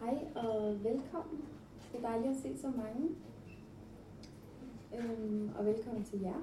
Hej 0.00 0.18
og 0.34 0.84
velkommen. 0.84 1.44
Det 1.92 1.98
er 1.98 2.08
dejligt 2.08 2.30
at 2.30 2.36
se 2.36 2.58
så 2.58 2.66
mange. 2.66 3.08
Øhm, 4.98 5.50
og 5.58 5.66
velkommen 5.66 6.04
til 6.04 6.20
jer, 6.20 6.40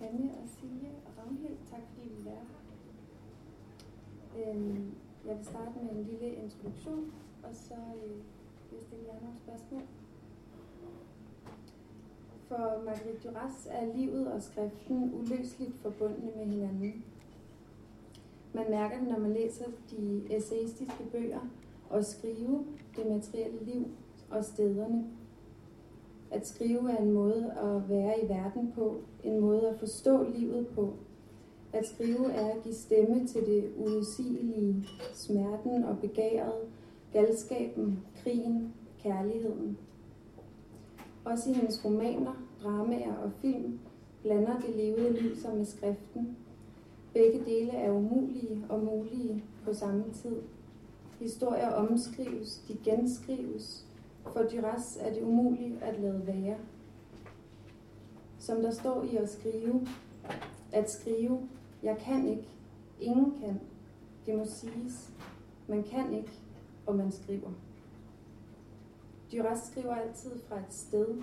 Hanne 0.00 0.30
og 0.42 0.48
Silje 0.48 0.90
og 1.06 1.12
Ragnhild. 1.18 1.56
Tak 1.70 1.80
fordi 1.88 2.08
I 2.08 2.14
vil 2.14 2.24
være 2.24 2.44
her. 4.34 4.50
Øhm, 4.50 4.94
jeg 5.26 5.36
vil 5.36 5.44
starte 5.44 5.70
med 5.82 5.90
en 5.90 6.04
lille 6.04 6.34
introduktion, 6.34 7.12
og 7.42 7.54
så 7.54 7.74
øh, 7.74 8.10
vil 8.10 8.72
jeg 8.72 8.82
stille 8.82 9.04
jer 9.06 9.20
nogle 9.20 9.36
spørgsmål. 9.38 9.82
For 12.48 12.82
Marguerite 12.84 13.28
Duras 13.28 13.68
er 13.70 13.94
livet 13.96 14.32
og 14.32 14.42
skriften 14.42 15.14
uløseligt 15.14 15.76
forbundne 15.82 16.30
med 16.36 16.46
hinanden. 16.46 17.04
Man 18.52 18.70
mærker 18.70 18.98
det, 18.98 19.08
når 19.08 19.18
man 19.18 19.32
læser 19.32 19.66
de 19.90 20.22
essayistiske 20.36 21.04
bøger 21.12 21.40
og 21.90 22.04
skrive 22.04 22.64
det 22.96 23.06
materielle 23.06 23.64
liv 23.64 23.86
og 24.30 24.44
stederne. 24.44 25.04
At 26.30 26.46
skrive 26.46 26.92
er 26.92 26.96
en 26.96 27.12
måde 27.12 27.52
at 27.52 27.88
være 27.88 28.24
i 28.24 28.28
verden 28.28 28.72
på, 28.74 28.96
en 29.24 29.40
måde 29.40 29.68
at 29.68 29.78
forstå 29.78 30.22
livet 30.22 30.68
på. 30.68 30.94
At 31.72 31.86
skrive 31.86 32.32
er 32.32 32.54
at 32.54 32.62
give 32.62 32.74
stemme 32.74 33.26
til 33.26 33.46
det 33.46 33.72
uudsigelige, 33.76 34.88
smerten 35.12 35.84
og 35.84 35.98
begæret, 35.98 36.54
galskaben, 37.12 37.98
krigen, 38.22 38.74
kærligheden. 39.02 39.78
Også 41.24 41.50
i 41.50 41.52
hendes 41.52 41.84
romaner, 41.84 42.46
dramaer 42.62 43.16
og 43.16 43.32
film 43.32 43.78
blander 44.22 44.60
det 44.60 44.76
levede 44.76 45.12
liv 45.22 45.36
sig 45.36 45.56
med 45.56 45.64
skriften. 45.64 46.36
Begge 47.14 47.44
dele 47.44 47.70
er 47.70 47.92
umulige 47.92 48.64
og 48.68 48.84
mulige 48.84 49.44
på 49.64 49.74
samme 49.74 50.04
tid. 50.12 50.36
Historier 51.20 51.70
omskrives, 51.70 52.64
de 52.68 52.76
genskrives. 52.84 53.86
For 54.22 54.42
Duras 54.42 54.96
er 55.00 55.14
det 55.14 55.22
umuligt 55.22 55.82
at 55.82 56.00
lade 56.00 56.26
være. 56.26 56.56
Som 58.38 58.62
der 58.62 58.70
står 58.70 59.02
i 59.02 59.16
at 59.16 59.30
skrive, 59.30 59.86
at 60.72 60.90
skrive, 60.90 61.48
jeg 61.82 61.98
kan 61.98 62.28
ikke, 62.28 62.48
ingen 63.00 63.40
kan, 63.40 63.60
det 64.26 64.38
må 64.38 64.44
siges, 64.44 65.10
man 65.68 65.82
kan 65.82 66.14
ikke, 66.14 66.32
og 66.86 66.96
man 66.96 67.12
skriver. 67.12 67.50
Duras 69.32 69.58
skriver 69.58 69.94
altid 69.94 70.30
fra 70.48 70.58
et 70.58 70.74
sted. 70.74 71.22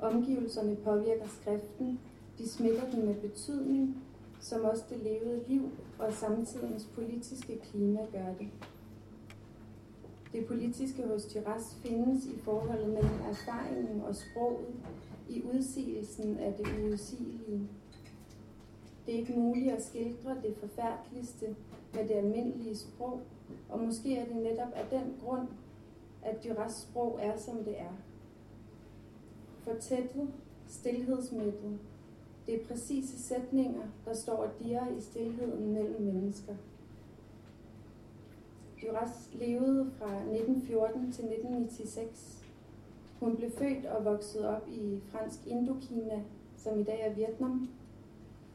Omgivelserne 0.00 0.76
påvirker 0.76 1.28
skriften, 1.28 2.00
de 2.38 2.48
smitter 2.48 2.90
den 2.90 3.06
med 3.06 3.14
betydning, 3.14 4.02
som 4.42 4.64
også 4.64 4.84
det 4.90 4.98
levede 4.98 5.44
liv 5.48 5.70
og 5.98 6.12
samtidens 6.12 6.88
politiske 6.94 7.58
klima 7.58 8.00
gør 8.12 8.34
det. 8.38 8.48
Det 10.32 10.46
politiske 10.46 11.02
hos 11.02 11.24
Duras 11.24 11.74
findes 11.74 12.26
i 12.26 12.38
forholdet 12.38 12.88
mellem 12.88 13.20
erfaringen 13.30 14.00
og 14.00 14.16
sproget, 14.16 14.74
i 15.28 15.42
udsigelsen 15.54 16.38
af 16.38 16.54
det 16.54 16.66
uudsigelige. 16.82 17.68
Det 19.06 19.14
er 19.14 19.18
ikke 19.18 19.32
muligt 19.32 19.72
at 19.72 19.84
skildre 19.84 20.34
det 20.42 20.56
forfærdeligste 20.56 21.56
med 21.94 22.08
det 22.08 22.14
almindelige 22.14 22.76
sprog, 22.76 23.20
og 23.68 23.80
måske 23.80 24.16
er 24.16 24.24
det 24.24 24.36
netop 24.36 24.72
af 24.74 24.86
den 24.90 25.14
grund, 25.24 25.48
at 26.22 26.44
Duras 26.44 26.72
sprog 26.72 27.18
er, 27.22 27.36
som 27.38 27.64
det 27.64 27.80
er. 27.80 27.92
Fortættet, 29.64 30.32
stilhedsmættet, 30.68 31.78
det 32.46 32.54
er 32.54 32.66
præcise 32.66 33.22
sætninger, 33.22 33.82
der 34.04 34.14
står 34.14 34.36
og 34.36 34.50
dirrer 34.62 34.96
i 34.96 35.00
stillheden 35.00 35.72
mellem 35.72 36.02
mennesker. 36.02 36.54
Duras 38.82 39.30
levede 39.34 39.90
fra 39.98 40.16
1914 40.16 41.12
til 41.12 41.24
1996. 41.24 42.44
Hun 43.20 43.36
blev 43.36 43.50
født 43.50 43.86
og 43.86 44.04
voksede 44.04 44.48
op 44.56 44.68
i 44.68 45.00
fransk 45.08 45.46
Indokina, 45.46 46.22
som 46.56 46.80
i 46.80 46.84
dag 46.84 47.00
er 47.00 47.14
Vietnam, 47.14 47.68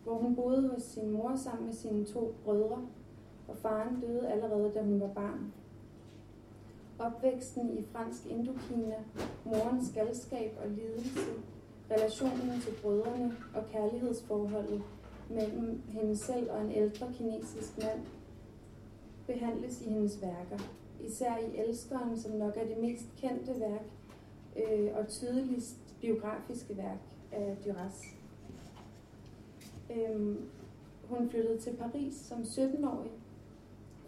hvor 0.03 0.17
hun 0.17 0.35
boede 0.35 0.69
hos 0.69 0.83
sin 0.83 1.11
mor 1.11 1.35
sammen 1.35 1.65
med 1.65 1.73
sine 1.73 2.05
to 2.05 2.35
brødre, 2.43 2.87
og 3.47 3.57
faren 3.57 4.01
døde 4.01 4.29
allerede, 4.29 4.71
da 4.73 4.83
hun 4.83 4.99
var 4.99 5.13
barn. 5.13 5.53
Opvæksten 6.99 7.77
i 7.77 7.83
fransk 7.83 8.25
Indokina, 8.25 8.95
morens 9.45 9.91
galskab 9.93 10.57
og 10.63 10.69
lidelse, 10.69 11.19
relationen 11.91 12.61
til 12.61 12.73
brødrene 12.81 13.37
og 13.55 13.65
kærlighedsforholdet 13.71 14.83
mellem 15.29 15.81
hende 15.87 16.17
selv 16.17 16.51
og 16.51 16.61
en 16.61 16.71
ældre 16.71 17.13
kinesisk 17.13 17.77
mand 17.77 17.99
behandles 19.27 19.81
i 19.81 19.89
hendes 19.89 20.21
værker. 20.21 20.63
Især 21.01 21.37
i 21.37 21.57
Elskeren, 21.57 22.19
som 22.19 22.31
nok 22.31 22.57
er 22.57 22.65
det 22.65 22.77
mest 22.77 23.05
kendte 23.17 23.59
værk 23.59 23.85
øh, 24.57 24.89
og 24.95 25.07
tydeligst 25.07 25.95
biografiske 26.01 26.77
værk 26.77 26.99
af 27.31 27.57
Duras. 27.65 28.01
Øhm, 29.89 30.49
hun 31.03 31.29
flyttede 31.29 31.59
til 31.59 31.75
Paris 31.75 32.15
som 32.15 32.41
17-årig 32.41 33.11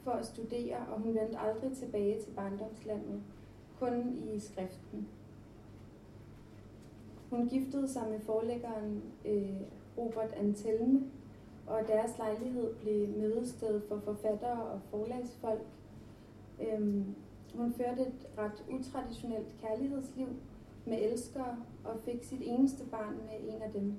for 0.03 0.12
at 0.12 0.25
studere, 0.25 0.78
og 0.78 1.01
hun 1.01 1.16
vendte 1.16 1.39
aldrig 1.39 1.78
tilbage 1.78 2.22
til 2.22 2.31
barndomslandet, 2.31 3.22
kun 3.79 4.18
i 4.18 4.39
skriften. 4.39 5.07
Hun 7.29 7.47
giftede 7.47 7.88
sig 7.88 8.03
med 8.09 8.19
forlæggeren 8.19 9.03
øh, 9.25 9.62
Robert 9.97 10.34
Antelme, 10.34 11.01
og 11.67 11.79
deres 11.88 12.17
lejlighed 12.17 12.75
blev 12.75 13.09
mødested 13.17 13.81
for 13.88 14.00
forfattere 14.00 14.63
og 14.63 14.79
forlagsfolk. 14.90 15.66
Øhm, 16.62 17.16
hun 17.56 17.73
førte 17.73 18.01
et 18.01 18.28
ret 18.38 18.66
utraditionelt 18.69 19.56
kærlighedsliv 19.62 20.28
med 20.85 20.97
elskere 21.01 21.57
og 21.84 22.00
fik 22.06 22.23
sit 22.23 22.41
eneste 22.41 22.85
barn 22.85 23.13
med 23.13 23.53
en 23.56 23.62
af 23.62 23.72
dem. 23.72 23.94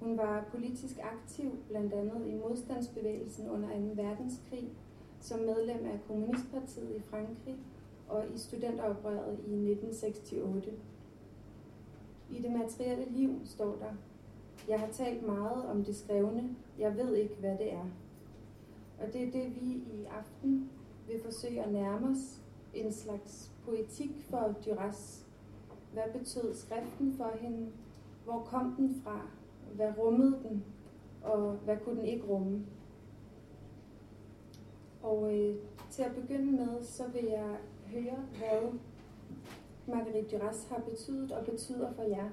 Hun 0.00 0.16
var 0.16 0.44
politisk 0.50 0.98
aktiv, 1.02 1.50
blandt 1.68 1.92
andet 1.92 2.26
i 2.26 2.34
modstandsbevægelsen 2.34 3.50
under 3.50 3.68
2. 3.68 4.02
verdenskrig, 4.02 4.68
som 5.20 5.40
medlem 5.40 5.86
af 5.86 5.98
Kommunistpartiet 6.06 6.96
i 6.96 7.00
Frankrig 7.00 7.56
og 8.08 8.24
i 8.34 8.38
studenteroprøret 8.38 9.38
i 9.46 9.70
1968. 9.70 10.91
I 12.32 12.42
det 12.42 12.52
materielle 12.52 13.04
liv 13.10 13.40
står 13.44 13.76
der, 13.76 13.92
jeg 14.68 14.80
har 14.80 14.88
talt 14.92 15.26
meget 15.26 15.66
om 15.66 15.84
det 15.84 15.96
skrevne, 15.96 16.56
jeg 16.78 16.96
ved 16.96 17.14
ikke, 17.14 17.34
hvad 17.40 17.58
det 17.58 17.72
er. 17.72 17.84
Og 19.00 19.12
det 19.12 19.22
er 19.22 19.30
det, 19.30 19.54
vi 19.54 19.70
i 19.72 20.04
aften 20.18 20.70
vil 21.06 21.20
forsøge 21.24 21.62
at 21.62 21.72
nærme 21.72 22.10
os. 22.10 22.42
En 22.74 22.92
slags 22.92 23.52
poetik 23.64 24.10
for 24.30 24.54
Duras. 24.66 25.26
Hvad 25.92 26.02
betød 26.12 26.54
skriften 26.54 27.14
for 27.16 27.32
hende? 27.40 27.66
Hvor 28.24 28.38
kom 28.38 28.74
den 28.76 29.02
fra? 29.04 29.20
Hvad 29.74 29.92
rummede 29.98 30.38
den? 30.48 30.64
Og 31.22 31.52
hvad 31.52 31.76
kunne 31.84 32.00
den 32.00 32.06
ikke 32.06 32.26
rumme? 32.26 32.66
Og 35.02 35.38
øh, 35.38 35.56
til 35.90 36.02
at 36.02 36.14
begynde 36.14 36.52
med, 36.52 36.84
så 36.84 37.02
vil 37.08 37.24
jeg 37.24 37.56
høre, 37.86 38.18
hvad 38.38 38.72
Marguerite 39.92 40.36
Duras 40.36 40.66
har 40.70 40.82
betydet 40.90 41.32
og 41.32 41.44
betyder 41.44 41.92
for 41.92 42.02
jer. 42.02 42.28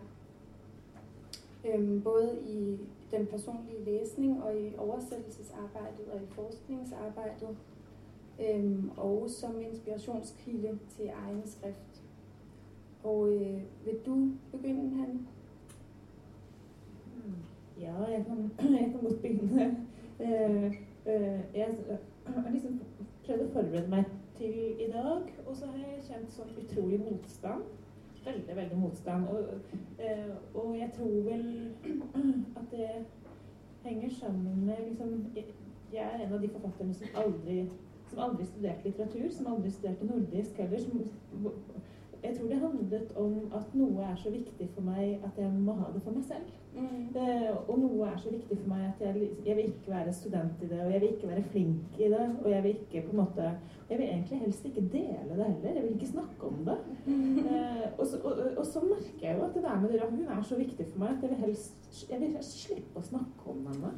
Både 2.03 2.39
i 2.47 2.77
den 3.11 3.25
personlige 3.25 3.83
læsning 3.85 4.43
og 4.43 4.59
i 4.59 4.75
oversættelsesarbejdet 4.77 6.07
og 6.13 6.21
i 6.21 6.25
forskningsarbejdet, 6.25 7.57
og 8.97 9.29
som 9.29 9.61
inspirationskilde 9.61 10.79
til 10.89 11.09
egen 11.25 11.41
skrift. 11.45 12.03
Og 13.03 13.33
øh, 13.33 13.61
vil 13.85 13.99
du 14.05 14.31
begynde, 14.51 14.95
Hanne? 14.95 15.19
Ja, 17.79 17.93
jeg 18.03 18.25
kan, 18.25 18.51
jeg 18.79 18.91
kan 18.91 18.99
godt 19.01 19.21
begynne. 19.21 19.87
Uh, 20.19 20.65
uh, 21.05 21.39
jeg 21.55 21.75
har 22.25 22.51
liksom 22.51 22.81
prøvd 23.25 23.45
å 23.45 23.51
forberede 23.53 23.87
meg 23.91 24.03
til 24.39 24.81
i 24.81 24.87
dag, 24.91 25.21
og 25.45 25.55
så 25.55 25.67
har 25.67 25.77
jeg 25.83 26.03
kjent 26.07 26.33
sånn 26.33 26.55
utrolig 26.63 26.99
motstand. 27.03 27.67
Veldig, 28.25 28.55
veldig 28.55 28.77
motstand. 28.79 29.27
Og, 29.31 29.71
uh, 29.99 30.33
og 30.61 30.73
jeg 30.79 30.89
tror 30.95 31.15
vel 31.27 31.45
at 32.61 32.71
det 32.71 32.89
henger 33.83 34.15
sammen 34.19 34.65
med 34.65 34.81
liksom 34.89 35.25
Jeg 35.91 36.03
er 36.05 36.21
en 36.21 36.33
av 36.33 36.41
de 36.41 36.49
forfatterne 36.53 36.93
som 36.93 37.15
aldri, 37.17 37.63
som 38.11 38.19
aldri 38.21 38.45
studerte 38.45 38.85
litteratur, 38.85 39.29
som 39.33 39.47
aldri 39.53 39.71
studerte 39.73 40.05
nordisk 40.05 40.59
heller. 40.61 40.83
Som, 40.83 40.99
jeg 42.23 42.35
tror 42.35 42.47
det 42.47 42.59
handlet 42.59 43.11
om 43.17 43.35
at 43.55 43.75
noe 43.79 44.07
er 44.11 44.15
så 44.19 44.31
viktig 44.33 44.69
for 44.75 44.87
meg 44.87 45.21
at 45.23 45.37
jeg 45.39 45.51
må 45.53 45.75
ha 45.79 45.91
det 45.93 46.01
for 46.03 46.15
meg 46.15 46.25
selv. 46.27 46.55
Mm. 46.69 47.15
Eh, 47.17 47.53
og 47.65 47.79
noe 47.81 48.07
er 48.07 48.17
så 48.21 48.31
viktig 48.33 48.57
for 48.59 48.69
meg 48.69 48.83
at 48.89 49.01
jeg, 49.03 49.29
jeg, 49.45 49.55
vil 49.57 49.71
ikke 49.71 49.93
være 49.93 50.13
student 50.13 50.61
i 50.61 50.69
det, 50.69 50.79
og 50.83 50.91
jeg 50.93 51.01
vil 51.01 51.13
ikke 51.15 51.31
være 51.31 51.45
flink 51.53 51.97
i 51.97 52.09
det. 52.13 52.25
Og 52.43 52.49
jeg 52.51 52.63
vil 52.65 52.75
ikke 52.75 53.05
på 53.07 53.15
en 53.15 53.21
måte 53.23 53.51
Jeg 53.89 53.97
vil 53.97 54.05
egentlig 54.05 54.39
helst 54.39 54.65
ikke 54.65 54.81
dele 54.93 55.37
det 55.37 55.45
heller. 55.47 55.75
Jeg 55.75 55.83
vil 55.83 55.95
ikke 55.95 56.11
snakke 56.11 56.43
om 56.45 56.59
det. 56.65 56.77
Eh, 57.09 57.87
og, 57.97 58.05
så, 58.07 58.19
og, 58.23 58.43
og, 58.57 58.65
så 58.65 58.83
merker 58.85 59.27
jeg 59.27 59.37
jo 59.37 59.45
at 59.45 59.55
det 59.55 59.63
der 59.63 59.79
med 59.81 59.89
dere, 59.89 60.09
hun 60.09 60.27
er 60.27 60.41
så 60.41 60.55
viktig 60.55 60.85
for 60.91 60.99
meg 60.99 61.15
at 61.15 61.23
jeg 61.23 61.29
vil 61.29 61.45
helst 61.47 61.79
jeg 62.09 62.19
vil 62.21 62.35
slippe 62.45 63.01
å 63.01 63.05
snakke 63.05 63.49
om 63.49 63.63
henne. 63.65 63.89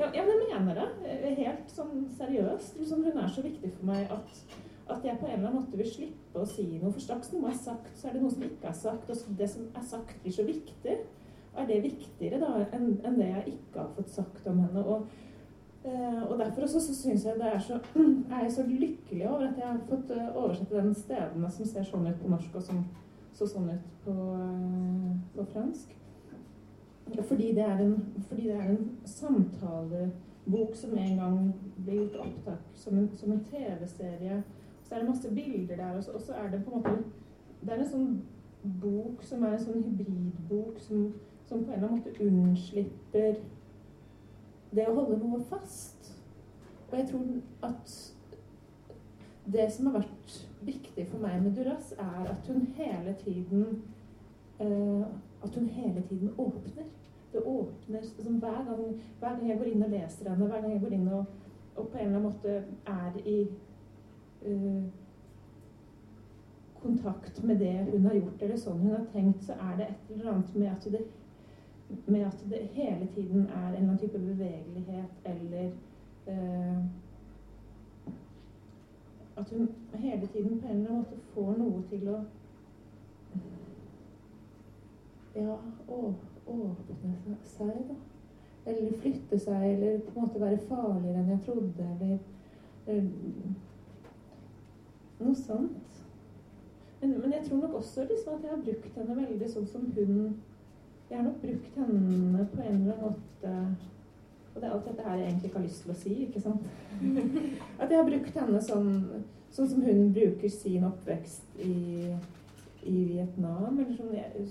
Ja, 0.00 0.08
jeg 0.14 0.24
mener 0.24 0.78
det. 0.78 1.16
Helt 1.36 1.68
sånn 1.72 2.06
seriøst. 2.16 2.78
Liksom, 2.80 3.04
hun 3.04 3.20
er 3.20 3.28
så 3.32 3.44
viktig 3.44 3.74
for 3.76 3.90
meg 3.90 4.08
at 4.14 4.40
at 4.88 5.04
jeg 5.04 5.18
på 5.18 5.26
en 5.26 5.32
eller 5.32 5.48
annen 5.48 5.62
måte 5.64 5.78
vil 5.80 5.88
slippe 5.90 6.40
å 6.40 6.46
si 6.46 6.64
noe. 6.78 6.92
For 6.94 7.02
straks 7.02 7.32
noe 7.34 7.50
er 7.50 7.58
sagt, 7.58 7.90
så 7.98 8.08
er 8.08 8.16
det 8.16 8.22
noe 8.22 8.32
som 8.32 8.44
ikke 8.46 8.70
er 8.70 8.76
sagt. 8.78 9.10
Og 9.10 9.38
det 9.38 9.48
som 9.50 9.68
er 9.74 9.86
sagt, 9.86 10.18
blir 10.22 10.34
så 10.34 10.46
viktig. 10.46 10.98
Og 11.54 11.62
Er 11.62 11.66
det 11.66 11.82
viktigere 11.82 12.38
da 12.40 12.66
enn, 12.76 12.98
enn 13.04 13.16
det 13.16 13.30
jeg 13.30 13.54
ikke 13.54 13.80
har 13.80 13.94
fått 13.96 14.12
sagt 14.12 14.46
om 14.46 14.60
henne? 14.60 14.84
Og, 14.84 15.06
eh, 15.84 16.22
og 16.22 16.38
derfor 16.38 16.66
også 16.66 16.82
så 16.84 16.94
syns 16.94 17.24
jeg 17.24 17.40
det 17.40 17.48
er 17.48 17.58
så 17.64 17.80
er 18.38 18.48
så 18.52 18.66
lykkelig 18.68 19.28
over 19.28 19.48
at 19.48 19.58
jeg 19.58 19.66
har 19.66 19.80
fått 19.88 20.12
uh, 20.12 20.36
oversette 20.36 20.76
den 20.76 20.94
stedene 20.94 21.50
som 21.50 21.70
ser 21.70 21.88
sånn 21.88 22.06
ut 22.06 22.20
på 22.20 22.30
norsk, 22.30 22.54
og 22.54 22.62
som 22.62 22.84
så 23.36 23.48
sånn 23.48 23.70
ut 23.72 23.88
på, 24.04 24.12
uh, 24.12 25.16
på 25.34 25.46
fransk. 25.54 25.96
Fordi 27.22 27.52
det, 27.54 27.64
en, 27.64 27.96
fordi 28.28 28.48
det 28.50 28.58
er 28.58 28.70
en 28.70 28.86
samtalebok 29.06 30.76
som 30.76 30.94
en 30.98 31.18
gang 31.20 31.40
ble 31.78 32.00
gjort 32.02 32.20
opptak 32.26 32.70
som 32.74 32.98
en, 32.98 33.08
en 33.32 33.44
TV-serie 33.50 34.42
så 34.86 34.94
er 34.94 35.02
det 35.02 35.08
masse 35.08 35.34
bilder 35.34 35.76
der, 35.76 35.96
og 36.14 36.20
så 36.20 36.32
er 36.32 36.50
det 36.50 36.64
på 36.64 36.70
en 36.70 36.82
måte 36.82 37.04
Det 37.60 37.72
er 37.72 37.80
en 37.82 37.88
sånn 37.90 38.10
bok 38.82 39.22
som 39.26 39.42
er 39.42 39.56
en 39.56 39.62
sånn 39.62 39.82
hybridbok 39.82 40.78
som, 40.82 41.06
som 41.48 41.64
på 41.64 41.72
en 41.72 41.78
eller 41.78 41.88
annen 41.88 42.02
måte 42.02 42.26
unnslipper 42.26 43.40
det 44.76 44.84
å 44.86 44.94
holde 44.94 45.18
noe 45.22 45.40
fast. 45.50 46.12
Og 46.90 46.98
jeg 46.98 47.08
tror 47.10 47.24
at 47.66 47.94
det 49.46 49.66
som 49.72 49.88
har 49.88 50.00
vært 50.00 50.36
viktig 50.66 51.06
for 51.10 51.22
meg 51.22 51.42
med 51.42 51.56
Duras, 51.56 51.92
er 51.98 52.30
at 52.30 52.50
hun 52.50 52.66
hele 52.76 53.14
tiden 53.24 53.82
uh, 54.60 55.06
At 55.44 55.54
hun 55.54 55.68
hele 55.68 56.02
tiden 56.08 56.30
åpner. 56.38 56.86
Det 57.32 57.42
åpner 57.42 58.00
liksom, 58.00 58.38
hver, 58.40 58.62
gang, 58.64 59.00
hver, 59.20 59.36
gang, 59.36 59.48
jeg 59.48 59.58
går 59.58 59.68
inn 59.70 59.82
og 59.84 59.90
leser 59.92 60.30
henne, 60.30 60.46
hver 60.46 60.62
gang 60.62 60.72
jeg 60.72 60.80
går 60.82 60.94
inn 60.96 61.08
og, 61.12 61.24
og 61.76 61.88
på 61.88 61.98
en 61.98 62.06
eller 62.06 62.16
annen 62.16 62.30
måte 62.30 62.54
er 62.86 63.18
i 63.28 63.36
kontakt 66.86 67.42
med 67.42 67.58
det 67.58 67.86
hun 67.92 68.04
har 68.04 68.14
gjort, 68.14 68.42
eller 68.42 68.56
sånn 68.56 68.82
hun 68.84 68.94
har 68.94 69.06
tenkt, 69.12 69.42
så 69.46 69.56
er 69.58 69.78
det 69.78 69.88
et 69.90 70.12
eller 70.14 70.30
annet 70.32 70.54
med 70.54 70.68
at 70.70 70.86
det, 70.92 71.02
med 72.06 72.26
at 72.26 72.44
det 72.50 72.62
hele 72.76 73.08
tiden 73.14 73.46
er 73.46 73.66
en 73.66 73.74
eller 73.74 73.82
annen 73.82 73.98
type 73.98 74.18
bevegelighet 74.18 75.28
eller 75.32 75.70
uh, 76.28 76.86
At 79.36 79.50
hun 79.50 79.68
hele 79.92 80.26
tiden 80.26 80.60
på 80.60 80.66
en 80.66 80.76
eller 80.76 80.90
annen 80.90 81.02
måte 81.02 81.16
får 81.34 81.56
noe 81.58 81.82
til 81.90 82.08
å 82.08 82.20
Ja, 85.36 85.58
åpne 85.92 87.34
seg, 87.44 87.74
da. 87.88 87.94
Eller 88.66 88.94
flytte 89.02 89.38
seg, 89.38 89.64
eller 89.74 89.98
på 90.06 90.14
en 90.14 90.24
måte 90.24 90.40
være 90.40 90.62
farligere 90.70 91.20
enn 91.20 91.34
jeg 91.34 91.42
trodde, 91.44 91.88
eller, 91.92 92.16
eller 92.86 93.50
noe 95.20 95.34
sånt. 95.38 95.96
Men, 97.00 97.20
men, 97.20 97.32
jeg 97.32 97.44
tror 97.48 97.58
nok 97.60 97.74
også 97.74 98.06
liksom, 98.10 98.34
at 98.34 98.42
jeg 98.42 98.50
har 98.50 98.62
brukt 98.64 98.94
henne 98.98 99.16
veldig 99.16 99.48
sånn 99.52 99.66
som 99.68 99.88
hun 99.96 100.14
Jeg 101.06 101.18
har 101.18 101.26
nok 101.26 101.42
brukt 101.42 101.76
henne 101.78 102.46
på 102.52 102.62
en 102.62 102.78
eller 102.80 102.94
annen 102.94 103.02
måte 103.04 103.52
Og 104.54 104.56
det 104.56 104.64
er 104.64 104.72
alt 104.72 104.88
dette 104.88 105.04
her 105.04 105.20
jeg 105.20 105.28
egentlig 105.28 105.50
ikke 105.50 105.60
har 105.60 105.66
lyst 105.66 105.84
til 105.84 105.92
å 105.92 105.98
si, 106.00 106.14
ikke 106.24 106.40
sant? 106.40 106.64
At 107.82 107.92
jeg 107.92 108.00
har 108.00 108.08
brukt 108.08 108.40
henne 108.40 108.62
sånn, 108.64 108.90
sånn 109.52 109.70
som 109.74 109.84
hun 109.84 110.10
bruker 110.16 110.54
sin 110.54 110.88
oppvekst 110.88 111.60
i, 111.60 111.76
i 112.88 112.96
Vietnam. 113.12 113.76
Eller 113.76 113.92
sånn, 113.98 114.14
jeg, 114.16 114.46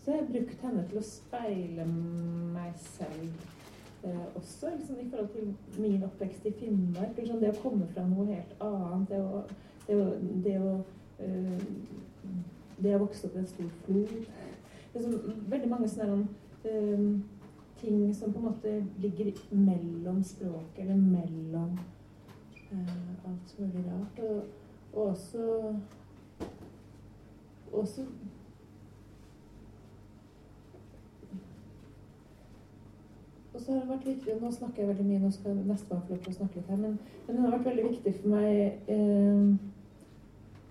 så 0.00 0.14
jeg 0.14 0.22
har 0.22 0.30
brukt 0.32 0.64
henne 0.64 0.86
til 0.88 1.02
å 1.02 1.04
speile 1.04 1.84
meg 1.90 2.72
selv 2.96 4.08
eh, 4.08 4.26
også, 4.40 4.72
liksom, 4.78 4.96
i 4.96 5.10
forhold 5.12 5.28
til 5.36 5.52
min 5.76 6.08
oppvekst 6.08 6.48
i 6.48 6.56
Finnmark. 6.62 7.12
Liksom, 7.20 7.44
det 7.44 7.52
å 7.52 7.60
komme 7.60 7.92
fra 7.92 8.08
noe 8.08 8.30
helt 8.32 8.56
annet. 8.64 9.12
det 9.12 9.20
å 9.20 9.44
det 9.90 9.98
å, 9.98 10.06
det 10.44 10.56
å, 10.62 10.72
uh, 11.20 11.62
det 12.80 12.94
å 12.94 13.02
vokse 13.02 13.26
opp 13.26 13.36
i 13.36 13.42
en 13.42 13.50
stor 13.50 13.70
flod 13.84 14.14
Veldig 15.50 15.68
mange 15.70 15.88
sånne 15.90 16.24
uh, 16.66 17.04
ting 17.80 18.14
som 18.14 18.32
på 18.32 18.40
en 18.40 18.48
måte 18.50 18.72
ligger 19.00 19.32
mellom 19.50 20.22
språket, 20.26 20.82
eller 20.84 20.98
mellom 20.98 21.78
uh, 22.72 23.30
alt 23.30 23.54
mulig 23.58 23.84
rart. 23.86 24.22
Og, 24.26 24.42
og 24.92 25.06
også 25.08 25.74
også 27.72 28.02
Og 33.54 33.60
så 33.60 33.72
har 33.72 33.80
det 33.80 33.88
vært 33.88 34.06
viktig, 34.06 34.34
Nå 34.40 34.50
snakker 34.50 34.82
jeg 34.82 34.88
veldig 34.88 35.04
mye, 35.06 35.18
nå 35.18 35.30
skal 35.30 35.56
nestemann 35.56 36.02
få 36.06 36.14
lov 36.14 36.20
til 36.22 36.32
å 36.32 36.36
snakke 36.36 36.60
litt 36.60 36.68
her, 36.70 36.78
men, 36.80 36.98
men 37.26 37.36
det 37.36 37.42
har 37.42 37.54
vært 37.56 37.66
veldig 37.66 37.88
viktig 37.90 38.12
for 38.20 38.32
meg 38.32 38.92
eh, 38.94 39.48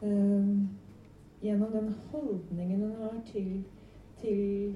gjennom 0.02 1.72
den 1.72 1.94
holdningen 2.12 2.82
hun 2.82 2.96
har 3.02 3.22
til, 3.26 3.64
til, 4.22 4.76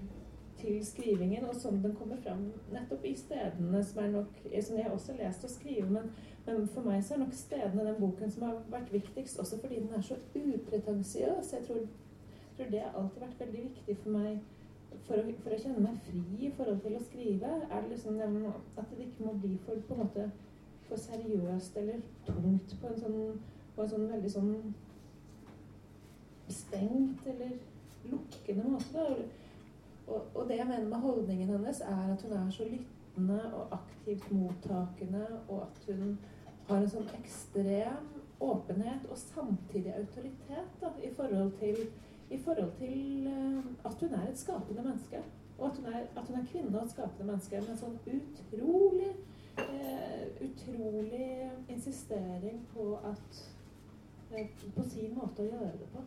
til, 0.58 0.80
skrivingen, 0.86 1.46
og 1.48 1.56
sånn 1.56 1.82
den 1.84 1.96
kommer 1.96 2.20
fram 2.24 2.46
nettopp 2.74 3.06
i 3.08 3.16
stedene 3.16 3.84
som 3.84 4.04
er 4.04 4.14
nok 4.18 4.40
Som 4.62 4.78
jeg 4.78 4.92
også 4.92 5.14
har 5.14 5.26
lest 5.26 5.44
og 5.44 5.50
skriver, 5.50 5.90
men, 5.90 6.10
men, 6.46 6.68
for 6.68 6.88
meg 6.88 7.04
så 7.04 7.16
er 7.16 7.24
nok 7.24 7.36
stedene 7.36 7.88
den 7.88 8.00
boken 8.00 8.32
som 8.32 8.48
har 8.48 8.60
vært 8.72 8.94
viktigst, 8.94 9.40
også 9.40 9.60
fordi 9.62 9.80
den 9.84 9.94
er 9.96 10.02
så 10.02 10.20
upretensiøs. 10.36 11.54
Jeg 11.54 11.68
tror, 11.68 11.88
tror 12.58 12.72
det 12.72 12.84
har 12.84 13.00
alltid 13.00 13.26
vært 13.28 13.40
veldig 13.40 13.64
viktig 13.70 13.98
for 14.04 14.18
meg 14.18 14.42
for 15.08 15.20
å, 15.20 15.24
for 15.44 15.54
å, 15.56 15.60
kjenne 15.60 15.84
meg 15.84 16.00
fri 16.08 16.22
i 16.48 16.52
forhold 16.56 16.82
til 16.84 16.96
å 16.98 17.04
skrive, 17.04 17.52
er 17.68 17.84
det 17.84 17.96
liksom 17.96 18.20
at 18.22 18.92
det 18.92 19.08
ikke 19.08 19.28
må 19.28 19.34
bli 19.42 19.56
for, 19.66 19.80
på 19.88 19.98
en 19.98 20.04
måte, 20.06 20.28
for 20.88 21.00
seriøst 21.00 21.78
eller 21.80 22.02
tungt 22.28 22.76
på 22.80 22.90
en 22.90 23.00
sånn, 23.00 23.20
på 23.76 23.84
en 23.84 23.92
sånn 23.94 24.10
veldig 24.12 24.32
sånn 24.32 24.52
stengt 26.50 27.28
eller 27.28 27.56
lukkende 28.04 28.64
måte. 28.70 29.06
Og, 30.08 30.22
og, 30.36 30.50
det 30.50 30.58
jeg 30.58 30.68
mener 30.68 30.90
med 30.90 30.98
holdningen 30.98 31.50
hennes, 31.50 31.82
er 31.82 32.14
at 32.14 32.22
hun 32.22 32.32
er 32.32 32.50
så 32.52 32.64
lyttende 32.64 33.54
og 33.54 33.68
aktivt 33.72 34.32
mottakende, 34.32 35.28
og 35.48 35.62
at 35.62 35.86
hun 35.88 36.18
har 36.68 36.82
en 36.82 36.90
sånn 36.90 37.14
ekstrem 37.20 38.10
åpenhet 38.44 39.06
og 39.12 39.18
samtidig 39.18 39.94
autoritet 39.96 40.82
da, 40.82 40.90
i, 41.04 41.12
forhold 41.16 41.54
til, 41.60 41.78
i 42.32 42.40
forhold 42.44 42.74
til 42.80 43.28
uh, 43.28 43.64
at 43.86 43.96
hun 44.00 44.14
er 44.20 44.28
et 44.28 44.40
skapende 44.40 44.84
menneske. 44.84 45.22
Og 45.58 45.70
at 45.70 45.78
hun 45.78 45.86
er, 45.86 46.00
at 46.16 46.28
hun 46.28 46.40
er 46.40 46.50
kvinne 46.52 46.80
og 46.80 46.86
et 46.86 46.92
skapende 46.92 47.30
menneske 47.32 47.62
med 47.62 47.72
en 47.72 47.80
sånn 47.80 48.00
utrolig 48.18 49.14
uh, 49.60 50.24
utrolig 50.44 51.52
insistering 51.70 52.68
på 52.74 52.98
at 53.06 53.40
uh, 54.32 54.74
på 54.76 54.90
sin 54.90 55.16
måte 55.16 55.46
å 55.46 55.52
gjøre 55.52 55.78
det 55.80 55.90
på. 55.94 56.04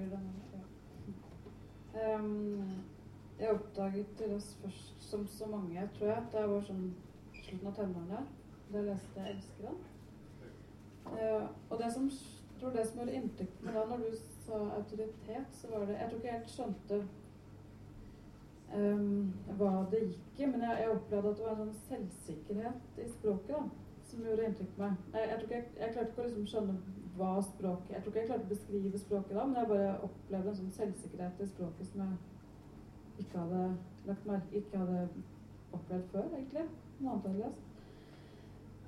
Tenker 0.00 0.16
den 0.16 0.42
ja. 1.94 2.18
um, 2.18 2.84
Jeg 3.38 3.50
oppdaget 3.50 4.22
Ross 4.32 4.58
først 4.62 5.10
som 5.10 5.26
så 5.26 5.46
mange, 5.46 5.90
tror 5.98 6.06
jeg. 6.06 6.26
Da 6.32 6.40
jeg 6.40 6.50
var 6.50 6.66
sånn 6.66 6.90
slutten 7.34 7.70
av 7.70 7.74
tenårene. 7.74 8.20
Da 8.70 8.78
jeg 8.78 8.88
leste 8.88 9.24
'Elsker 9.26 9.70
han'. 9.70 9.80
Uh, 11.06 11.48
og 11.70 11.78
det 11.78 11.92
som, 11.92 12.10
tror 12.60 12.70
det 12.70 12.86
som 12.86 12.98
gjorde 12.98 13.14
inntrykk 13.14 13.56
på 13.58 13.64
meg 13.64 13.74
da 13.74 13.86
når 13.86 14.04
du 14.04 14.16
sa 14.46 14.58
autoritet, 14.76 15.48
så 15.52 15.70
var 15.72 15.86
det 15.86 15.96
Jeg 15.98 16.08
tror 16.08 16.18
ikke 16.18 16.28
jeg 16.28 16.38
helt 16.38 16.50
skjønte 16.50 16.98
um, 18.74 19.34
hva 19.58 19.86
det 19.90 20.02
gikk 20.06 20.40
i, 20.40 20.46
men 20.46 20.62
jeg, 20.62 20.76
jeg 20.80 20.90
opplevde 20.90 21.30
at 21.30 21.38
det 21.38 21.46
var 21.46 21.52
en 21.52 21.64
sånn 21.64 21.80
selvsikkerhet 21.88 23.00
i 23.00 23.08
språket 23.08 23.56
da, 23.56 23.62
som 24.10 24.24
gjorde 24.26 24.48
inntrykk 24.48 24.74
på 24.76 24.82
meg. 24.84 24.98
Jeg, 25.14 25.28
jeg, 25.30 25.46
jeg, 25.50 25.68
jeg 25.80 25.94
klarte 25.94 26.10
ikke 26.10 26.24
å 26.24 26.28
liksom 26.28 26.50
skjønne 26.52 26.76
hva 27.20 27.30
språket 27.44 27.94
Jeg 27.94 28.02
tror 28.02 28.12
ikke 28.12 28.20
jeg 28.20 28.28
klarte 28.30 28.46
å 28.46 28.52
beskrive 28.54 29.00
språket 29.02 29.36
da, 29.36 29.46
men 29.46 29.58
jeg 29.60 29.70
bare 29.72 29.96
opplevde 30.06 30.52
en 30.52 30.60
sånn 30.60 30.76
selvsikkerhet 30.76 31.42
i 31.44 31.48
språket 31.50 31.90
som 31.90 32.04
jeg 32.04 33.24
ikke 33.24 33.42
hadde 33.42 33.64
lagt 34.06 34.28
merke 34.28 34.60
ikke 34.60 34.80
hadde 34.80 35.00
opplevd 35.76 36.06
før, 36.12 36.30
egentlig. 36.36 36.68
Noe 37.00 37.12
annet 37.12 37.26
hadde 37.28 37.42
lest. 37.42 37.66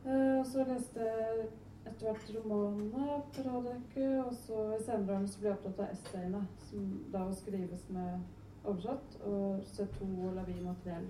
Uh, 0.03 0.41
så 0.49 0.65
leste 0.67 1.05
jeg 1.07 1.43
etter 1.87 2.07
hvert 2.07 2.31
romanene 2.37 3.19
på 3.35 3.45
Radioekke, 3.47 4.07
og 4.23 4.33
så 4.35 4.63
i 4.77 4.81
senere 4.83 5.19
år 5.19 5.27
ble 5.35 5.51
jeg 5.51 5.59
opptatt 5.59 5.83
av 5.83 5.93
essayene, 5.97 6.41
som 6.69 6.89
da 7.13 7.27
skrives 7.39 7.85
med 7.95 8.65
oversatt, 8.65 9.19
og 9.27 9.63
C2 9.75 10.09
og 10.09 10.35
Lavie 10.39 10.65
materiell. 10.65 11.09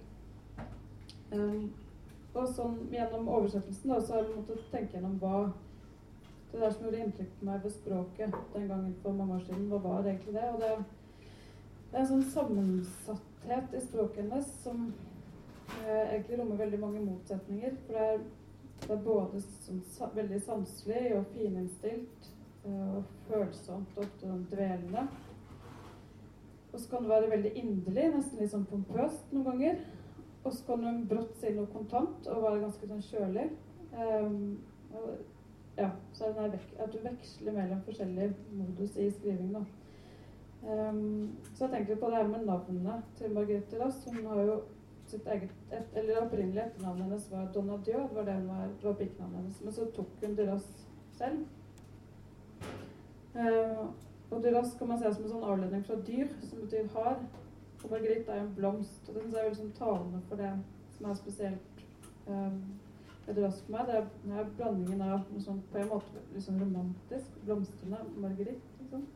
Um, 1.32 1.70
og 2.32 2.48
sånn 2.56 2.78
gjennom 2.92 3.28
oversettelsen 3.28 3.92
da, 3.92 4.00
så 4.00 4.16
har 4.16 4.24
jeg 4.24 4.36
måttet 4.38 4.66
tenke 4.72 4.96
gjennom 4.96 5.18
hva 5.20 5.36
det 6.52 6.60
der 6.60 6.74
som 6.74 6.84
gjorde 6.84 7.00
inntrykk 7.00 7.32
på 7.38 7.46
meg 7.48 7.62
ved 7.64 7.72
språket 7.72 8.34
den 8.52 8.68
gangen 8.68 8.92
for 9.02 9.16
mange 9.16 9.38
år 9.38 9.46
siden, 9.46 9.68
hva 9.70 9.80
var 9.84 10.04
egentlig 10.04 10.34
det? 10.36 10.48
Og 10.52 10.60
det, 10.60 10.72
det 11.88 11.96
er 11.96 12.02
en 12.02 12.10
sånn 12.10 12.26
sammensatthet 12.34 13.76
i 13.76 13.80
språket 13.86 14.20
hennes 14.22 14.50
som 14.64 14.84
eh, 15.86 16.12
egentlig 16.12 16.40
rommer 16.40 16.60
veldig 16.60 16.80
mange 16.82 17.04
motsetninger. 17.06 17.78
For 17.86 17.96
det 17.96 18.04
er, 18.10 18.22
det 18.84 18.92
er 18.96 19.02
både 19.06 19.42
sånn, 19.46 19.80
veldig 20.18 20.42
sanselig 20.44 21.02
og 21.16 21.32
fininnstilt 21.32 22.28
eh, 22.68 22.94
og 22.98 23.16
følsomt 23.30 23.96
og 23.96 24.04
ofte 24.04 24.28
sånn 24.28 24.44
dvelende. 24.52 25.06
Og 26.72 26.80
så 26.80 26.88
kan 26.88 27.04
det 27.04 27.12
være 27.12 27.32
veldig 27.32 27.56
inderlig, 27.60 28.06
nesten 28.12 28.40
litt 28.40 28.52
sånn 28.52 28.68
pompøst 28.68 29.32
noen 29.32 29.48
ganger. 29.50 29.82
Og 30.44 30.52
så 30.52 30.64
kan 30.66 30.84
hun 30.84 31.04
brått 31.08 31.36
si 31.38 31.52
noe 31.54 31.70
kontant 31.70 32.26
og 32.30 32.42
være 32.42 32.64
ganske 32.64 32.88
sånn 32.90 33.04
kjølig. 33.06 33.46
Um, 33.92 34.58
og, 34.96 35.12
ja, 35.78 35.88
så 36.12 36.28
er 36.28 36.34
det 36.36 36.58
vek 36.58 36.74
at 36.82 36.92
du 36.92 36.98
veksler 37.04 37.56
mellom 37.56 37.82
forskjellige 37.86 38.34
modus 38.58 38.98
i 38.98 39.08
skriving. 39.14 39.54
da. 39.54 39.62
Um, 40.62 41.38
så 41.54 41.66
jeg 41.66 41.72
tenker 41.72 42.00
på 42.00 42.10
det 42.10 42.20
her 42.20 42.30
med 42.30 42.46
navnet 42.46 43.10
til 43.18 43.34
Margrethe 43.34 43.80
Rass. 43.80 44.02
Hun 44.06 44.26
har 44.26 44.42
jo 44.50 44.60
sitt 45.06 45.26
eget 45.26 45.50
et, 45.70 45.96
eller 45.98 46.22
opprinnelig 46.24 46.62
etternavnet 46.62 47.04
hennes 47.04 47.30
var 47.30 47.50
Donna 47.54 47.78
Dieu. 47.86 48.02
Det 48.08 48.16
var, 48.16 48.26
det 48.26 48.36
var, 48.48 48.70
var 48.82 48.98
pikenavnet 48.98 49.38
hennes. 49.40 49.60
Men 49.62 49.76
så 49.78 49.86
tok 49.94 50.24
hun 50.24 50.36
Duras 50.38 50.66
selv. 51.18 51.44
Uh, 53.36 53.86
og 54.30 54.42
Duras 54.42 54.74
kan 54.78 54.88
man 54.88 54.98
se 54.98 55.14
som 55.14 55.24
en 55.24 55.34
sånn 55.36 55.48
avledning 55.54 55.86
fra 55.86 56.00
dyr, 56.06 56.34
som 56.48 56.66
betyr 56.66 56.90
hard. 56.96 57.24
Og 57.82 57.90
Marguerite 57.90 58.30
er 58.30 58.40
jo 58.40 58.46
en 58.46 58.54
blomst. 58.54 59.08
Og 59.08 59.14
den 59.18 59.34
er 59.34 59.48
jo 59.48 59.58
sånn 59.58 59.74
talende 59.78 60.22
for 60.28 60.40
det 60.40 60.52
som 60.96 61.10
er 61.10 61.18
spesielt 61.18 61.84
um, 62.26 62.60
med 63.26 63.34
for 63.34 63.72
meg. 63.72 63.86
Det 63.88 63.96
er, 63.96 64.06
det 64.24 64.38
er 64.38 64.52
blandingen 64.56 65.02
av 65.06 65.24
noe 65.30 65.42
sånn 65.42 65.62
på 65.72 65.80
en 65.80 65.90
måte 65.90 66.22
liksom 66.34 66.60
romantisk, 66.62 67.38
blomstrende 67.46 68.02
Marguerite, 68.22 68.76
liksom. 68.80 69.06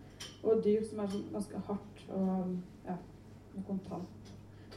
og 0.43 0.65
dyr 0.65 0.85
som 0.87 1.03
er 1.03 1.13
sånn 1.13 1.29
ganske 1.35 1.63
hardt 1.69 2.03
og 2.15 2.57
ja, 2.87 2.97
kontant. 3.67 4.35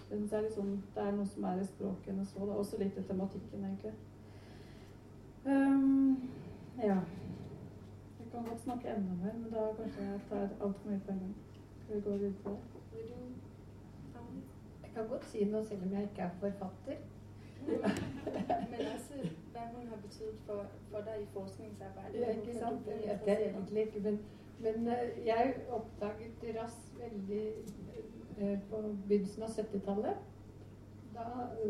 Det 0.10 0.34
er, 0.34 0.42
liksom, 0.42 0.72
det 0.96 1.04
er 1.04 1.12
noe 1.14 1.30
som 1.30 1.44
er 1.46 1.60
i 1.62 1.66
språket 1.70 2.10
hennes 2.10 2.32
òg, 2.38 2.50
også 2.50 2.80
litt 2.82 2.98
i 2.98 3.04
tematikken, 3.06 3.66
egentlig. 3.68 3.94
Um, 5.46 6.30
ja. 6.82 6.98
Jeg 8.20 8.32
kan 8.32 8.48
godt 8.50 8.64
snakke 8.64 8.90
enda 8.90 9.14
mer, 9.22 9.36
men 9.38 9.54
da 9.54 9.68
kanskje 9.78 10.08
jeg 10.08 10.24
tar 10.30 10.50
altfor 10.50 10.90
mye 10.90 11.04
på 11.06 11.14
en 11.14 11.22
gang. 11.22 11.36
Skal 11.84 11.96
vi 11.96 12.02
gå 12.02 12.18
videre 12.24 12.34
det? 12.46 12.58
Jeg 12.98 13.39
kan 15.00 15.10
godt 15.14 15.26
si 15.32 15.46
noe 15.50 15.66
selv 15.66 15.88
om 15.88 15.96
jeg 15.98 16.10
ikke 16.10 16.28
er 16.28 16.38
forfatter. 16.44 17.02
men 18.72 18.86
altså, 18.94 19.20
hva 19.54 19.66
hun 19.74 19.88
har 19.92 20.00
betydd 20.06 20.38
for, 20.46 20.70
for 20.92 21.08
deg 21.08 21.26
i 21.26 21.30
forskningsarbeidet. 21.34 22.22
Ja, 22.22 22.36
ikke 22.38 22.60
sant? 22.60 22.86
Det 22.86 23.02
vet 23.04 23.28
jeg 23.28 23.50
egentlig 23.50 23.88
ikke, 23.88 24.06
men, 24.08 24.22
men 24.64 24.88
eh, 24.96 25.20
jeg 25.26 25.56
oppdaget 25.80 26.48
rass 26.62 26.80
veldig 27.00 27.44
Eh, 28.40 28.60
på 28.70 28.78
begynnelsen 29.08 29.44
av 29.44 29.50
70-tallet. 29.52 30.20
Uh, 31.16 31.64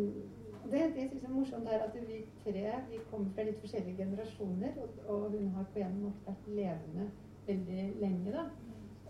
det, 0.70 0.82
det 0.94 1.02
jeg 1.02 1.08
synes 1.10 1.24
er 1.24 1.32
morsomt, 1.34 1.70
er 1.72 1.86
at 1.88 1.96
vi 1.96 2.20
tre 2.44 2.66
vi 2.92 3.00
kommer 3.10 3.32
fra 3.34 3.46
litt 3.48 3.58
forskjellige 3.64 3.98
generasjoner. 4.04 4.76
Og, 4.84 5.00
og 5.10 5.24
hun 5.34 5.48
har 5.56 5.66
på 5.74 5.82
en 5.82 5.96
måte 6.04 6.28
vært 6.28 6.52
levende 6.60 7.08
veldig 7.48 7.86
lenge. 8.04 8.36
da. 8.36 8.46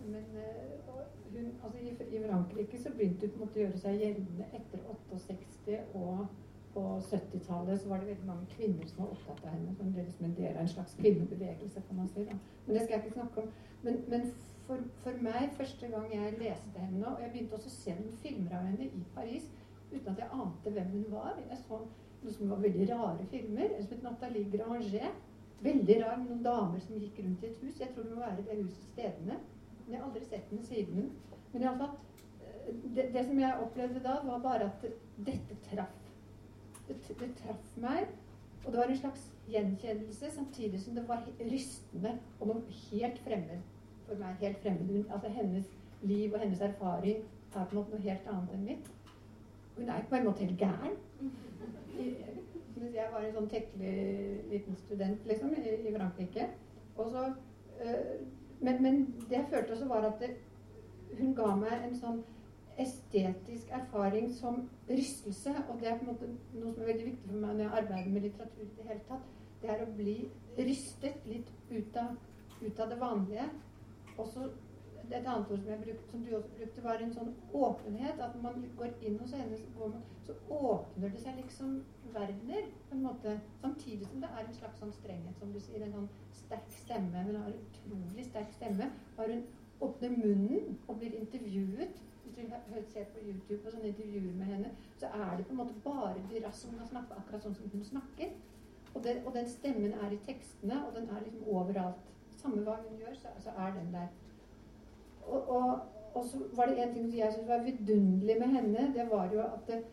Men 0.05 0.29
uh, 0.37 0.88
hun, 1.33 1.49
altså 1.63 1.79
i, 1.79 1.95
i, 2.15 2.21
Frankrike 2.27 2.81
så 2.83 2.91
begynte 2.95 3.29
hun 3.33 3.47
å 3.47 3.49
gjøre 3.55 3.81
seg 3.81 4.03
gjeldende 4.03 4.47
etter 4.57 4.85
68. 5.13 5.79
Og 5.99 6.27
på 6.73 6.83
70-tallet 7.09 7.81
så 7.81 7.89
var 7.89 8.01
det 8.01 8.11
veldig 8.11 8.27
mange 8.27 8.45
kvinner 8.51 8.85
som 8.87 9.03
var 9.03 9.15
opptatt 9.15 9.45
av 9.45 9.55
henne. 9.55 9.73
Som 9.77 9.93
ble 9.93 10.05
liksom 10.05 10.27
en 10.27 10.35
del 10.37 10.53
av 10.53 10.61
en 10.63 10.71
slags 10.75 10.93
kvinnebevegelse, 10.99 11.85
kan 11.87 12.01
man 12.01 12.11
si. 12.13 12.25
da. 12.29 12.37
Men 12.65 12.75
det 12.75 12.83
skal 12.83 12.95
jeg 12.95 13.05
ikke 13.05 13.17
snakke 13.17 13.43
om. 13.43 13.49
Men, 13.83 14.03
men 14.11 14.27
for, 14.67 14.83
for, 15.03 15.23
meg, 15.25 15.49
første 15.57 15.87
gang 15.89 16.11
jeg 16.13 16.33
leste 16.37 16.81
henne 16.83 17.07
Og 17.07 17.21
jeg 17.23 17.31
begynte 17.31 17.55
også 17.57 17.71
å 17.71 17.73
se 17.73 17.93
noen 17.95 18.17
filmer 18.21 18.57
av 18.57 18.67
henne 18.67 18.89
i 18.89 19.05
Paris 19.15 19.47
uten 19.89 20.11
at 20.11 20.19
jeg 20.21 20.29
ante 20.35 20.73
hvem 20.75 20.91
hun 20.93 21.07
var. 21.13 21.39
Jeg 21.49 21.57
så 21.63 21.79
noe 22.19 22.35
som 22.35 22.51
var 22.51 22.61
veldig 22.63 22.89
rare 22.91 23.25
filmer. 23.31 23.71
En 23.75 23.85
som 23.85 23.95
het 23.95 24.05
Nathalie 24.05 24.51
Granger. 24.53 25.15
Veldig 25.63 25.95
rar, 26.03 26.19
noen 26.21 26.43
damer 26.43 26.83
som 26.83 26.99
gikk 27.01 27.17
rundt 27.23 27.41
i 27.43 27.49
et 27.49 27.63
hus. 27.63 27.79
Jeg 27.81 27.89
tror 27.95 28.05
det 28.05 28.13
må 28.15 28.21
være 28.21 28.45
det 28.45 28.59
huset 28.61 28.85
Stedene. 28.93 29.39
Jeg 29.89 29.97
har 29.97 30.05
aldri 30.07 30.25
sett 30.25 30.51
den 30.51 30.63
siden. 30.65 31.09
Men 31.53 31.65
iallfall 31.65 31.95
eh, 32.43 32.69
det, 32.95 33.09
det 33.13 33.25
som 33.25 33.41
jeg 33.41 33.63
opplevde 33.65 34.03
da, 34.05 34.19
var 34.25 34.45
bare 34.45 34.69
at 34.69 34.85
dette 35.17 35.57
traff. 35.69 35.97
Det, 36.87 36.99
det 37.09 37.33
traff 37.41 37.75
meg. 37.81 38.07
Og 38.65 38.71
det 38.71 38.79
var 38.79 38.91
en 38.91 39.01
slags 39.01 39.25
gjenkjennelse, 39.49 40.31
samtidig 40.31 40.81
som 40.81 40.95
det 40.95 41.07
var 41.07 41.25
rystende 41.39 42.17
og 42.39 42.49
noe 42.51 42.79
helt 42.91 43.21
fremmed 43.25 43.67
for 44.09 44.21
meg 44.21 44.41
helt 44.41 44.61
fremmed. 44.63 45.05
Altså 45.13 45.29
hennes 45.29 45.65
liv 46.01 46.33
og 46.33 46.39
hennes 46.39 46.61
erfaring 46.61 47.23
er 47.55 47.65
på 47.65 47.75
en 47.75 47.77
måte 47.77 47.93
noe 47.93 48.05
helt 48.05 48.31
annet 48.31 48.55
enn 48.55 48.65
mitt. 48.65 48.89
Hun 49.77 49.89
er 49.89 50.07
på 50.09 50.17
en 50.17 50.25
måte 50.25 50.45
helt 50.45 50.59
gæren. 50.59 50.97
Mens 52.79 52.95
jeg 52.95 53.11
var 53.13 53.25
en 53.25 53.35
sånn 53.35 53.49
tekkelig 53.51 53.93
liten 54.51 54.77
student 54.79 55.25
liksom, 55.27 55.53
i, 55.59 55.75
i 55.89 55.93
Frankrike. 55.95 56.49
Så, 56.97 57.25
øh, 57.83 58.13
men, 58.61 58.83
men, 58.83 58.99
det 59.29 59.37
jeg 59.37 59.47
følte 59.49 59.71
også, 59.71 59.87
var 59.87 60.07
at 60.09 60.19
det, 60.19 60.35
hun 61.19 61.33
ga 61.35 61.53
meg 61.57 61.85
en 61.85 61.95
sånn 61.97 62.19
estetisk 62.79 63.71
erfaring 63.75 64.29
som 64.35 64.61
rystelse. 64.89 65.53
Og 65.69 65.79
det 65.81 65.89
er 65.89 65.97
på 65.99 66.05
en 66.05 66.11
måte 66.13 66.29
noe 66.53 66.73
som 66.73 66.83
er 66.83 66.91
veldig 66.93 67.07
viktig 67.09 67.31
for 67.31 67.41
meg 67.41 67.55
når 67.55 67.65
jeg 67.65 67.83
arbeider 67.83 68.13
med 68.13 68.27
litteratur 68.27 68.65
i 68.65 68.75
det 68.77 68.87
hele 68.91 69.05
tatt. 69.09 69.25
Det 69.59 69.71
er 69.73 69.83
å 69.83 69.89
bli 69.95 70.17
rystet 70.59 71.25
litt 71.27 71.49
ut 71.71 71.97
av, 71.99 72.13
ut 72.61 72.79
av 72.79 72.91
det 72.91 72.99
vanlige 72.99 73.47
også 74.19 74.49
et 75.17 75.27
annet 75.27 75.51
ord 75.51 75.61
som, 75.61 75.69
jeg 75.69 75.81
brukte, 75.83 76.11
som 76.11 76.23
du 76.25 76.35
også 76.35 76.49
brukte, 76.57 76.83
var 76.83 77.01
en 77.03 77.13
sånn 77.13 77.31
åpenhet. 77.53 78.19
At 78.21 78.35
man 78.43 78.65
går 78.77 78.91
inn 79.05 79.17
hos 79.21 79.33
henne, 79.37 79.57
så, 79.57 79.91
så 80.27 80.35
åpner 80.49 81.13
det 81.13 81.21
seg 81.23 81.39
liksom 81.41 81.79
verdener. 82.13 82.67
på 82.89 82.97
en 82.97 83.03
måte, 83.03 83.39
Samtidig 83.61 84.07
som 84.07 84.21
det 84.21 84.29
er 84.33 84.45
en 84.45 84.59
slags 84.59 84.79
sånn 84.81 84.93
strenghet, 84.93 85.39
som 85.39 85.53
du 85.53 85.59
sier. 85.59 85.85
En 85.85 85.95
sånn 85.97 86.11
sterk 86.43 86.69
stemme. 86.81 87.23
Hun 87.29 87.39
har 87.41 87.49
en 87.49 87.65
utrolig 87.65 88.27
sterk 88.29 88.53
stemme. 88.53 88.91
Har 89.17 89.33
hun 89.33 89.43
åpner 89.79 90.15
munnen 90.17 90.77
og 90.87 90.99
blir 90.99 91.15
intervjuet 91.15 92.05
Hvis 92.29 92.85
du 92.85 92.91
ser 92.93 93.07
på 93.11 93.19
YouTube 93.25 93.65
og 93.65 93.73
sånne 93.73 93.89
intervjuer 93.89 94.35
med 94.37 94.45
henne, 94.45 94.69
så 94.99 95.09
er 95.11 95.37
det 95.37 95.45
på 95.47 95.51
en 95.51 95.57
måte 95.59 95.73
bare 95.83 96.21
Dyras 96.29 96.61
som 96.61 96.75
kan 96.77 96.87
snakke 96.87 97.17
akkurat 97.17 97.43
sånn 97.43 97.55
som 97.57 97.71
hun 97.73 97.83
snakker. 97.83 98.29
Og 98.93 99.03
den, 99.03 99.19
og 99.25 99.33
den 99.35 99.49
stemmen 99.49 99.93
er 100.05 100.13
i 100.13 100.19
tekstene, 100.27 100.77
og 100.85 100.93
den 100.95 101.09
er 101.09 101.25
liksom 101.25 101.47
overalt. 101.51 102.13
Samme 102.39 102.63
hva 102.63 102.77
hun 102.83 103.01
gjør, 103.01 103.17
så, 103.17 103.33
så 103.43 103.55
er 103.57 103.73
den 103.75 103.91
der. 103.93 104.07
Og, 105.29 105.79
og, 106.13 106.25
så 106.25 106.37
var 106.57 106.65
det 106.65 106.83
en 106.83 106.93
ting 106.93 107.09
som 107.09 107.19
jeg 107.19 107.33
syntes 107.33 107.49
var 107.49 107.63
vidunderlig 107.63 108.35
med 108.39 108.47
henne. 108.47 108.93
Det 108.95 109.07
var 109.11 109.33
jo 109.33 109.39
at 109.39 109.67
det, 109.67 109.83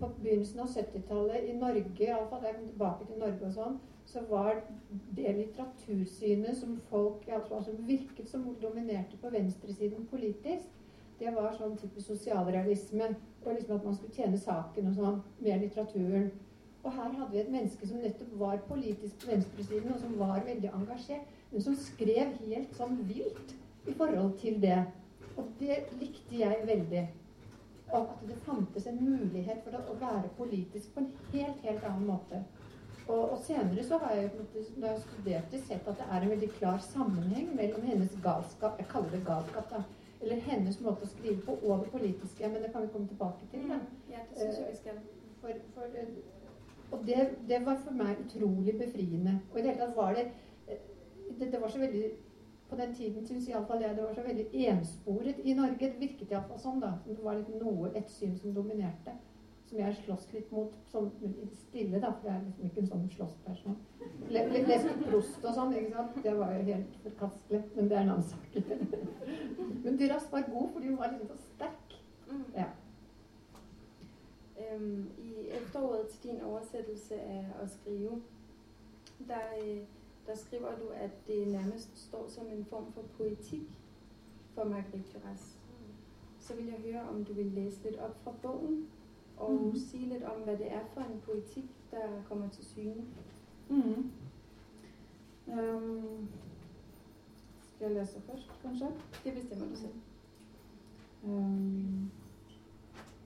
på 0.00 0.08
begynnelsen 0.22 0.60
av 0.60 0.68
70-tallet 0.72 1.48
i 1.50 1.56
Norge, 1.58 2.04
iallfall 2.06 2.40
da 2.40 2.48
jeg 2.48 2.56
kom 2.56 2.68
tilbake 2.68 3.06
til 3.06 3.18
Norge 3.20 3.48
og 3.48 3.56
sånn, 3.56 3.80
så 4.08 4.22
var 4.30 4.62
det 5.16 5.34
litteratursynet 5.36 6.56
som 6.56 6.78
folk 6.90 7.26
altså, 7.28 7.74
virket 7.86 8.30
som 8.30 8.46
dominerte 8.62 9.18
på 9.20 9.30
venstresiden 9.30 10.06
politisk, 10.10 10.70
det 11.20 11.34
var 11.36 11.52
sånn 11.52 11.76
type 11.76 12.00
sosialrealisme. 12.00 13.10
Og 13.44 13.52
liksom 13.54 13.76
at 13.76 13.84
man 13.84 13.96
skulle 13.96 14.16
tjene 14.16 14.40
saken 14.40 14.88
og 14.88 14.96
sånn 14.96 15.20
med 15.40 15.62
litteraturen. 15.64 16.30
Og 16.80 16.94
her 16.96 17.12
hadde 17.12 17.32
vi 17.34 17.42
et 17.42 17.52
menneske 17.52 17.88
som 17.88 18.00
nettopp 18.00 18.32
var 18.40 18.62
politisk 18.68 19.20
på 19.20 19.34
venstresiden, 19.34 19.92
og 19.92 20.00
som 20.00 20.16
var 20.20 20.40
veldig 20.46 20.72
engasjert 20.72 21.28
men 21.50 21.64
som 21.64 21.76
skrev 21.78 22.36
helt 22.46 22.76
sånn 22.78 23.00
vilt 23.08 23.54
i 23.86 23.92
forhold 23.92 24.38
til 24.38 24.62
det. 24.62 24.84
Og 25.36 25.48
det 25.60 25.76
likte 26.00 26.38
jeg 26.38 26.62
veldig. 26.66 27.04
Og 27.90 28.00
at 28.00 28.26
det 28.28 28.36
fantes 28.46 28.86
en 28.86 28.98
mulighet 29.04 29.62
for 29.64 29.78
å 29.78 29.96
være 30.00 30.30
politisk 30.38 30.94
på 30.94 31.04
en 31.04 31.12
helt, 31.32 31.62
helt 31.64 31.84
annen 31.84 32.06
måte. 32.06 32.42
Og, 33.08 33.32
og 33.32 33.38
senere 33.42 33.84
så 33.84 33.98
har 33.98 34.14
jeg, 34.14 34.30
når 34.76 34.88
jeg 34.88 35.00
studerte, 35.06 35.62
sett 35.66 35.88
at 35.88 35.98
det 35.98 36.06
er 36.10 36.22
en 36.22 36.30
veldig 36.30 36.50
klar 36.58 36.78
sammenheng 36.84 37.48
mellom 37.56 37.82
hennes 37.82 38.12
galskap 38.22 38.78
Jeg 38.78 38.86
kaller 38.92 39.16
det 39.16 39.24
galskap, 39.26 39.72
da. 39.72 39.82
Eller 40.20 40.42
hennes 40.44 40.76
måte 40.84 41.06
å 41.06 41.10
skrive 41.10 41.40
på 41.46 41.56
og 41.64 41.86
det 41.86 41.94
politiske. 41.94 42.48
Men 42.48 42.62
det 42.62 42.70
kan 42.74 42.84
vi 42.84 42.92
komme 42.92 43.08
tilbake 43.08 43.48
til. 43.50 43.66
Da. 43.72 43.80
Ja, 44.12 44.22
det 44.28 44.38
synes 44.42 44.60
jeg 44.60 44.70
vi 44.70 44.78
skal. 44.82 45.00
For, 45.40 45.64
for, 45.74 45.98
og 46.90 47.06
det, 47.06 47.28
det, 47.48 47.62
var 47.66 47.78
for 47.84 47.96
meg 47.96 48.20
utrolig 48.26 48.76
befriende. 48.78 49.38
Og 49.50 49.58
i 49.58 49.62
det 49.62 49.72
hele 49.72 49.86
tatt 49.86 49.96
var 49.96 50.14
det 50.18 50.26
det, 51.38 51.52
det, 51.52 51.60
var 51.60 51.68
så 51.68 51.78
veldig 51.78 52.10
På 52.70 52.76
den 52.76 52.94
tiden 52.94 53.26
syns 53.26 53.48
iallfall 53.48 53.82
jeg 53.82 53.96
det 53.96 54.04
var 54.04 54.14
så 54.14 54.22
veldig 54.22 54.46
ensporet 54.70 55.40
i 55.42 55.54
Norge. 55.58 55.88
Det 55.90 55.98
virket 56.00 56.30
iallfall 56.30 56.60
sånn, 56.62 56.78
da. 56.82 56.92
Det 57.06 57.18
var 57.24 57.40
litt 57.40 57.50
noe, 57.58 57.90
et 57.98 58.12
syn 58.14 58.36
som 58.38 58.54
dominerte. 58.54 59.16
Som 59.66 59.78
jeg 59.78 59.96
slåss 60.04 60.28
litt 60.34 60.52
mot 60.54 60.76
sånn 60.92 61.08
stille, 61.64 61.98
da. 61.98 62.12
For 62.20 62.30
jeg 62.30 62.36
er 62.36 62.44
liksom 62.46 62.68
ikke 62.68 62.84
en 62.84 62.90
sånn 62.92 63.08
slåssperson. 63.16 63.76
Le, 64.30 64.44
le, 64.52 64.62
leste 64.68 64.94
Prost 65.02 65.42
og 65.42 65.58
sånn, 65.58 65.74
ikke 65.80 65.96
sant. 65.96 66.22
Det 66.22 66.36
var 66.38 66.54
jo 66.54 66.64
helt 66.70 66.96
forkastelig. 67.08 67.62
Men 67.74 67.90
det 67.90 67.98
er 67.98 68.06
en 68.06 68.14
annen 68.14 68.28
sak. 68.30 68.58
men 69.84 69.98
Dyras 69.98 70.30
var 70.30 70.46
god 70.46 70.72
fordi 70.76 70.92
hun 70.92 71.02
var 71.02 71.14
litt 71.16 71.26
så 71.26 71.38
sterk. 71.42 71.96
Mm. 72.30 72.44
Ja. 72.54 72.70
Um, 74.60 75.08
I 75.18 75.48
efteråret 75.58 76.12
til 76.14 76.30
din 76.30 76.44
oversettelse 76.46 77.18
av 77.56 77.64
å 77.64 77.72
skrive, 77.74 78.20
der 79.26 79.56
der 80.30 80.36
skriver 80.36 80.68
du, 80.68 80.88
at 80.94 81.10
det 81.26 81.48
nærmest 81.48 81.98
står 81.98 82.28
som 82.28 82.46
en 82.46 82.64
form 82.64 82.92
for 82.92 83.02
poetikk 83.16 83.80
for 84.54 84.64
Margrethe 84.64 85.04
Duras. 85.14 85.58
Så 86.38 86.56
vil 86.56 86.66
jeg 86.66 86.92
høre 86.92 87.08
om 87.08 87.24
du 87.24 87.32
vil 87.32 87.46
lese 87.46 87.82
litt 87.84 87.98
opp 87.98 88.16
fra 88.24 88.32
boken, 88.42 88.86
og 89.36 89.52
mm. 89.52 89.76
si 89.76 89.96
litt 89.96 90.22
om 90.24 90.44
hva 90.44 90.54
det 90.60 90.70
er 90.72 90.84
for 90.94 91.00
en 91.00 91.20
poetikk 91.26 91.70
der 91.90 92.22
kommer 92.28 92.48
til 92.48 92.64
syne. 92.64 93.04
Mm. 93.68 94.10
Um, 95.46 96.28
skal 97.74 97.86
jeg 97.86 97.94
lese 97.94 98.22
først, 98.30 98.50
kanskje? 98.62 98.86
Det 99.24 99.34
bestemmer 99.34 99.66
du 99.66 99.76
selv. 99.76 99.94
Um, 101.24 102.10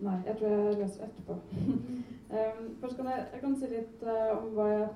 Nei, 0.01 0.17
jeg 0.27 0.37
tror 0.37 0.49
jeg 0.49 0.79
leser 0.79 1.05
etterpå. 1.05 1.33
um, 2.37 2.77
først 2.81 2.97
kan 2.97 3.07
jeg, 3.07 3.27
jeg 3.33 3.41
kan 3.41 3.57
si 3.57 3.75
litt 3.77 4.03
uh, 4.03 4.39
om 4.39 4.55
hva 4.57 4.71
jeg 4.73 4.89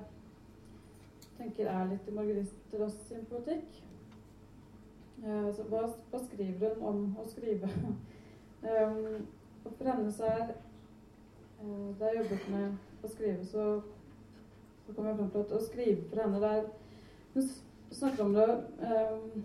tenker 1.39 1.69
er 1.71 1.87
litt 1.89 2.07
i 2.07 2.15
Marguerite 2.15 2.81
Ross 2.81 2.97
sin 3.07 3.25
politikk. 3.29 3.79
Uh, 5.23 5.45
altså, 5.47 5.65
hva, 5.71 5.85
hva, 6.11 6.21
skriver 6.23 6.75
hun 6.79 6.85
om 6.91 6.99
å 7.19 7.25
skrive? 7.27 7.69
um, 8.69 9.25
for 9.65 9.87
henne 9.87 10.11
så 10.15 10.29
er 10.29 10.45
uh, 11.59 11.89
Da 11.99 12.11
jeg 12.11 12.21
jobbet 12.21 12.45
med 12.53 13.03
å 13.03 13.11
skrive, 13.11 13.47
så, 13.47 13.65
så 14.85 14.95
kom 14.95 15.09
jeg 15.09 15.17
fram 15.19 15.31
til 15.33 15.43
at 15.43 15.55
å 15.57 15.63
skrive 15.63 16.05
for 16.07 16.23
henne 16.23 16.39
det 16.43 16.53
er 16.57 16.69
Hun 17.33 17.49
snakker 17.99 18.25
om 18.25 18.35
det 18.37 18.47
um, 18.85 19.43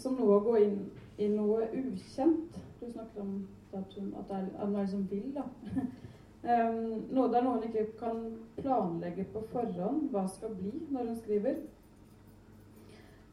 som 0.00 0.16
noe 0.16 0.38
å 0.38 0.44
gå 0.44 0.56
inn 0.64 0.78
i 1.20 1.28
noe 1.28 1.66
ukjent. 1.76 2.56
Du 2.80 2.86
snakker 2.88 3.20
om 3.20 3.34
at, 3.76 3.96
hun, 3.96 4.14
at, 4.16 4.28
det 4.30 4.36
er, 4.36 4.46
at 4.56 4.68
er 4.68 4.78
liksom 4.78 5.04
vil, 5.10 5.34
da. 5.36 5.44
um, 6.44 6.78
noe, 7.10 7.28
det 7.28 7.38
er 7.38 7.44
noe 7.44 7.58
hun 7.58 7.66
ikke 7.68 7.86
kan 8.00 8.22
planlegge 8.60 9.26
på 9.32 9.42
forhånd 9.52 10.08
hva 10.14 10.26
skal 10.28 10.54
bli 10.56 10.72
når 10.90 11.10
hun 11.10 11.20
skriver. 11.20 11.60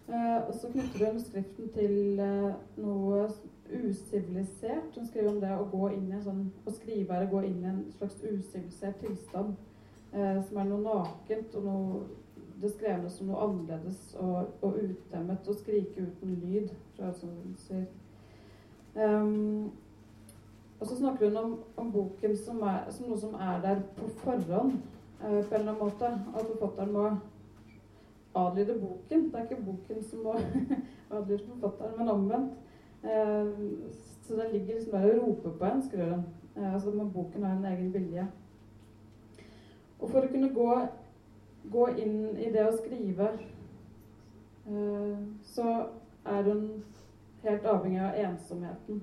Uh, 0.08 0.40
og 0.48 0.54
så 0.56 0.70
knytter 0.72 1.12
hun 1.12 1.20
skriften 1.20 1.72
til 1.76 2.22
uh, 2.24 2.54
noe 2.80 3.26
usivilisert. 3.68 4.96
Hun 4.96 5.08
skriver 5.08 5.34
om 5.34 5.42
det 5.44 5.56
å 5.56 5.68
gå 5.72 5.90
inn 5.96 6.08
i 6.12 6.16
en 6.16 6.24
sånn, 6.24 6.46
å 6.64 6.76
skrive 6.76 7.16
er 7.16 7.28
å 7.28 7.34
gå 7.34 7.44
inn 7.50 7.60
i 7.64 7.72
en 7.74 7.82
slags 7.98 8.22
usivilisert 8.24 9.02
tilstand. 9.04 9.58
Uh, 10.14 10.40
som 10.48 10.62
er 10.62 10.70
noe 10.70 10.84
nakent 10.86 11.58
og 11.60 11.68
noe 11.68 12.06
det 12.62 12.72
skrevne 12.74 13.10
som 13.10 13.30
noe 13.30 13.42
annerledes 13.46 14.16
og, 14.18 14.54
og 14.66 14.78
utemmet 14.82 15.50
og 15.50 15.58
skrike 15.60 16.08
uten 16.08 16.38
lyd, 16.42 16.72
tror 16.96 17.12
jeg 17.12 17.30
hun 17.30 17.58
sier. 17.62 17.86
Um, 18.98 19.74
og 20.80 20.88
så 20.88 20.98
snakker 20.98 21.28
hun 21.28 21.38
om, 21.38 21.60
om 21.78 21.92
boken 21.92 22.38
som, 22.38 22.62
er, 22.62 22.86
som, 22.90 23.08
noe 23.10 23.18
som 23.20 23.34
er 23.34 23.62
der 23.64 23.82
på 23.98 24.10
forhånd, 24.22 24.78
eh, 25.24 25.42
på 25.42 25.56
en 25.56 25.60
eller 25.60 25.72
annen 25.74 25.82
måte. 25.82 26.12
At 26.36 26.52
forfatteren 26.52 26.94
må 26.94 27.08
adlyde 28.38 28.80
boken. 28.80 29.24
Det 29.32 29.40
er 29.40 29.48
ikke 29.48 29.66
boken 29.66 30.04
som 30.04 30.20
må 30.28 30.36
adlyde 31.18 31.48
forfatteren, 31.48 31.98
men 31.98 32.14
omvendt. 32.14 32.54
Eh, 33.04 33.50
så 34.28 34.36
den 34.36 34.52
ligger 34.52 34.76
liksom 34.76 34.92
der 34.92 35.10
og 35.10 35.28
roper 35.28 35.58
på 35.58 35.66
en, 35.66 35.84
skriver 35.88 36.14
hun. 36.14 36.24
Eh, 36.56 36.74
altså, 36.74 36.92
må 36.92 37.10
boken 37.10 37.44
har 37.44 37.58
en 37.58 37.66
egen 37.66 37.94
vilje. 37.94 38.28
Og 40.00 40.10
for 40.10 40.22
å 40.22 40.30
kunne 40.30 40.54
gå 40.54 40.72
gå 41.72 41.88
inn 42.00 42.38
i 42.38 42.50
det 42.52 42.64
å 42.68 42.76
skrive, 42.78 43.32
eh, 44.68 45.18
så 45.44 45.68
er 46.26 46.44
hun 46.44 46.64
helt 47.44 47.66
avhengig 47.66 48.02
av 48.04 48.20
ensomheten. 48.24 49.02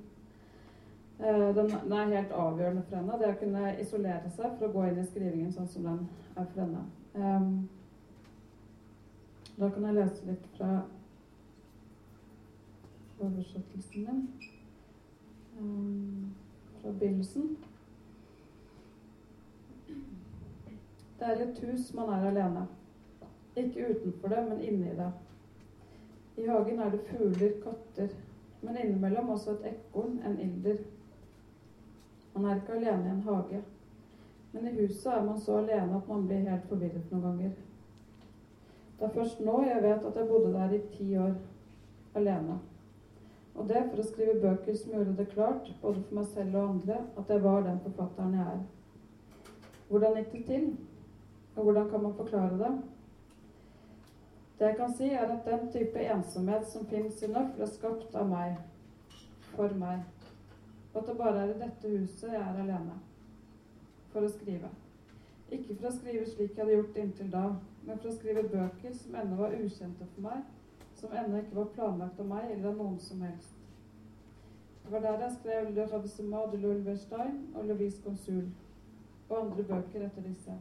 Eh, 1.19 1.55
den, 1.55 1.93
er 1.93 2.05
helt 2.05 2.33
avgjørende 2.33 2.83
for 2.83 2.97
henne, 2.97 3.19
det 3.21 3.29
å 3.31 3.39
kunne 3.39 3.69
isolere 3.81 4.31
seg 4.35 4.57
for 4.59 4.67
å 4.67 4.73
gå 4.75 4.87
inn 4.89 4.99
i 4.99 5.07
skrivingen 5.07 5.53
sånn 5.55 5.69
som 5.71 5.87
den 5.87 6.01
er 6.35 6.49
for 6.49 6.63
henne. 6.65 6.81
Um, 7.15 7.69
da 9.55 9.69
kan 9.71 9.87
jeg 9.87 9.95
lese 9.95 10.27
litt 10.27 10.49
fra 10.57 10.71
oversettelsen 13.23 14.09
min. 14.09 14.25
Um, 15.61 16.33
fra 16.81 16.91
begynnelsen. 16.99 17.53
Det 21.21 21.31
er 21.31 21.45
et 21.47 21.63
hus 21.63 21.93
man 21.95 22.11
er 22.17 22.27
alene. 22.33 22.67
Ikke 23.55 23.87
utenfor 23.95 24.35
det, 24.35 24.43
men 24.49 24.67
inni 24.67 24.99
det. 24.99 25.13
I 26.43 26.51
hagen 26.51 26.83
er 26.83 26.91
det 26.91 27.05
fugler, 27.07 27.55
katter, 27.63 28.11
men 28.67 28.83
innimellom 28.83 29.31
også 29.37 29.55
et 29.55 29.71
ekorn, 29.71 30.19
en 30.27 30.41
ilder. 30.43 30.83
Man 32.35 32.45
er 32.45 32.61
ikke 32.61 32.73
alene 32.79 33.07
i 33.07 33.15
en 33.15 33.23
hage. 33.23 33.63
Men 34.53 34.69
i 34.69 34.75
huset 34.81 35.13
er 35.13 35.25
man 35.25 35.41
så 35.41 35.59
alene 35.59 35.97
at 35.97 36.09
man 36.09 36.27
blir 36.27 36.47
helt 36.49 36.69
forvirret 36.69 37.11
noen 37.11 37.25
ganger. 37.29 37.51
Det 38.99 39.07
er 39.09 39.17
først 39.17 39.41
nå 39.43 39.57
jeg 39.67 39.83
vet 39.83 40.07
at 40.07 40.17
jeg 40.17 40.29
bodde 40.29 40.53
der 40.55 40.73
i 40.77 40.81
ti 40.95 41.09
år 41.19 41.35
alene. 42.15 42.59
Og 43.55 43.69
det 43.69 43.83
for 43.91 44.03
å 44.03 44.07
skrive 44.07 44.41
bøker 44.43 44.79
som 44.79 44.95
gjorde 44.95 45.15
det 45.19 45.29
klart, 45.31 45.71
både 45.83 46.03
for 46.03 46.19
meg 46.19 46.27
selv 46.31 46.57
og 46.59 46.71
andre, 46.71 46.97
at 47.19 47.31
jeg 47.31 47.43
var 47.43 47.63
den 47.67 47.81
forfatteren 47.87 48.35
jeg 48.35 48.47
er. 48.55 48.65
Hvordan 49.89 50.19
gikk 50.19 50.33
det 50.33 50.45
til? 50.49 50.67
Og 51.57 51.63
hvordan 51.63 51.91
kan 51.91 52.03
man 52.03 52.17
forklare 52.19 52.59
det? 52.59 52.73
Det 54.59 54.67
jeg 54.67 54.77
kan 54.77 54.95
si, 54.95 55.11
er 55.11 55.27
at 55.27 55.47
den 55.47 55.71
type 55.73 56.07
ensomhet 56.17 56.67
som 56.71 56.87
fins 56.87 57.23
i 57.23 57.31
nøff 57.31 57.55
ble 57.59 57.67
skapt 57.71 58.15
av 58.19 58.27
meg. 58.31 58.59
For 59.55 59.75
meg. 59.79 60.03
Og 60.95 61.03
at 61.03 61.09
det 61.09 61.17
bare 61.19 61.43
er 61.43 61.53
i 61.53 61.59
dette 61.59 61.91
huset 61.99 62.33
jeg 62.33 62.41
er 62.41 62.63
alene. 62.63 62.97
For 64.13 64.27
å 64.27 64.31
skrive. 64.31 64.71
Ikke 65.51 65.75
for 65.75 65.91
å 65.91 65.95
skrive 65.95 66.27
slik 66.27 66.55
jeg 66.55 66.63
hadde 66.63 66.77
gjort 66.77 67.01
inntil 67.03 67.31
da, 67.33 67.45
men 67.85 67.99
for 67.99 68.11
å 68.11 68.15
skrive 68.15 68.47
bøker 68.49 68.95
som 68.97 69.17
ennå 69.21 69.39
var 69.39 69.57
ukjente 69.59 70.07
for 70.15 70.27
meg, 70.29 70.45
som 70.95 71.13
ennå 71.13 71.43
ikke 71.43 71.59
var 71.59 71.73
planlagt 71.75 72.21
av 72.23 72.31
meg 72.31 72.53
eller 72.53 72.71
av 72.71 72.79
noen 72.79 73.01
som 73.03 73.23
helst. 73.27 73.59
Det 74.85 74.93
var 74.93 75.01
der 75.01 75.25
jeg 75.25 75.37
skrev 75.39 75.75
Le 75.75 75.89
Ravissement 75.91 76.53
de 76.53 76.61
l'Ulverstein 76.63 77.37
og 77.55 77.67
Louise 77.67 78.03
Consul, 78.05 78.47
og 79.29 79.37
andre 79.41 79.67
bøker 79.69 80.07
etter 80.07 80.23
disse. 80.29 80.57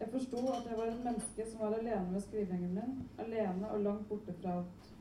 Jeg 0.00 0.08
forsto 0.12 0.42
at 0.52 0.66
jeg 0.70 0.78
var 0.78 0.90
et 0.90 1.04
menneske 1.04 1.46
som 1.50 1.60
var 1.60 1.78
alene 1.78 2.10
med 2.12 2.20
skrivingen 2.20 2.74
min, 2.74 2.98
alene 3.18 3.70
og 3.70 3.80
langt 3.80 4.08
borte 4.08 4.34
fra 4.40 4.58
alt. 4.58 4.92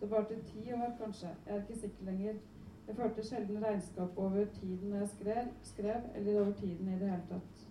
Det 0.00 0.10
varte 0.10 0.42
ti 0.50 0.72
år, 0.72 0.92
kanskje, 1.00 1.32
jeg 1.46 1.56
er 1.56 1.62
ikke 1.62 1.80
sikker 1.80 2.04
lenger. 2.10 2.34
Jeg 2.86 2.96
førte 2.96 3.22
sjelden 3.26 3.64
regnskap 3.64 4.18
over 4.18 4.44
tiden 4.52 4.92
jeg 4.94 5.08
skrev, 5.08 5.48
skrev, 5.62 6.02
eller 6.14 6.40
over 6.40 6.52
tiden 6.52 6.88
i 6.88 6.98
det 6.98 7.10
hele 7.10 7.22
tatt. 7.28 7.66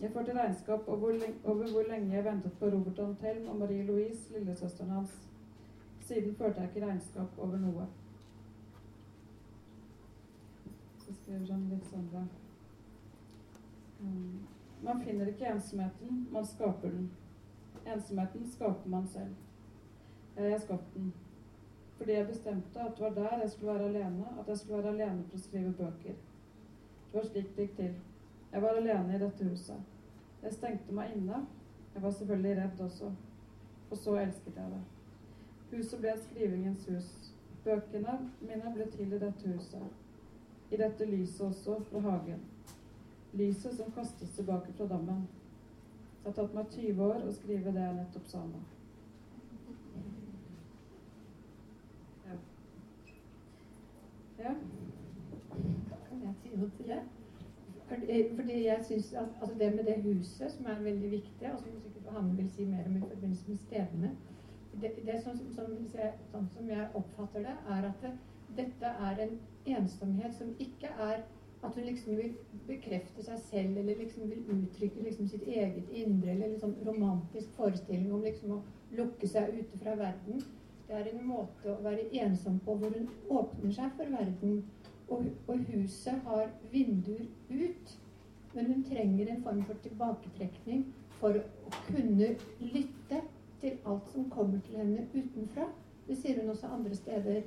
Jeg 0.00 0.10
førte 0.12 0.34
regnskap 0.38 0.88
over, 0.88 1.70
hvor 1.72 1.82
lenge 1.88 2.14
jeg 2.14 2.24
ventet 2.24 2.52
på 2.58 2.66
Robert 2.66 2.98
Antelm 2.98 3.48
og 3.48 3.56
Marie 3.56 3.86
Louise, 3.86 4.32
lillesøsteren 4.32 4.90
hans. 4.90 5.30
Siden 6.00 6.34
førte 6.34 6.60
jeg 6.60 6.68
ikke 6.68 6.86
regnskap 6.86 7.38
over 7.38 7.56
noe. 7.56 7.86
Så 10.98 11.14
skriver 11.14 11.52
han 11.52 11.68
litt 11.70 11.86
sånn 11.86 12.08
da. 12.12 12.26
Mm. 14.00 14.40
Man 14.82 15.02
finner 15.06 15.30
ikke 15.30 15.54
ensomheten, 15.54 16.24
man 16.32 16.46
skaper 16.46 16.90
den. 16.90 17.10
Ensomheten 17.86 18.48
skaper 18.50 18.90
man 18.90 19.06
selv. 19.06 19.34
Jeg 20.36 20.60
skapte 20.60 20.98
den. 20.98 21.12
Fordi 22.02 22.12
jeg 22.12 22.26
bestemte 22.26 22.80
at 22.80 22.96
det 22.98 23.04
var 23.04 23.14
der 23.14 23.40
jeg 23.40 23.50
skulle 23.50 23.74
være 23.74 23.88
alene, 23.88 24.26
at 24.40 24.48
jeg 24.48 24.58
skulle 24.58 24.82
være 24.82 24.92
alene 24.92 25.24
for 25.28 25.38
å 25.38 25.42
skrive 25.42 25.72
bøker. 25.78 26.16
Det 27.12 27.18
var 27.18 27.28
slik 27.28 27.50
det 27.56 27.66
gikk 27.66 27.76
til. 27.76 27.94
Jeg 28.52 28.62
var 28.62 28.78
alene 28.80 29.16
i 29.16 29.20
dette 29.22 29.48
huset. 29.48 29.90
Jeg 30.42 30.52
stengte 30.52 30.94
meg 30.94 31.16
inne. 31.16 31.44
Jeg 31.94 32.02
var 32.02 32.10
selvfølgelig 32.10 32.56
redd 32.62 32.80
også. 32.80 33.12
Og 33.90 33.96
så 33.96 34.16
elsket 34.16 34.56
jeg 34.56 34.72
det. 34.72 34.82
Huset 35.72 36.00
ble 36.00 36.16
skrivingens 36.24 36.88
hus. 36.90 37.12
Bøkene 37.64 38.18
mine 38.40 38.74
ble 38.74 38.88
til 38.90 39.12
i 39.12 39.20
dette 39.22 39.54
huset. 39.54 39.86
I 40.72 40.80
dette 40.80 41.06
lyset 41.06 41.46
også, 41.46 41.78
fra 41.90 42.00
hagen 42.00 42.42
lyset 43.32 43.76
som 43.76 43.92
kastes 43.92 44.30
tilbake 44.30 44.72
fra 44.72 44.86
dammen. 44.86 45.28
Det 46.22 46.28
har 46.28 46.34
tatt 46.36 46.54
meg 46.54 46.68
20 46.70 47.02
år 47.02 47.24
å 47.26 47.32
skrive 47.34 47.72
det 47.74 47.82
jeg 47.82 47.94
nettopp 47.96 48.26
sa 48.30 48.42
nå. 48.44 48.60
Ja. 52.26 52.36
Kan 54.50 56.22
jeg 56.26 56.34
si 56.42 56.54
noe 56.56 56.70
til 56.76 56.92
det? 56.92 57.00
Fordi, 57.88 58.18
fordi 58.36 58.58
jeg 58.64 58.84
synes 58.88 59.12
at 59.12 59.40
altså 59.40 59.54
Det 59.58 59.74
med 59.76 59.84
det 59.84 60.02
huset, 60.02 60.52
som 60.52 60.66
er 60.66 60.82
veldig 60.82 61.10
viktig, 61.10 61.52
og 61.52 61.58
som 61.60 61.80
sikkert 61.82 62.12
Hanne 62.16 62.36
vil 62.36 62.50
si 62.50 62.64
mer 62.64 62.86
om 62.86 62.96
i 62.96 63.00
forbindelse 63.00 63.50
med 63.50 63.58
stedene 63.66 64.16
det, 64.80 64.90
det 65.06 65.20
som, 65.24 65.36
som, 65.56 65.74
sånn 66.32 66.48
som 66.54 66.70
jeg 66.70 66.88
oppfatter 66.98 67.44
det, 67.44 67.54
er 67.74 67.88
at 67.90 68.04
det, 68.04 68.12
dette 68.56 68.92
er 69.08 69.20
en 69.26 69.34
ensomhet 69.76 70.34
som 70.38 70.52
ikke 70.60 70.90
er 71.06 71.22
at 71.62 71.76
hun 71.76 71.84
liksom 71.86 72.16
vil 72.18 72.32
bekrefte 72.66 73.22
seg 73.22 73.38
selv, 73.50 73.76
eller 73.78 74.00
liksom 74.00 74.30
vil 74.30 74.48
uttrykke 74.50 75.04
liksom 75.04 75.28
sitt 75.30 75.44
eget 75.46 75.90
indre, 75.90 76.32
eller 76.32 76.54
liksom 76.56 76.74
romantisk 76.86 77.52
forestilling 77.58 78.10
om 78.12 78.24
liksom 78.26 78.56
å 78.56 78.62
lukke 78.98 79.28
seg 79.30 79.52
ute 79.60 79.78
fra 79.78 79.94
verden. 80.00 80.42
Det 80.92 80.98
er 81.00 81.06
en 81.08 81.22
måte 81.24 81.70
å 81.72 81.80
være 81.80 82.02
ensom 82.20 82.58
på 82.60 82.74
hvor 82.76 82.90
hun 82.92 83.06
åpner 83.32 83.70
seg 83.72 83.94
for 83.96 84.10
verden. 84.12 84.58
Og, 85.08 85.22
og 85.48 85.62
huset 85.70 86.18
har 86.26 86.50
vinduer 86.72 87.30
ut, 87.48 87.94
men 88.52 88.68
hun 88.68 88.82
trenger 88.84 89.30
en 89.32 89.40
form 89.46 89.62
for 89.68 89.80
tilbaketrekning 89.86 90.82
for 91.16 91.38
å 91.40 91.72
kunne 91.86 92.28
lytte 92.60 93.22
til 93.62 93.78
alt 93.88 94.10
som 94.12 94.26
kommer 94.34 94.60
til 94.66 94.82
henne 94.82 95.06
utenfra. 95.14 95.70
Det 96.10 96.18
sier 96.20 96.42
hun 96.42 96.52
også 96.52 96.74
andre 96.76 97.00
steder 97.00 97.40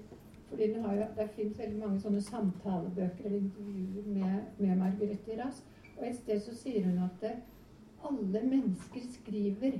fordi 0.49 0.71
jo, 0.71 0.89
det 1.17 1.29
fins 1.38 1.62
veldig 1.62 1.84
mange 1.84 2.01
sånne 2.01 2.25
samtalebøker 2.25 3.29
eller 3.29 3.43
intervjuer 3.43 4.10
med, 4.10 4.41
med 4.58 4.81
Margrethe 4.81 5.38
Rass. 5.38 5.62
Og 5.99 6.08
et 6.10 6.17
sted 6.17 6.41
så 6.41 6.58
sier 6.63 6.89
hun 6.89 6.97
at 7.05 7.21
det, 7.21 7.36
alle 8.10 8.41
mennesker 8.49 9.05
skriver. 9.19 9.79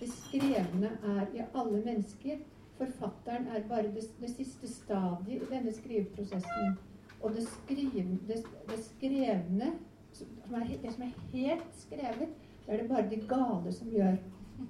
Det 0.00 0.10
skrevne 0.10 0.90
er 1.14 1.26
i 1.38 1.46
alle 1.54 1.84
mennesker. 1.86 2.42
Forfatteren 2.78 3.46
er 3.46 3.68
bare 3.68 3.92
det, 3.94 4.04
det 4.20 4.30
siste 4.30 4.68
stadiet 4.68 5.42
i 5.42 5.50
denne 5.50 5.72
skriveprosessen. 5.72 6.76
Og 7.22 7.34
det, 7.34 7.46
skriv, 7.48 8.10
det, 8.28 8.42
det 8.68 8.78
skrevne, 8.84 9.72
som 10.12 10.54
er, 10.54 10.66
det 10.82 10.92
som 10.94 11.06
er 11.06 11.14
helt 11.32 11.78
skrevet, 11.78 12.34
det 12.66 12.74
er 12.74 12.82
det 12.82 12.88
bare 12.90 13.10
de 13.10 13.20
gale 13.28 13.72
som 13.72 13.88
gjør. 13.90 14.18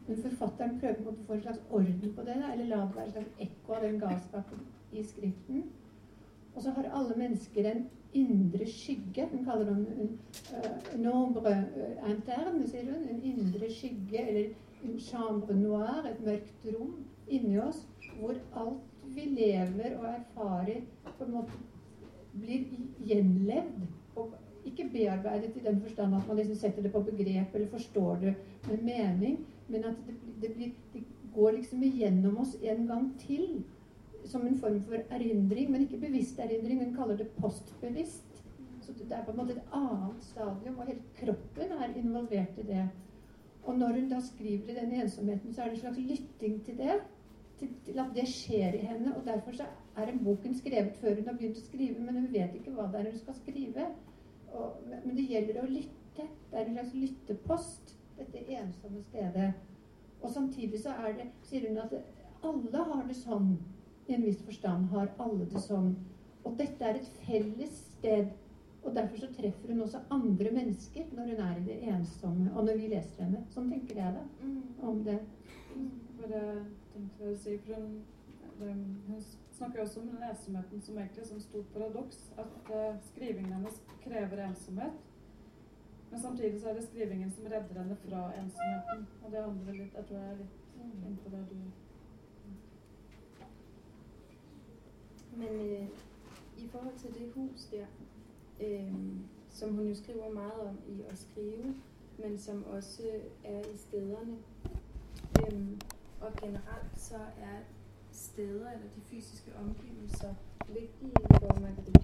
Men 0.07 0.23
forfatteren 0.23 0.79
prøver 0.81 1.03
på 1.03 1.13
å 1.13 1.27
få 1.27 1.35
en 1.37 1.43
slags 1.43 1.61
orden 1.71 2.15
på 2.15 2.25
det, 2.27 2.37
eller 2.53 2.71
la 2.71 2.81
det 2.85 2.97
være 2.97 3.07
et 3.07 3.17
slags 3.17 3.43
ekko 3.47 3.77
av 3.77 3.85
den 3.87 4.01
galskapen 4.03 4.65
i 4.93 5.05
skriften. 5.07 5.67
Og 6.55 6.63
så 6.63 6.73
har 6.77 6.89
alle 6.99 7.17
mennesker 7.19 7.71
en 7.71 7.85
indre 8.17 8.67
skygge. 8.71 9.29
Hun 9.33 9.45
kaller 9.45 9.71
en 9.73 9.87
uh, 10.55 11.01
nombre 11.01 11.53
uh, 11.77 12.11
interne, 12.11 12.65
sier 12.69 12.89
hun. 12.89 13.05
En 13.13 13.23
indre 13.23 13.71
skygge, 13.71 14.23
eller 14.23 14.55
en 14.87 14.99
chambre 15.01 15.57
noir, 15.57 16.07
et 16.09 16.23
mørkt 16.25 16.67
rom 16.73 16.97
inni 17.29 17.59
oss, 17.61 17.83
hvor 18.21 18.35
alt 18.63 19.15
vi 19.17 19.21
lever 19.21 19.99
og 19.99 20.07
erfarer, 20.11 20.81
på 21.19 21.25
en 21.25 21.33
måte 21.33 21.61
blir 22.37 22.65
gjenlevd. 23.07 23.87
Og 24.17 24.35
ikke 24.67 24.89
bearbeidet 24.93 25.57
i 25.57 25.65
den 25.65 25.81
forstand 25.81 26.17
at 26.17 26.29
man 26.29 26.37
liksom 26.37 26.59
setter 26.59 26.83
det 26.83 26.93
på 26.93 27.05
begrep 27.07 27.55
eller 27.55 27.69
forstår 27.71 28.17
det 28.25 28.35
med 28.67 28.83
mening, 28.83 29.39
men 29.69 29.85
at 29.85 29.97
det, 30.07 30.17
det, 30.43 30.53
blir, 30.55 30.73
det 30.93 31.05
går 31.35 31.51
liksom 31.51 31.83
igjennom 31.83 32.39
oss 32.43 32.57
en 32.63 32.87
gang 32.87 33.11
til 33.21 33.65
som 34.27 34.47
en 34.47 34.59
form 34.59 34.81
for 34.83 34.99
erindring, 35.11 35.71
men 35.71 35.81
ikke 35.85 36.01
bevisst 36.03 36.39
erindring. 36.39 36.85
Hun 36.85 36.95
kaller 36.95 37.17
det 37.17 37.29
postbevisst. 37.39 38.43
Så 38.81 38.93
det 38.93 39.07
er 39.11 39.25
på 39.25 39.31
en 39.31 39.37
måte 39.37 39.55
et 39.55 39.75
annet 39.75 40.23
stadium, 40.25 40.79
og 40.79 40.87
hele 40.87 41.03
kroppen 41.21 41.73
er 41.73 41.95
involvert 41.99 42.59
i 42.59 42.67
det. 42.67 42.89
Og 43.63 43.79
når 43.79 44.01
hun 44.01 44.09
da 44.11 44.21
skriver 44.23 44.71
i 44.71 44.77
denne 44.81 45.03
ensomheten, 45.03 45.55
så 45.55 45.63
er 45.63 45.65
det 45.65 45.75
en 45.75 45.81
slags 45.81 45.99
lytting 45.99 46.65
til 46.65 46.79
det. 46.79 47.01
Til, 47.61 47.99
at 47.99 48.11
det 48.15 48.27
skjer 48.29 48.75
i 48.77 48.85
henne. 48.85 49.15
Og 49.17 49.25
derfor 49.27 49.57
så 49.57 49.69
er 49.97 50.11
den 50.11 50.25
boken 50.25 50.57
skrevet 50.59 50.97
før 51.01 51.15
hun 51.15 51.29
har 51.31 51.39
begynt 51.39 51.61
å 51.61 51.65
skrive, 51.65 52.01
men 52.01 52.19
hun 52.21 52.33
vet 52.33 52.57
ikke 52.59 52.75
hva 52.77 52.89
det 52.93 53.01
er 53.01 53.11
hun 53.11 53.23
skal 53.23 53.39
skrive. 53.39 53.87
Og, 54.53 54.83
men 54.91 55.17
det 55.17 55.29
gjelder 55.31 55.63
å 55.63 55.71
lytte. 55.71 56.27
Det 56.51 56.59
er 56.59 56.69
en 56.69 56.77
slags 56.79 56.95
lyttepost, 56.97 57.97
dette 58.17 58.45
ensomme 58.59 59.03
stedet. 59.05 59.51
Og 60.23 60.31
samtidig 60.33 60.81
så 60.81 60.95
er 61.07 61.17
det, 61.19 61.27
sier 61.45 61.69
hun 61.69 61.81
at 61.83 61.97
alle 62.47 62.85
har 62.91 63.05
det 63.09 63.17
sånn. 63.19 63.57
I 64.07 64.15
en 64.17 64.25
viss 64.25 64.43
forstand 64.47 64.91
har 64.93 65.11
alle 65.23 65.49
det 65.51 65.61
sånn. 65.65 65.93
Og 66.47 66.57
dette 66.61 66.85
er 66.87 67.01
et 67.01 67.09
felles 67.25 67.79
sted. 67.97 68.31
Og 68.87 68.95
derfor 68.95 69.19
så 69.19 69.29
treffer 69.35 69.73
hun 69.73 69.83
også 69.83 70.01
andre 70.15 70.53
mennesker 70.55 71.09
når 71.17 71.33
hun 71.33 71.41
er 71.43 71.57
i 71.59 71.65
det 71.67 71.77
ensomme, 71.91 72.53
og 72.55 72.69
når 72.69 72.77
vi 72.79 72.91
leser 72.93 73.25
henne. 73.25 73.41
Sånn 73.51 73.71
tenker 73.73 73.99
jeg 73.99 74.15
da 74.15 74.23
mm. 74.47 74.61
om 74.87 75.01
det. 75.09 75.17
Bare 76.21 76.43
tenkte 76.97 77.25
jeg 77.25 77.35
å 77.37 77.41
si, 77.41 77.57
for 77.67 77.75
hun, 78.61 78.85
hun 79.09 79.25
snakker 79.57 79.83
også 79.83 80.01
om 80.01 80.09
den 80.09 80.23
ensomheten 80.31 80.83
som 80.83 80.99
egentlig 80.99 81.23
et 81.23 81.43
stort 81.43 81.73
paradoks. 81.75 82.19
At 82.39 82.71
uh, 82.71 82.97
skrivingen 83.11 83.53
hennes 83.53 83.83
krever 84.05 84.45
ensomhet. 84.47 84.93
Men 86.11 86.23
samtidig 86.23 86.61
så 86.61 86.69
er 86.69 86.75
det 86.75 86.87
skrivingen 86.89 87.33
som 87.33 87.45
redder 87.45 87.81
henne 87.83 87.97
fra 88.05 88.23
ensomheten. 88.41 89.07
Og 89.25 89.33
det 89.33 89.43
handler 89.43 89.73
litt 89.73 89.95
Jeg 89.95 90.05
tror 90.09 90.19
jeg 90.19 90.31
er 90.33 90.39
litt 90.39 90.63
innpå 91.07 91.31
det 91.31 91.45
du 91.51 91.57
Men 95.37 95.55
uh, 95.61 95.89
i 96.57 96.69
forhold 96.69 96.99
til 96.99 97.15
det 97.15 97.33
hus 97.35 97.69
der, 97.73 97.87
uh, 98.61 98.95
som 99.49 99.75
hun 99.75 99.89
jo 99.89 99.95
skriver 99.95 100.33
meget 100.33 100.61
om 100.69 100.79
i 100.89 101.03
å 101.05 101.17
skrive, 101.17 101.75
men 102.19 102.39
som 102.39 102.65
også 102.73 103.11
er 103.45 103.61
i 103.61 103.77
stederne 103.77 104.39
um, 105.43 105.79
Og 106.21 106.33
generelt 106.41 106.99
så 106.99 107.17
er 107.39 107.59
steder 108.11 108.71
eller 108.71 108.89
de 108.97 109.01
fysiske 109.01 109.51
omgivelser 109.57 110.35
vigtige 110.69 111.13
for 111.31 111.49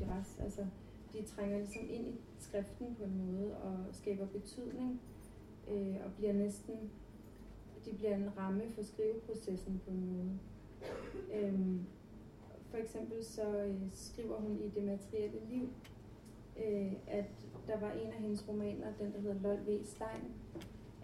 Duras. 0.01 0.38
Altså, 0.40 0.66
de 1.12 1.22
trænger 1.22 1.59
liksom 1.59 1.90
ind 1.90 2.07
i 2.07 2.20
skriften 2.38 2.94
på 2.94 3.05
en 3.05 3.27
måde 3.27 3.57
og 3.57 3.77
skaber 3.92 4.27
betydning 4.27 5.01
øh, 5.70 5.96
og 6.05 6.12
bliver 6.12 6.33
næsten 6.33 6.90
de 7.85 7.92
bliver 7.96 8.16
en 8.16 8.31
ramme 8.38 8.62
for 8.75 8.83
skriveprocessen 8.83 9.81
på 9.85 9.90
en 9.90 10.16
måde. 10.16 10.38
Øhm, 11.35 11.87
for 12.70 12.77
eksempel 12.77 13.25
så 13.25 13.64
øh, 13.64 13.81
skriver 13.92 14.37
hun 14.37 14.59
i 14.61 14.68
Det 14.68 14.85
materielle 14.85 15.40
liv, 15.51 15.68
øh, 16.64 16.92
at 17.07 17.31
der 17.66 17.81
var 17.81 17.90
en 17.92 18.12
af 18.12 18.18
hendes 18.18 18.48
romaner, 18.48 18.87
den 18.98 19.12
der 19.12 19.20
hedder 19.20 19.40
Lol 19.42 19.59
V. 19.66 19.85
Stein, 19.85 20.33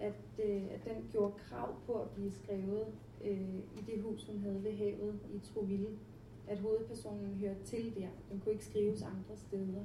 at, 0.01 0.45
øh, 0.45 0.63
at 0.71 0.81
den 0.85 1.09
gjorde 1.13 1.35
krav 1.39 1.69
på 1.87 1.93
at 1.93 2.11
blive 2.11 2.33
skrevet 2.33 2.87
øh, 3.25 3.59
i 3.79 3.81
det 3.87 4.03
hus, 4.03 4.27
hun 4.27 4.41
havde 4.41 4.65
ved 4.65 4.73
havet 4.73 5.21
i 5.35 5.39
Troville. 5.39 5.89
At 6.49 6.59
hovedpersonen 6.59 7.35
hørte 7.35 7.63
til 7.65 7.95
der. 7.95 8.09
Den 8.31 8.41
kunne 8.41 8.53
ikke 8.53 8.65
skrives 8.65 9.03
andre 9.03 9.37
steder. 9.37 9.85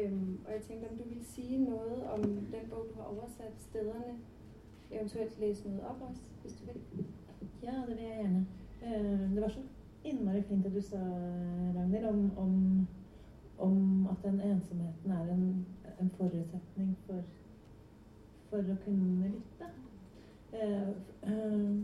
Øhm, 0.00 0.38
og 0.46 0.52
jeg 0.52 0.62
tænkte, 0.62 0.86
om 0.86 0.96
du 0.96 1.08
ville 1.08 1.24
sige 1.24 1.64
noget 1.64 2.04
om 2.04 2.22
den 2.24 2.70
bog, 2.70 2.86
du 2.90 2.94
har 3.00 3.04
oversat 3.04 3.52
stederne. 3.58 4.18
Eventuelt 4.90 5.40
læse 5.40 5.68
noget 5.68 5.82
op 5.82 6.02
også, 6.10 6.22
hvis 6.42 6.52
du 6.52 6.64
vil. 6.66 7.04
Ja, 7.62 7.72
det 7.88 7.96
vil 7.96 8.04
jeg 8.04 8.16
gjerne. 8.16 8.46
Øh, 8.84 9.34
det 9.34 9.42
var 9.42 9.48
så 9.48 9.60
innmari 10.04 10.42
fint 10.42 10.66
at 10.66 10.74
du 10.74 10.80
sa, 10.80 10.96
Ragnhild, 11.76 12.04
om, 12.04 12.38
om, 12.38 12.86
om 13.58 14.06
at 14.06 14.16
den 14.24 14.40
ensomheten 14.40 15.10
er 15.10 15.34
en, 15.34 15.66
en 16.00 16.10
forutsetning 16.10 16.98
for, 17.06 17.22
for 18.50 18.74
å 18.74 18.76
kunne 18.84 19.30
lytte. 19.30 19.70
Uh, 20.50 20.90
uh, 21.24 21.80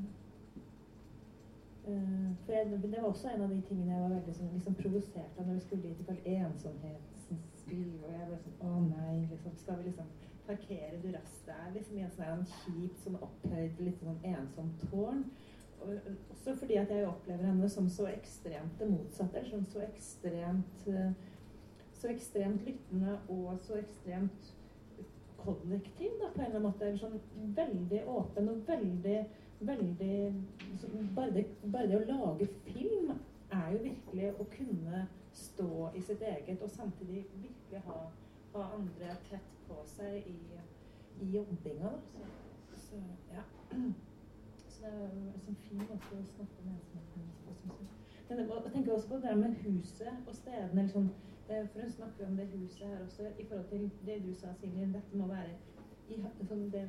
for 1.87 2.52
jeg, 2.52 2.79
Det 2.83 2.90
var 2.92 3.09
også 3.09 3.29
en 3.31 3.42
av 3.42 3.50
de 3.55 3.61
tingene 3.68 3.92
jeg 3.92 4.02
var 4.02 4.14
veldig 4.16 4.33
sånn, 4.35 4.55
liksom 4.57 4.79
provosert 4.79 5.37
av 5.38 5.46
når 5.46 5.59
vi 5.59 5.64
skulle 5.66 5.83
dit 5.87 6.00
til 6.09 6.33
ensomhetens 6.35 7.29
spill. 7.61 7.92
Og 8.02 8.09
jeg 8.11 8.31
ble 8.31 8.38
sånn 8.42 8.64
Å 8.66 8.81
nei, 8.88 9.18
liksom, 9.31 9.55
skal 9.61 9.79
vi 9.79 9.92
liksom 9.92 10.09
parkere 10.46 11.02
Duras 11.02 11.37
der? 11.46 11.68
Liksom 11.76 12.00
i 12.00 12.07
en 12.07 12.16
sånn 12.16 12.42
kjipt, 12.57 12.98
sånn 13.05 13.20
opphøyd, 13.20 13.79
litt 13.87 14.02
sånn 14.02 14.18
ensomt 14.33 14.83
tårn. 14.90 15.22
Og, 15.85 16.11
også 16.35 16.57
fordi 16.59 16.81
at 16.81 16.90
jeg 16.90 17.07
opplever 17.07 17.46
henne 17.46 17.70
som 17.70 17.87
så 17.92 18.09
ekstremt 18.11 18.83
det 18.83 18.90
motsatte. 18.90 19.46
Sånn, 19.46 19.66
så 19.70 19.87
ekstremt 19.87 20.87
så 21.96 22.11
ekstremt 22.12 22.66
lyttende 22.66 23.18
og 23.33 23.59
så 23.64 23.79
ekstremt 23.81 24.50
kollektiv, 25.46 26.18
da, 26.20 26.30
på 26.35 26.42
en 26.42 26.46
eller 26.46 26.61
annen 26.61 26.68
måte. 26.68 26.92
Sånn 27.00 27.18
veldig 27.56 28.04
åpen 28.12 28.52
og 28.52 28.62
veldig 28.68 29.18
veldig 29.61 30.35
bare 31.14 31.30
det, 31.30 31.46
bare 31.72 31.88
det, 31.88 31.96
å 31.96 32.26
lage 32.26 32.46
film 32.64 33.12
er 33.50 33.68
jo 33.72 33.82
virkelig 33.82 34.32
å 34.40 34.46
kunne 34.52 35.04
stå 35.37 35.90
i 35.96 36.02
sitt 36.04 36.22
eget 36.22 36.62
og 36.62 36.70
samtidig 36.70 37.24
virkelig 37.42 37.82
ha, 37.87 38.00
ha 38.54 38.66
andre 38.76 39.16
tett 39.30 39.54
på 39.68 39.78
seg 39.96 40.26
i, 40.28 40.37
i 41.22 41.30
jobbinga. 41.37 41.92
Så, 42.11 42.26
så, 42.88 43.00
ja. 43.32 43.44
så 44.76 44.82
det 44.82 44.92
er 44.92 45.06
en 45.06 45.46
sånn 45.46 45.61
fin 45.68 45.85
måte 45.85 46.18
å 46.18 46.26
snakke 46.35 46.66
med 46.66 46.76
ensomheten 47.00 47.70
på. 47.70 47.87
Jeg 48.28 48.72
tenker 48.74 48.92
også 48.92 49.09
på 49.09 49.22
det 49.22 49.37
med 49.38 49.59
huset 49.62 50.26
og 50.26 50.35
stedene. 50.35 50.82
Liksom, 50.82 51.11
for 51.46 51.80
hun 51.80 51.90
snakker 51.90 52.26
om 52.26 52.37
det 52.37 52.46
huset 52.52 52.87
her 52.87 53.04
også 53.04 53.22
i 53.38 53.44
forhold 53.48 53.68
til 53.70 53.90
det 54.06 54.22
du 54.26 54.35
sa, 54.35 54.54
Silje. 54.61 54.87
Dette 54.94 55.18
må 55.18 55.26
være 55.26 55.54
i, 56.09 56.18
sånn, 56.48 56.68
det, 56.72 56.82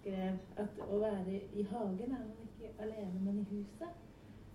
skrev 0.00 0.38
at 0.56 0.78
å 0.88 0.98
være 1.00 1.40
i 1.52 1.64
hagen 1.70 2.14
er 2.16 2.22
man 2.24 2.44
ikke 2.46 2.70
alene, 2.82 3.22
men 3.24 3.40
i 3.42 3.46
huset 3.50 3.88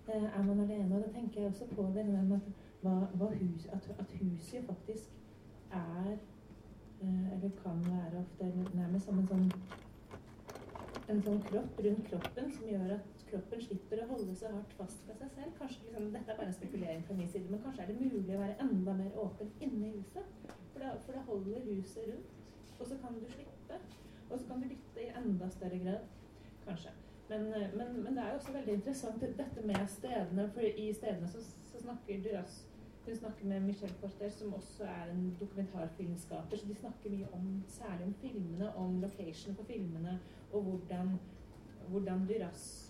eh, 0.09 0.23
er 0.25 0.43
man 0.43 0.63
alene. 0.65 0.95
Og 0.95 1.03
da 1.03 1.11
tenker 1.13 1.41
jeg 1.41 1.51
også 1.51 1.67
på 1.75 1.89
det 1.95 2.05
med 2.09 2.35
at, 2.37 2.47
hva, 2.81 2.95
hva 3.19 3.31
hus, 3.33 3.67
at, 3.73 3.89
at, 3.99 4.15
huset 4.21 4.65
faktisk 4.67 5.11
er 5.71 6.15
eh, 6.15 7.33
Eller 7.33 7.51
kan 7.63 7.81
være 7.85 8.21
ofte 8.21 8.51
nærmest 8.73 9.05
som 9.05 9.19
en 9.19 9.27
sånn 9.27 9.49
en 11.11 11.19
sånn 11.21 11.41
kropp 11.45 11.81
rundt 11.85 12.07
kroppen 12.09 12.47
som 12.53 12.69
gjør 12.69 12.95
at 12.95 13.14
kroppen 13.29 13.61
slipper 13.61 14.01
å 14.03 14.09
holde 14.09 14.35
så 14.37 14.51
hardt 14.53 14.73
fast 14.79 15.07
ved 15.07 15.17
seg 15.21 15.31
selv. 15.37 15.53
Kanskje 15.59 15.85
liksom, 15.85 16.09
Dette 16.13 16.33
er 16.33 16.39
bare 16.39 16.51
en 16.51 16.57
spekulering 16.57 17.05
fra 17.07 17.17
min 17.17 17.31
side, 17.31 17.51
men 17.51 17.63
kanskje 17.63 17.85
er 17.85 17.91
det 17.91 17.99
mulig 18.01 18.35
å 18.35 18.41
være 18.41 18.59
enda 18.65 18.97
mer 18.99 19.21
åpen 19.23 19.51
inne 19.65 19.89
i 19.89 19.95
huset. 19.97 20.35
For 20.73 20.83
da, 20.83 20.93
for 21.05 21.17
da 21.17 21.23
holder 21.29 21.65
huset 21.69 22.11
rundt, 22.11 22.35
og 22.79 22.85
så 22.91 22.99
kan 23.01 23.17
du 23.17 23.25
slippe. 23.31 23.81
Og 24.29 24.39
så 24.39 24.45
kan 24.47 24.61
du 24.61 24.69
lytte 24.69 25.03
i 25.03 25.11
enda 25.21 25.49
større 25.53 25.81
grad, 25.81 26.07
kanskje. 26.65 26.93
Men, 27.29 27.53
eh, 27.53 27.69
men, 27.77 28.03
men, 28.03 28.15
det 28.15 28.23
er 28.23 28.29
jo 28.29 28.39
også 28.39 28.53
veldig 28.53 28.73
interessant 28.73 29.21
dette 29.21 29.65
med 29.65 29.87
stedene. 29.89 30.47
For 30.53 30.61
i 30.61 30.87
stedene 30.93 31.29
så, 31.29 31.41
så 31.71 31.81
snakker 31.81 32.23
Duras 32.25 32.63
Hun 33.05 33.15
snakker 33.15 33.45
med 33.45 33.61
Michel 33.61 33.91
Porter, 34.01 34.29
som 34.29 34.53
også 34.53 34.83
er 34.83 35.11
en 35.11 35.37
dokumentarfilmskaper. 35.39 36.57
Så 36.57 36.67
de 36.67 36.75
snakker 36.75 37.11
mye 37.13 37.27
om, 37.33 37.63
særlig 37.67 38.05
om 38.05 38.13
filmene, 38.21 38.75
om 38.75 39.01
location 39.01 39.55
på 39.55 39.63
filmene, 39.63 40.19
og 40.51 40.61
hvordan, 40.61 41.19
hvordan 41.89 42.25
Duras 42.27 42.84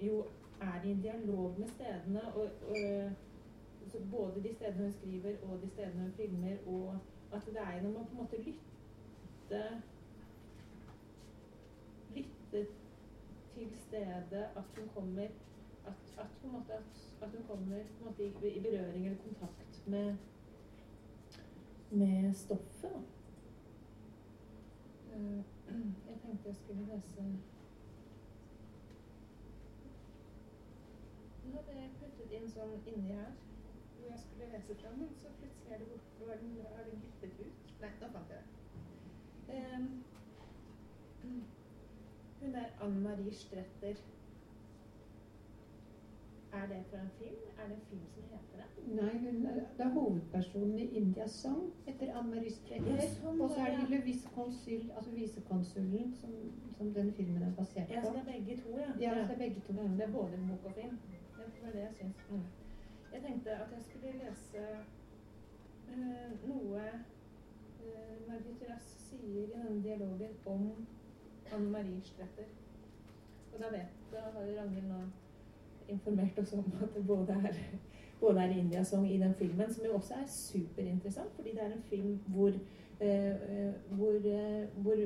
jo 0.00 0.24
er 0.60 0.82
i 0.84 0.90
en 0.90 1.02
dialog 1.02 1.58
med 1.58 1.68
stedene. 1.68 2.34
Og, 2.34 2.48
og, 2.68 3.12
både 4.10 4.42
de 4.42 4.54
stedene 4.54 4.82
hun 4.82 4.92
skriver, 4.92 5.34
og 5.42 5.62
de 5.62 5.68
stedene 5.68 6.02
hun 6.02 6.12
filmer. 6.12 6.56
Og 6.66 6.98
at 7.32 7.42
det 7.46 7.56
er 7.56 7.82
når 7.82 7.90
man 7.90 8.04
på 8.04 8.10
en 8.10 8.16
måte 8.16 8.36
lytter 8.42 9.80
Lytter 12.14 12.64
til 13.54 13.76
stedet, 13.76 14.46
at 14.56 14.64
hun 14.76 14.88
kommer 14.94 15.28
at, 15.86 15.92
at, 16.18 16.26
på 16.40 16.46
en 16.46 16.52
måte, 16.52 16.72
at, 16.72 17.16
at 17.22 17.28
hun 17.28 17.46
kommer 17.48 17.78
måte, 18.04 18.24
i, 18.24 18.48
i 18.48 18.60
berøring 18.60 19.06
eller 19.06 19.22
kontakt 19.22 19.82
med, 19.86 20.16
med 21.90 22.34
stoffet. 22.34 22.82
Da. 22.82 22.98
Eh, 25.16 25.44
jeg 26.08 26.16
tenkte 26.22 26.48
jeg 26.48 26.56
skulle 26.56 26.86
lese 26.94 27.22
hadde 31.56 31.80
jeg 31.80 31.90
puttet 32.00 32.38
inn 32.38 32.48
sånn 32.56 32.78
inni 32.92 33.18
her 33.18 33.32
hvor 34.04 34.10
jeg 34.10 34.18
skulle 34.24 34.50
lese 34.52 34.74
fra, 34.80 34.90
men 34.96 35.12
så 35.20 35.28
plutselig 35.38 35.74
er 35.74 35.78
det 35.78 35.86
borte. 35.92 36.32
er 36.32 36.38
den, 36.42 36.56
er 36.78 36.84
den 36.88 37.00
glippet 37.00 37.46
ut? 37.46 37.70
Nei, 37.80 37.92
nå 38.00 38.08
fant 38.16 38.34
jeg 38.34 38.42
det. 38.42 38.54
Um, 39.54 40.04
hun 42.40 42.54
er 42.54 42.66
Anne 42.82 43.00
Marie 43.00 43.34
Stretter. 43.34 43.96
Er 46.52 46.66
det 46.70 46.84
fra 46.90 47.00
en 47.00 47.10
film? 47.18 47.40
Er 47.58 47.68
det 47.68 47.76
en 47.76 47.86
film 47.88 48.02
som 48.14 48.22
heter 48.32 48.56
det? 48.60 48.94
Nei, 48.94 49.18
hun 49.18 49.46
er, 49.46 49.54
det 49.54 49.86
er 49.86 49.88
hovedpersonen 49.96 50.78
i 50.78 50.86
Indias 51.00 51.30
sang 51.30 51.62
etter 51.86 52.12
Anne 52.18 52.34
Marie 52.34 52.52
Stretter. 52.52 53.00
Ja, 53.00 53.08
sånn 53.16 53.40
og 53.40 53.50
så 53.50 53.64
er 53.64 53.76
det. 53.80 53.88
Le 53.90 54.02
altså 54.98 55.10
visekonsulen, 55.16 56.14
som, 56.20 56.36
som 56.78 56.94
den 56.94 57.12
filmen 57.16 57.42
er 57.42 57.56
basert 57.58 57.88
på. 57.88 57.96
Ja, 57.96 58.04
så 58.04 58.12
det 58.12 58.22
er 58.26 58.30
begge 58.32 58.60
to, 58.62 58.78
ja. 58.78 58.92
Ja, 59.00 59.14
det 59.20 59.36
er 59.36 59.42
begge 59.46 59.66
to. 59.66 59.78
Det 59.82 60.08
er 60.08 60.12
både 60.12 60.46
bok 60.50 60.70
og 60.70 60.80
film. 60.80 60.98
Det 61.46 61.64
var 61.64 61.72
det 61.72 61.80
jeg 61.80 61.94
syns. 61.94 62.26
Mm. 62.30 62.46
Jeg 63.14 63.22
tenkte 63.22 63.50
at 63.50 63.72
jeg 63.72 63.82
skulle 63.82 64.12
lese 64.22 64.62
uh, 65.88 66.48
noe 66.48 66.84
uh, 67.84 68.14
Margit 68.28 68.64
Rass 68.70 68.86
sier 69.08 69.42
i 69.42 69.50
denne 69.52 69.82
dialogen 69.82 70.36
om 70.46 70.86
Anne 71.52 71.70
Marie 71.70 72.00
Stretter. 72.02 72.48
Og 73.52 73.60
da 73.60 73.70
vet 73.70 74.00
da 74.12 74.24
har 74.34 74.48
Ragnhild 74.60 74.88
nå 74.88 75.02
informert 75.88 76.38
oss 76.38 76.52
om 76.52 76.64
at 76.82 76.94
det 76.94 77.06
både 77.06 77.32
er, 77.32 77.58
både 78.20 78.40
er 78.40 78.56
Indiasong 78.58 79.06
i 79.10 79.18
den 79.18 79.34
filmen, 79.34 79.74
som 79.74 79.84
jo 79.84 79.94
også 79.94 80.14
er 80.14 80.26
superinteressant, 80.26 81.34
fordi 81.34 81.50
det 81.50 81.62
er 81.62 81.72
en 81.72 81.82
film 81.90 82.18
hvor 82.26 82.48
eh, 83.00 83.74
hvor, 83.90 84.18
hvor 84.82 84.96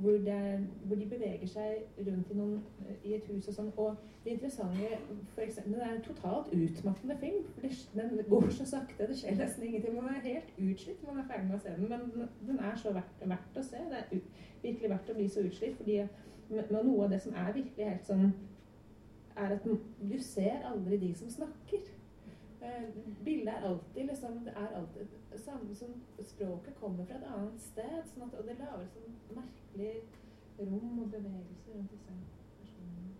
hvor, 0.00 0.10
det 0.10 0.66
hvor 0.84 0.96
de 0.96 1.06
beveger 1.06 1.46
seg 1.46 2.06
rundt 2.06 2.30
i, 2.30 2.36
noen, 2.36 2.62
i 3.04 3.14
et 3.14 3.26
hus 3.30 3.48
og 3.48 3.54
sånn. 3.54 3.70
Og 3.76 3.96
det 4.24 4.34
interessante 4.36 4.88
for 5.34 5.42
eksempel, 5.42 5.74
Den 5.74 5.80
er 5.80 5.94
en 5.94 6.02
totalt 6.02 6.52
utmattende 6.52 7.16
film. 7.20 7.44
for 7.54 7.60
det, 7.66 7.78
Den 7.94 8.24
går 8.28 8.50
så 8.50 8.66
sakte, 8.66 9.08
det 9.08 9.18
skjer 9.18 9.36
nesten 9.36 9.64
ingenting. 9.64 9.94
Man 9.94 10.14
er 10.14 10.20
helt 10.20 10.52
utslitt 10.58 11.02
når 11.02 11.12
man 11.12 11.22
er 11.24 11.28
ferdig 11.32 11.48
med 11.48 11.56
å 11.56 11.62
se 11.62 11.74
den. 11.76 11.88
Men 11.88 12.28
den, 12.46 12.58
er 12.58 12.76
så 12.76 12.92
verdt, 12.92 13.28
verdt 13.34 13.60
å 13.60 13.62
se. 13.62 13.84
Det 13.90 14.00
er 14.02 14.16
u, 14.16 14.20
virkelig 14.62 14.90
verdt 14.90 15.10
å 15.10 15.18
bli 15.18 15.28
så 15.28 15.46
utslitt. 15.46 15.76
fordi 15.76 16.02
noe 16.48 17.04
av 17.04 17.10
det 17.10 17.20
som 17.22 17.34
er 17.34 17.52
virkelig 17.52 17.90
helt 17.90 18.06
sånn 18.06 18.32
er 19.36 19.54
at 19.54 19.64
du 19.64 20.18
ser 20.18 20.64
aldri 20.66 20.96
de 20.96 21.14
som 21.14 21.30
snakker. 21.30 21.82
Eh, 22.62 22.88
bildet 23.24 23.54
er 23.54 23.66
alltid 23.68 24.06
liksom 24.06 24.40
Det 24.44 24.52
er 24.56 24.76
alltid 24.76 25.06
samme 25.38 25.74
som 25.74 25.88
språket 26.22 26.74
kommer 26.80 27.04
fra 27.04 27.14
et 27.14 27.28
annet 27.34 27.60
sted. 27.60 27.98
Sånn 28.12 28.26
at, 28.26 28.34
og 28.38 28.48
det 28.48 28.56
lager 28.58 28.88
sånn 28.94 29.44
merkelig 29.78 30.02
rom 30.58 30.98
og 30.98 31.10
bevegelse 31.10 31.70
rundt 31.74 31.90
disse 31.90 32.12
personene. 32.60 33.12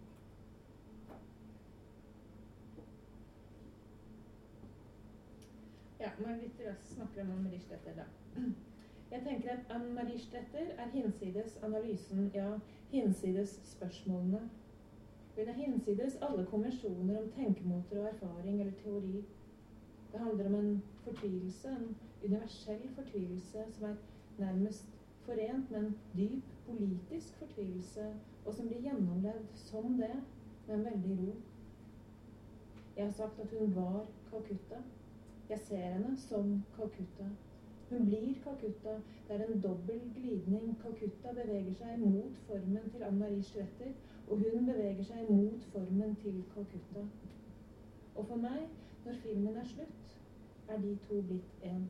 Ja, 6.01 6.11
Margrethe 6.19 6.71
Rass 6.71 6.95
snakker 6.95 7.23
om 7.23 7.31
Ann-Marie 7.31 7.61
Stretter, 7.61 7.95
da. 7.95 8.03
Jeg 9.11 9.23
tenker 9.23 9.51
at 9.51 9.71
Anne 9.71 9.95
Marie 9.95 10.19
Stetter 10.19 10.67
er 10.79 10.89
hinsides 10.93 11.59
analysen, 11.63 12.31
ja, 12.35 12.59
hinsides 12.91 13.61
spørsmålene. 13.65 14.51
Hun 15.37 15.49
er 15.49 15.53
hinsides 15.53 16.19
alle 16.23 16.47
konvensjoner 16.47 17.23
om 17.23 17.31
tenkemåter 17.33 18.01
og 18.01 18.09
erfaring 18.09 18.61
eller 18.61 18.73
teori. 18.73 19.25
Det 20.13 20.21
handler 20.21 20.47
om 20.47 20.55
en 20.55 20.83
fortvilelse, 21.05 21.69
en 21.69 21.97
universell 22.25 22.89
fortvilelse 22.95 23.65
som 23.73 23.85
er 23.91 23.95
nærmest 24.39 24.98
forent 25.29 25.71
med 25.71 25.79
en 25.81 25.95
dyp 26.17 26.53
politisk 26.67 27.35
fortvilelse, 27.43 28.07
og 28.47 28.55
som 28.55 28.69
blir 28.69 28.85
gjennomlevd 28.87 29.57
som 29.69 29.97
det, 30.01 30.15
med 30.67 30.75
en 30.77 30.85
veldig 30.85 31.19
ro. 31.21 31.35
Jeg 32.97 33.05
har 33.05 33.13
sagt 33.13 33.41
at 33.41 33.53
hun 33.59 33.75
var 33.77 34.07
Calcutta. 34.31 34.81
Jeg 35.51 35.59
ser 35.59 35.77
henne 35.77 36.17
som 36.17 36.65
Calcutta. 36.77 37.29
Hun 37.91 38.07
blir 38.07 38.35
Calcutta. 38.45 38.95
Det 39.29 39.37
er 39.37 39.45
en 39.45 39.61
dobbel 39.61 40.01
glidning. 40.15 40.79
Calcutta 40.83 41.33
beveger 41.33 41.75
seg 41.75 42.01
mot 42.01 42.41
formen 42.47 42.91
til 42.91 43.03
Anne 43.03 43.19
Marie 43.19 43.43
Stretter, 43.43 43.93
og 44.29 44.37
hun 44.37 44.67
beveger 44.67 45.05
seg 45.05 45.31
mot 45.31 45.69
formen 45.73 46.17
til 46.23 46.43
Calcutta. 46.55 47.05
Og 48.15 48.27
for 48.27 48.37
meg, 48.37 48.69
når 49.05 49.21
filmen 49.23 49.57
er 49.57 49.65
slutt, 49.65 50.19
er 50.69 50.81
de 50.81 50.97
to 51.09 51.21
blitt 51.23 51.65
én. 51.65 51.87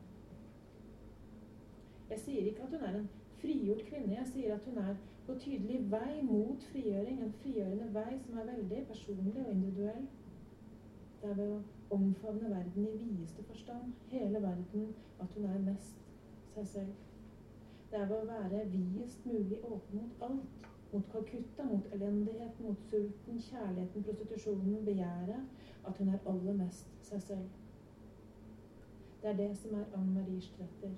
Jeg 2.09 2.19
sier 2.19 2.45
ikke 2.45 2.63
at 2.63 2.69
hun 2.69 2.85
er 2.87 2.99
en 2.99 3.09
frigjort 3.41 3.83
kvinne, 3.87 4.15
jeg 4.15 4.27
sier 4.33 4.55
at 4.55 4.65
hun 4.67 4.77
er 4.83 4.95
på 5.27 5.35
tydelig 5.39 5.79
vei 5.91 6.21
mot 6.25 6.63
frigjøring. 6.71 7.19
En 7.23 7.35
frigjørende 7.41 7.89
vei 7.93 8.17
som 8.23 8.37
er 8.37 8.49
veldig 8.53 8.85
personlig 8.87 9.43
og 9.45 9.51
individuell. 9.51 10.07
Det 11.21 11.29
er 11.29 11.37
ved 11.37 11.53
å 11.53 11.59
omfavne 11.95 12.49
verden 12.49 12.87
i 12.87 12.97
videste 12.97 13.43
forstand, 13.43 13.93
hele 14.13 14.41
verden, 14.41 14.89
at 15.19 15.33
hun 15.35 15.45
er 15.51 15.61
mest 15.65 16.03
seg 16.55 16.67
selv. 16.73 17.05
Det 17.91 17.99
er 17.99 18.09
ved 18.09 18.17
å 18.21 18.29
være 18.29 18.65
videst 18.71 19.25
mulig 19.25 19.59
åpen 19.63 20.03
mot 20.03 20.27
alt. 20.29 20.67
Mot 20.89 21.05
Calcutta, 21.11 21.63
mot 21.69 21.85
elendigheten, 21.93 22.65
mot 22.65 22.79
sulten, 22.89 23.41
kjærligheten, 23.45 24.03
prostitusjonen, 24.03 24.85
begjæret. 24.85 25.43
At 25.87 25.97
hun 25.97 26.09
er 26.09 26.23
aller 26.31 26.57
mest 26.57 26.89
seg 27.05 27.21
selv. 27.21 27.49
Det 29.21 29.29
er 29.29 29.37
det 29.37 29.51
som 29.57 29.75
er 29.77 29.85
Anne 29.97 30.15
Marie 30.15 30.41
Stretter. 30.41 30.95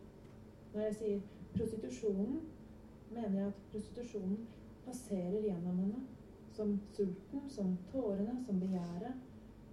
Når 0.74 0.82
jeg 0.82 0.96
sier 0.96 1.20
prostitusjonen, 1.56 2.40
mener 3.12 3.40
jeg 3.40 3.48
at 3.48 3.62
prostitusjonen 3.72 4.48
passerer 4.86 5.42
gjennom 5.42 5.78
henne. 5.78 6.02
Som 6.52 6.80
sulten, 6.94 7.50
som 7.50 7.78
tårene, 7.92 8.44
som 8.46 8.60
begjæret. 8.60 9.14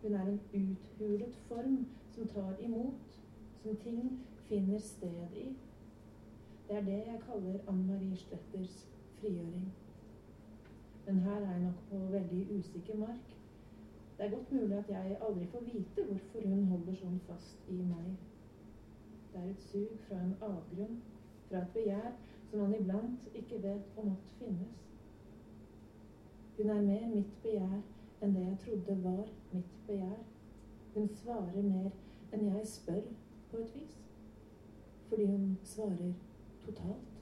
Hun 0.03 0.14
er 0.14 0.27
en 0.27 0.41
uthulet 0.55 1.35
form 1.49 1.87
som 2.11 2.29
tar 2.29 2.55
imot, 2.61 3.21
som 3.62 3.77
ting 3.77 4.21
finner 4.49 4.79
sted 4.79 5.35
i. 5.37 5.49
Det 6.69 6.77
er 6.77 6.85
det 6.85 7.03
jeg 7.07 7.21
kaller 7.27 7.59
Anne 7.69 7.87
Marie 7.87 8.17
Stretters 8.17 8.88
frigjøring. 9.21 9.73
Men 11.07 11.19
her 11.19 11.41
er 11.41 11.53
jeg 11.53 11.61
nok 11.61 11.83
på 11.91 11.97
veldig 11.97 12.59
usikker 12.59 12.97
mark. 12.97 13.37
Det 14.19 14.27
er 14.27 14.31
godt 14.31 14.53
mulig 14.53 14.79
at 14.79 14.88
jeg 14.88 15.19
aldri 15.29 15.47
får 15.47 15.61
vite 15.61 16.05
hvorfor 16.05 16.49
hun 16.49 16.64
holder 16.67 16.95
sånn 17.01 17.21
fast 17.27 17.69
i 17.71 17.77
meg. 17.87 18.09
Det 19.33 19.41
er 19.41 19.51
et 19.53 19.62
sug 19.62 19.93
fra 20.09 20.19
en 20.25 20.35
avgrunn, 20.43 20.97
fra 21.48 21.58
et 21.58 21.72
begjær 21.74 22.11
som 22.50 22.61
han 22.61 22.74
iblant 22.80 23.28
ikke 23.34 23.62
vet 23.62 23.96
om 23.96 24.11
at 24.12 24.32
finnes. 24.38 24.84
Hun 26.56 26.70
er 26.70 26.82
mer 26.82 27.08
mitt 27.14 27.42
begjær 27.42 27.80
enn 28.22 28.34
det 28.34 28.42
jeg 28.42 28.58
trodde 28.64 28.96
var 29.04 29.28
mitt 29.52 29.74
begjær. 29.87 30.18
Hun 30.94 31.08
svarer 31.20 31.62
mer 31.62 31.90
enn 32.32 32.48
jeg 32.48 32.66
spør, 32.66 33.04
på 33.50 33.56
et 33.62 33.74
vis. 33.74 34.00
Fordi 35.08 35.26
hun 35.26 35.58
svarer 35.64 36.12
totalt. 36.64 37.14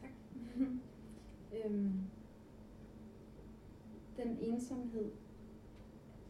Takk. 0.00 0.14
øhm, 1.64 2.19
den 4.24 4.38
ensomhed 4.40 5.10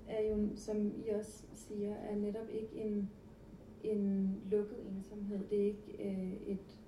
er 0.09 0.31
jo, 0.31 0.49
som 0.57 0.93
I 1.07 1.09
også 1.09 1.45
siger, 1.53 1.95
er 1.95 2.17
netop 2.17 2.49
ikke 2.51 2.77
en, 2.77 3.11
en 3.85 4.35
lukket 4.51 4.79
ensomhed. 4.87 5.39
Det 5.51 5.61
er 5.61 5.67
ikke 5.67 5.97
øh, 5.99 6.33
et 6.47 6.81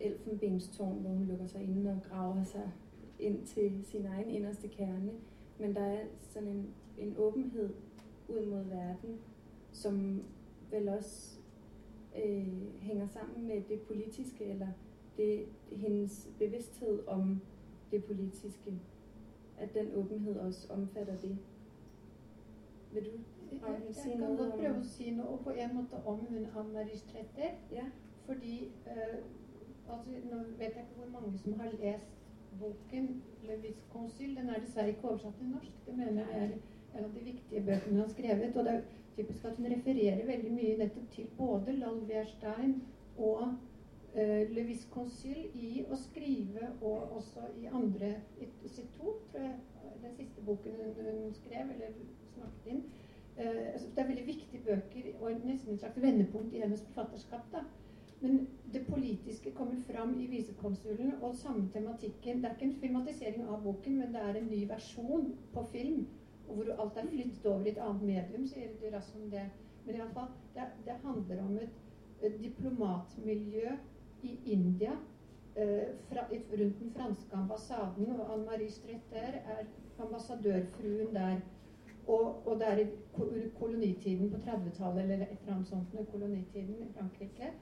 elfenbenstårn, 0.00 0.98
hvor 1.00 1.10
hun 1.10 1.26
lukker 1.26 1.46
sig 1.46 1.62
inde 1.62 1.90
og 1.90 1.98
graver 2.08 2.44
sig 2.44 2.72
ind 3.18 3.46
til 3.46 3.84
sin 3.84 4.06
egen 4.06 4.30
inderste 4.30 4.68
kerne. 4.68 5.12
Men 5.58 5.74
der 5.74 5.80
er 5.80 6.06
sådan 6.20 6.48
en, 6.48 6.74
en 6.98 7.14
åbenhed 7.18 7.74
ud 8.28 8.46
mod 8.46 8.64
verden, 8.64 9.18
som 9.72 10.22
vel 10.70 10.88
også 10.88 11.38
øh, 12.24 12.80
hænger 12.80 13.06
sammen 13.06 13.46
med 13.46 13.62
det 13.68 13.80
politiske, 13.80 14.44
eller 14.44 14.68
det, 15.16 15.44
hendes 15.70 16.28
bevidsthed 16.38 17.06
om 17.06 17.40
det 17.90 18.04
politiske. 18.04 18.80
At 19.58 19.74
den 19.74 19.94
åbenhed 19.94 20.36
også 20.36 20.72
omfatter 20.72 21.16
det. 21.16 21.36
Vil 22.92 23.04
du 23.04 23.10
Jeg, 23.52 23.62
Ragnhild, 23.62 23.96
jeg 24.06 24.18
kan 24.18 24.36
godt 24.36 24.52
prøve 24.52 24.78
å 24.80 24.88
si 24.88 25.10
noe 25.14 25.38
på 25.44 25.50
en 25.50 25.74
måte 25.76 26.00
om 26.10 26.18
hun 26.26 26.46
Anne 26.46 26.72
Marie 26.72 26.98
Stretter. 26.98 27.54
Ja. 27.72 27.84
Fordi 28.26 28.54
eh, 28.86 29.16
altså, 29.90 30.10
Nå 30.30 30.36
vet 30.58 30.74
jeg 30.76 30.84
ikke 30.86 30.98
hvor 30.98 31.20
mange 31.20 31.38
som 31.38 31.58
har 31.60 31.70
lest 31.82 32.14
boken 32.60 33.22
'Le 33.42 33.56
Visconsul'. 33.62 34.36
Den 34.38 34.48
er 34.48 34.60
dessverre 34.60 34.88
ikke 34.88 35.08
oversatt 35.08 35.38
til 35.38 35.52
norsk. 35.52 35.86
Det 35.86 35.96
mener 35.96 36.26
jeg 36.32 36.42
er 36.42 36.98
en 36.98 37.04
av 37.04 37.10
de 37.14 37.24
viktige 37.24 37.60
bøkene 37.60 37.96
han 37.96 38.02
har 38.02 38.08
skrevet. 38.08 38.56
Og 38.56 38.64
det 38.64 38.74
er 38.74 38.82
typisk 39.16 39.44
at 39.44 39.56
hun 39.56 39.70
refererer 39.72 40.26
veldig 40.26 40.52
mye 40.52 40.78
nettopp 40.78 41.10
til 41.10 41.30
både 41.38 41.76
Lalvier 41.78 42.26
Stein 42.36 42.82
og 43.18 43.54
uh, 44.16 44.42
Le 44.50 44.66
Visconsul 44.68 45.46
i 45.54 45.84
å 45.90 45.98
skrive, 45.98 46.72
og 46.80 47.16
også 47.20 47.48
i 47.60 47.68
andre 47.70 48.14
i 48.40 48.48
C2, 48.64 49.14
tror 49.30 49.46
jeg, 49.46 49.56
den 50.02 50.14
siste 50.18 50.44
boken 50.44 50.76
hun, 50.80 51.00
hun 51.06 51.34
skrev, 51.38 51.72
eller 51.76 51.96
snakket 52.34 52.70
inn. 52.72 52.84
Uh, 53.38 53.72
altså, 53.72 53.88
det 53.94 54.02
er 54.02 54.10
veldig 54.12 54.26
viktige 54.26 54.66
bøker 54.66 55.08
og 55.20 55.46
nesten 55.46 55.74
et 55.74 55.82
slags 55.82 56.02
vendepunkt 56.02 56.54
i 56.54 56.62
hennes 56.62 56.84
forfatterskap. 56.90 57.48
da. 57.52 57.64
Men 58.24 58.46
det 58.72 58.86
politiske 58.86 59.50
kommer 59.50 59.80
fram 59.86 60.20
i 60.20 60.26
visekonsulen, 60.26 61.14
og 61.22 61.34
samme 61.36 61.68
tematikken. 61.72 62.36
Det 62.42 62.44
er 62.44 62.54
ikke 62.54 62.68
en 62.70 62.78
filmatisering 62.80 63.48
av 63.48 63.62
boken, 63.62 63.98
men 63.98 64.14
det 64.14 64.22
er 64.22 64.38
en 64.38 64.46
ny 64.50 64.60
versjon 64.68 65.26
på 65.52 65.64
film. 65.72 66.06
Hvor 66.46 66.70
alt 66.78 66.96
er 66.96 67.10
flyttet 67.10 67.46
over 67.46 67.66
i 67.66 67.72
et 67.72 67.80
annet 67.84 68.02
medium, 68.02 68.46
sier 68.46 68.72
de 68.80 68.92
raskt 68.96 69.18
om 69.20 69.28
det. 69.32 69.44
Men 69.84 69.98
iallfall, 69.98 70.30
det, 70.54 70.68
det 70.86 70.96
handler 71.02 71.42
om 71.42 71.58
et, 71.66 71.76
et 72.22 72.38
diplomatmiljø 72.40 73.76
i 74.24 74.52
India 74.56 74.94
eh, 75.56 75.90
fra, 76.08 76.26
rundt 76.32 76.80
den 76.80 76.92
franske 76.96 77.36
ambassaden, 77.36 78.10
og 78.16 78.32
Anne 78.32 78.44
Marie 78.44 78.70
Stretter 78.70 79.38
er 79.56 79.66
ambassadørfruen 79.98 81.14
der. 81.14 81.36
Og, 82.06 82.48
og 82.48 82.60
det 82.60 82.68
er 82.68 82.78
i 82.78 82.86
kolonitiden 83.58 84.30
på 84.30 84.36
30-tallet, 84.36 85.02
eller 85.02 85.14
et 85.14 85.38
eller 85.40 85.54
annet 85.54 85.68
sånt, 85.68 85.94
kolonitiden 86.12 86.74
i 86.82 86.92
Frankrike. 86.96 87.52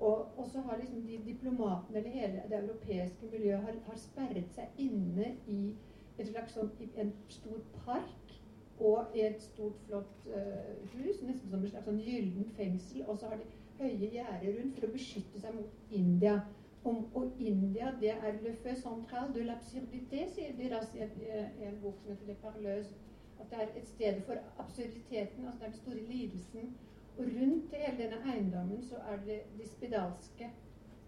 Og, 0.00 0.38
og, 0.38 0.46
så 0.52 0.60
har 0.60 0.76
liksom 0.76 1.02
de 1.02 1.20
diplomatene 1.26 1.98
eller 1.98 2.10
hele 2.10 2.42
det 2.48 2.58
europeiske 2.58 3.26
miljøet 3.32 3.60
har, 3.60 3.74
har 3.86 3.96
sperret 3.96 4.54
seg 4.54 4.78
inne 4.78 5.34
i 5.46 5.74
et 6.18 6.28
slags 6.30 6.54
sånn, 6.56 6.70
i 6.80 6.88
en 7.02 7.12
stor 7.28 7.58
park 7.84 8.32
og 8.80 9.12
i 9.16 9.26
et 9.26 9.42
stort, 9.44 9.76
flott 9.86 10.30
uh, 10.32 10.70
hus, 10.94 11.20
nesten 11.20 11.50
som 11.50 11.60
et 11.60 11.74
slags 11.74 11.84
sånn 11.90 12.00
gyllent 12.00 12.54
fengsel. 12.56 13.04
Og 13.04 13.18
så 13.20 13.28
har 13.28 13.42
de 13.42 13.48
høye 13.80 14.10
gjerder 14.14 14.56
rundt 14.58 14.78
for 14.78 14.88
å 14.88 14.92
beskytte 14.94 15.42
seg 15.42 15.56
mot 15.56 15.94
India. 16.00 16.40
Om, 16.84 17.00
og 17.14 17.40
India, 17.44 17.90
det 18.00 18.14
er 18.14 18.38
le 18.40 18.54
feu 18.62 18.76
central 18.80 19.34
de 19.34 19.42
l'absurdité, 19.44 20.22
sier 20.32 20.54
de 20.56 20.68
i 20.68 21.02
en, 21.04 21.50
en 21.66 21.80
bok 21.82 21.98
som 22.00 22.14
heter 22.14 22.30
Le 22.30 22.36
Parleuse. 22.44 22.94
At 23.40 23.50
det 23.50 23.58
er 23.58 23.74
et 23.80 23.88
sted 23.88 24.22
for 24.28 24.40
absurditeten, 24.62 25.46
altså 25.48 25.64
den 25.64 25.76
store 25.82 26.06
lidelsen 26.08 26.72
og 27.20 27.26
rundt 27.26 27.74
hele 27.74 27.96
denne 27.98 28.18
eiendommen 28.32 28.82
så 28.82 28.96
er 29.12 29.16
det 29.26 29.38
de 29.58 29.68
spedalske 29.68 30.50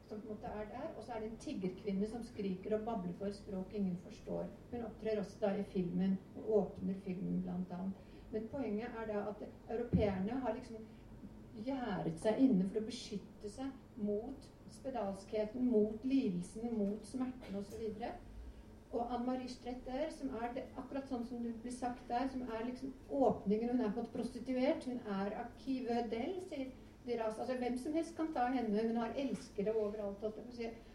som 0.09 0.21
på 0.21 0.27
en 0.27 0.35
måte 0.35 0.47
er 0.47 0.67
der. 0.73 0.89
Og 0.97 1.05
så 1.05 1.13
er 1.13 1.21
det 1.21 1.29
en 1.31 1.37
tiggerkvinne 1.45 2.09
som 2.09 2.25
skriker 2.25 2.75
og 2.77 2.85
babler 2.89 3.15
for 3.19 3.37
språk 3.37 3.75
ingen 3.75 3.97
forstår. 4.07 4.49
Hun 4.71 4.85
opptrer 4.89 5.21
også 5.21 5.39
da 5.41 5.53
i 5.57 5.63
filmen, 5.63 6.19
og 6.37 6.51
åpner 6.59 6.95
filmen 7.05 7.43
blant 7.43 7.73
annet. 7.79 8.03
Men 8.33 8.49
poenget 8.49 8.89
er 9.01 9.07
da 9.13 9.23
at 9.31 9.47
europeerne 9.71 10.41
har 10.41 10.55
liksom 10.55 10.77
gjerdet 11.67 12.19
seg 12.23 12.41
inne 12.41 12.67
for 12.69 12.81
å 12.81 12.89
beskytte 12.89 13.51
seg 13.53 14.03
mot 14.03 14.49
spedalskheten, 14.73 15.67
mot 15.71 16.05
lidelsene, 16.05 16.71
mot 16.75 17.07
smerten 17.07 17.59
osv. 17.61 18.05
Og 18.93 19.15
Anne 19.15 19.27
Marie 19.27 19.49
Strett 19.49 19.87
der, 19.87 20.09
som 20.13 20.35
er 20.37 20.51
det, 20.57 20.65
akkurat 20.77 21.09
sånn 21.09 21.25
som 21.25 21.45
det 21.45 21.55
blir 21.63 21.73
sagt 21.73 22.09
der, 22.09 22.27
som 22.33 22.43
er 22.45 22.67
liksom 22.67 22.93
åpningen 23.09 23.71
Hun 23.73 23.85
er 23.87 23.93
på 23.95 24.05
et 24.05 24.11
prostituert. 24.17 24.85
Hun 24.85 25.01
er 25.21 25.37
Akive 25.45 26.03
Del, 26.11 26.35
sier 26.51 26.73
de 27.07 27.17
ras. 27.21 27.39
Altså 27.39 27.57
hvem 27.61 27.79
som 27.79 27.97
helst 27.97 28.17
kan 28.17 28.29
ta 28.35 28.51
henne. 28.53 28.85
Hun 28.89 29.01
har 29.01 29.17
elskere 29.25 29.73
overalt. 29.73 30.27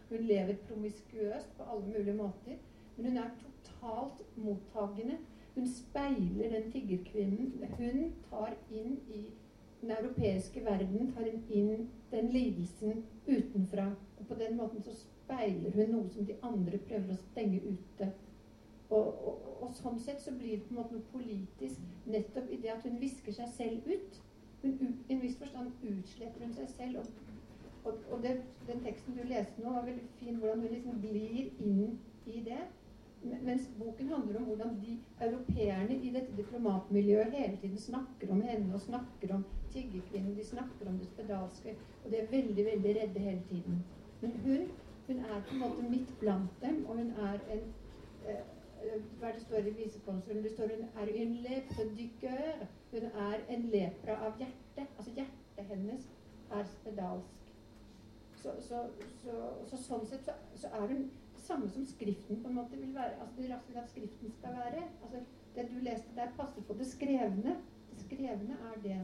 Hun 0.09 0.29
lever 0.29 0.61
promiskuøst 0.67 1.57
på 1.57 1.63
alle 1.63 1.87
mulige 1.87 2.13
måter. 2.19 2.61
Men 2.97 3.09
hun 3.09 3.17
er 3.23 3.33
totalt 3.41 4.21
mottagende. 4.35 5.17
Hun 5.55 5.67
speiler 5.67 6.53
den 6.53 6.71
tiggerkvinnen. 6.71 7.65
Hun 7.79 8.13
tar 8.29 8.53
inn 8.69 8.99
i 9.09 9.25
den 9.87 9.97
europeiske 9.97 10.65
verden, 10.65 11.11
tar 11.15 11.27
inn 11.49 11.87
den 12.11 12.29
lidelsen 12.31 13.03
utenfra. 13.27 13.91
Og 14.19 14.27
på 14.27 14.35
den 14.35 14.57
måten 14.57 14.83
så 14.83 14.93
speiler 14.93 15.71
hun 15.71 15.93
noe 15.93 16.09
som 16.09 16.25
de 16.25 16.35
andre 16.43 16.79
prøver 16.89 17.13
å 17.13 17.19
stenge 17.21 17.61
ute. 17.63 18.09
Og, 18.89 19.07
og, 19.27 19.47
og, 19.61 19.71
sånn 19.75 19.99
sett 19.99 20.21
så 20.23 20.31
blir 20.31 20.57
det 20.57 20.67
på 20.67 20.73
en 20.73 20.79
måte 20.81 20.95
noe 20.95 21.11
politisk 21.11 22.07
nettopp 22.07 22.51
i 22.51 22.59
det 22.63 22.71
at 22.71 22.85
hun 22.87 22.99
visker 23.01 23.35
seg 23.35 23.49
selv 23.55 23.87
ut. 23.87 24.21
Hun, 24.61 24.77
I 25.07 25.15
en 25.15 25.23
viss 25.23 25.39
forstand 25.39 25.71
utsletter 25.83 26.45
hun 26.45 26.55
seg 26.55 26.69
selv. 26.75 27.09
Og, 27.83 27.99
og 28.11 28.23
det, 28.23 28.37
den 28.67 28.83
teksten 28.83 29.15
du 29.15 29.23
leste 29.27 29.63
nå, 29.63 29.71
var 29.75 29.87
veldig 29.87 30.07
fin, 30.19 30.39
hvordan 30.39 30.63
hun 30.63 30.75
liksom 30.75 31.01
glir 31.03 31.51
inn 31.63 31.99
i 32.27 32.43
det. 32.47 32.63
Mens 33.23 33.69
boken 33.79 34.09
handler 34.09 34.37
om 34.39 34.43
hvordan 34.49 34.75
de 34.81 34.97
europeerne 35.21 35.95
i 35.95 36.11
dette 36.13 36.35
diplomatmiljøet 36.37 37.33
hele 37.33 37.57
tiden 37.61 37.77
snakker 37.77 38.31
om 38.31 38.41
henne 38.41 38.73
og 38.73 38.81
snakker 38.81 39.33
om 39.35 39.45
tiggerkvinnen, 39.73 40.35
de 40.37 40.45
snakker 40.45 40.89
om 40.89 40.99
det 40.99 41.07
spedalske, 41.07 41.75
og 42.03 42.11
de 42.11 42.17
er 42.17 42.29
veldig, 42.31 42.65
veldig 42.65 42.95
redde 43.01 43.19
hele 43.19 43.41
tiden. 43.49 43.81
Men 44.21 44.35
hun 44.45 44.67
hun 45.07 45.19
er 45.19 45.41
på 45.47 45.53
en 45.53 45.59
måte 45.59 45.89
midt 45.89 46.19
blant 46.19 46.61
dem, 46.61 46.85
og 46.85 46.95
hun 46.95 47.11
er 47.11 47.33
en 47.33 47.73
eh, 48.27 48.35
eh 48.83 49.01
Hva 49.19 49.31
det 49.33 49.41
står 49.41 49.57
i 49.57 49.69
visekonsulen? 49.69 50.43
Det 50.43 50.51
står 50.51 50.67
hun 50.67 50.85
er 51.01 51.07
en 51.21 51.33
lepre 51.35 51.83
du 51.83 52.03
coeur. 52.21 52.67
Hun 52.91 53.03
er 53.03 53.37
en 53.49 53.61
lepra 53.61 54.15
av 54.25 54.33
hjertet. 54.39 54.87
Altså 54.97 55.11
hjertet 55.15 55.65
hennes 55.69 56.09
er 56.51 56.63
spedalsk. 56.63 57.53
Så, 58.35 58.51
så, 58.59 58.83
så, 59.23 59.31
så 59.67 59.77
sånn 59.77 60.05
sett 60.05 60.29
så, 60.55 60.67
er 60.67 60.87
hun 60.87 61.09
samme 61.47 61.69
som 61.69 61.85
Skriften 61.85 62.41
på 62.43 62.49
en 62.49 62.59
måte 62.59 62.79
vil 62.79 62.93
være. 62.95 63.19
altså 63.21 63.35
Det 63.37 63.43
vil 63.43 63.79
at 63.83 63.89
Skriften 63.89 64.31
skal 64.39 64.57
være. 64.61 64.83
altså 65.03 65.19
Det 65.55 65.69
du 65.71 65.77
leste 65.81 66.15
der, 66.15 66.35
passer 66.37 66.61
på 66.61 66.73
det 66.79 66.87
skrevne. 66.87 67.57
Det 67.91 67.99
skrevne 68.05 68.57
er 68.71 68.81
det. 68.83 68.99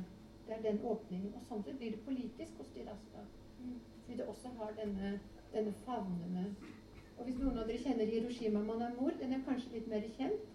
Det 0.47 0.57
er 0.57 0.61
den 0.71 0.81
åpningen. 0.83 1.33
Og 1.35 1.45
sånn 1.47 1.63
sett 1.63 1.79
blir 1.79 1.95
det 1.95 2.05
politisk 2.05 2.59
hos 2.59 2.73
de 2.75 2.83
Rasta. 2.89 3.23
Mm. 3.59 3.79
Fordi 4.03 4.17
det 4.19 4.27
også 4.27 4.51
har 4.59 4.75
denne 4.77 5.19
denne 5.53 5.73
favnende 5.85 6.45
Og 7.17 7.27
hvis 7.27 7.37
noen 7.37 7.59
av 7.61 7.67
dere 7.69 7.81
kjenner 7.83 8.09
Hiroshima 8.09 8.61
Manamor, 8.65 9.13
den 9.19 9.35
er 9.35 9.43
kanskje 9.45 9.75
litt 9.75 9.89
mer 9.91 10.05
kjent 10.15 10.47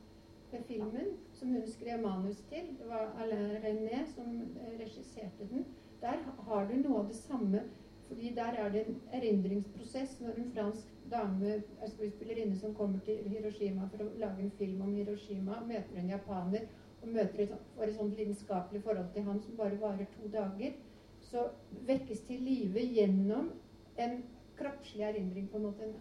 ved 0.51 0.64
filmen, 0.66 1.12
som 1.38 1.53
hun 1.55 1.66
skrev 1.70 2.01
manus 2.03 2.40
til. 2.51 2.72
Det 2.81 2.88
var 2.88 3.12
Alain 3.22 3.53
René 3.62 4.01
som 4.11 4.33
eh, 4.42 4.72
regisserte 4.81 5.46
den. 5.53 5.66
Der 6.03 6.18
har 6.48 6.66
du 6.66 6.74
noe 6.81 7.05
av 7.05 7.12
det 7.12 7.18
samme, 7.20 7.62
fordi 8.09 8.35
der 8.35 8.53
er 8.64 8.73
det 8.73 8.85
en 8.88 9.01
erindringsprosess 9.12 10.21
når 10.21 10.29
en 10.37 10.51
fransk 10.55 10.92
dame, 11.11 11.62
skuespillerinne 11.87 12.59
som 12.59 12.75
kommer 12.75 12.99
til 13.05 13.29
Hiroshima 13.29 13.88
for 13.92 14.05
å 14.05 14.11
lage 14.18 14.42
en 14.42 14.53
film 14.59 14.83
om 14.83 14.94
Hiroshima, 14.94 15.61
møter 15.68 16.01
en 16.01 16.11
japaner 16.11 16.66
og 17.03 17.09
møter 17.09 17.44
et, 17.44 17.55
får 17.77 17.90
et 17.90 17.97
sånt 17.97 18.16
lidenskapelig 18.16 18.83
forhold 18.83 19.12
til 19.14 19.27
han 19.29 19.40
som 19.44 19.57
bare 19.57 19.81
varer 19.81 20.09
to 20.16 20.31
dager, 20.33 20.75
så 21.21 21.49
vekkes 21.87 22.25
til 22.29 22.42
live 22.42 22.85
gjennom 22.97 23.53
en 23.99 24.23
kroppslig 24.59 25.05
erindring 25.07 25.49
på 25.51 25.61
en 25.61 25.68
måte, 25.68 25.92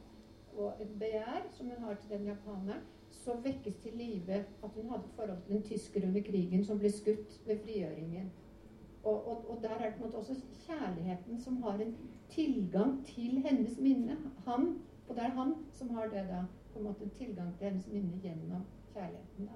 og 0.58 0.82
et 0.82 0.94
begjær 1.00 1.46
som 1.54 1.70
hun 1.70 1.84
har 1.86 2.00
til 2.02 2.16
den 2.16 2.32
japaneren, 2.32 2.82
så 3.12 3.36
vekkes 3.44 3.76
til 3.84 3.94
live 4.00 4.42
at 4.64 4.76
hun 4.76 4.90
hadde 4.90 5.16
forhold 5.16 5.42
til 5.46 5.56
en 5.56 5.64
tysker 5.64 6.08
under 6.08 6.22
krigen 6.22 6.64
som 6.66 6.80
ble 6.80 6.90
skutt 6.92 7.40
ved 7.46 7.60
frigjøringen. 7.64 8.32
Og, 9.08 9.28
og, 9.30 9.38
og, 9.50 9.58
der 9.64 9.70
er 9.70 9.86
det 9.86 9.96
på 9.96 10.04
en 10.04 10.06
måte 10.06 10.18
også 10.18 10.36
kjærligheten 10.66 11.42
som 11.42 11.64
har 11.64 11.74
en 11.74 11.96
tilgang 12.30 13.06
til 13.06 13.42
hennes 13.46 13.80
minne. 13.80 14.18
Han, 14.48 14.62
og 15.08 15.16
det 15.16 15.24
er 15.24 15.30
han 15.40 15.54
som 15.72 15.90
har 15.90 16.04
det 16.04 16.24
da, 16.32 16.42
på 16.74 16.80
en 16.80 16.86
måte 16.86 17.04
en 17.04 17.10
tilgang 17.20 17.58
til 17.58 17.68
hennes 17.68 17.88
minne 17.88 18.20
gjennom 18.24 18.66
kjærligheten. 18.94 19.50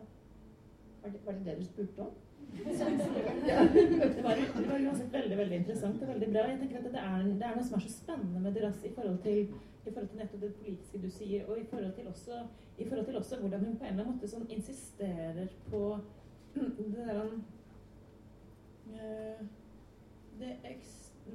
Var, 1.03 1.09
det, 1.09 1.19
var 1.25 1.33
det 1.33 1.45
det 1.45 1.57
du 1.59 1.65
spurte 1.65 2.01
om? 2.01 2.13
det, 4.15 4.23
var, 4.23 4.33
det 4.57 4.69
var 4.69 4.79
uansett 4.87 5.13
veldig 5.13 5.37
veldig 5.37 5.57
interessant 5.57 6.01
og 6.01 6.07
veldig 6.07 6.33
bra. 6.33 6.47
Jeg 6.49 6.59
tenker 6.59 6.77
at 6.77 6.83
Det 6.83 7.03
er, 7.03 7.21
det 7.23 7.47
er 7.49 7.55
noe 7.55 7.67
som 7.67 7.77
er 7.77 7.85
så 7.85 7.93
spennende 7.97 8.39
med 8.39 8.55
Duras 8.55 8.83
i 8.85 8.95
forhold 8.95 9.21
til, 9.27 9.39
i 9.85 9.91
forhold 9.91 10.09
til 10.09 10.19
nettopp 10.23 10.41
det 10.41 10.55
politiske 10.55 10.97
du 11.03 11.09
sier, 11.09 11.47
og 11.49 11.59
i 11.59 11.67
forhold 11.69 11.93
til 11.99 12.07
også, 12.07 12.43
i 12.77 12.89
forhold 12.89 13.05
til 13.05 13.17
også 13.17 13.39
hvordan 13.39 13.65
hun 13.65 13.77
på 13.77 13.83
en 13.83 13.89
eller 13.89 14.03
annen 14.03 14.15
måte 14.15 14.31
sånn 14.31 14.47
insisterer 14.49 15.47
på 15.71 15.97
det 16.93 17.07
der 17.07 17.17
han 17.19 17.41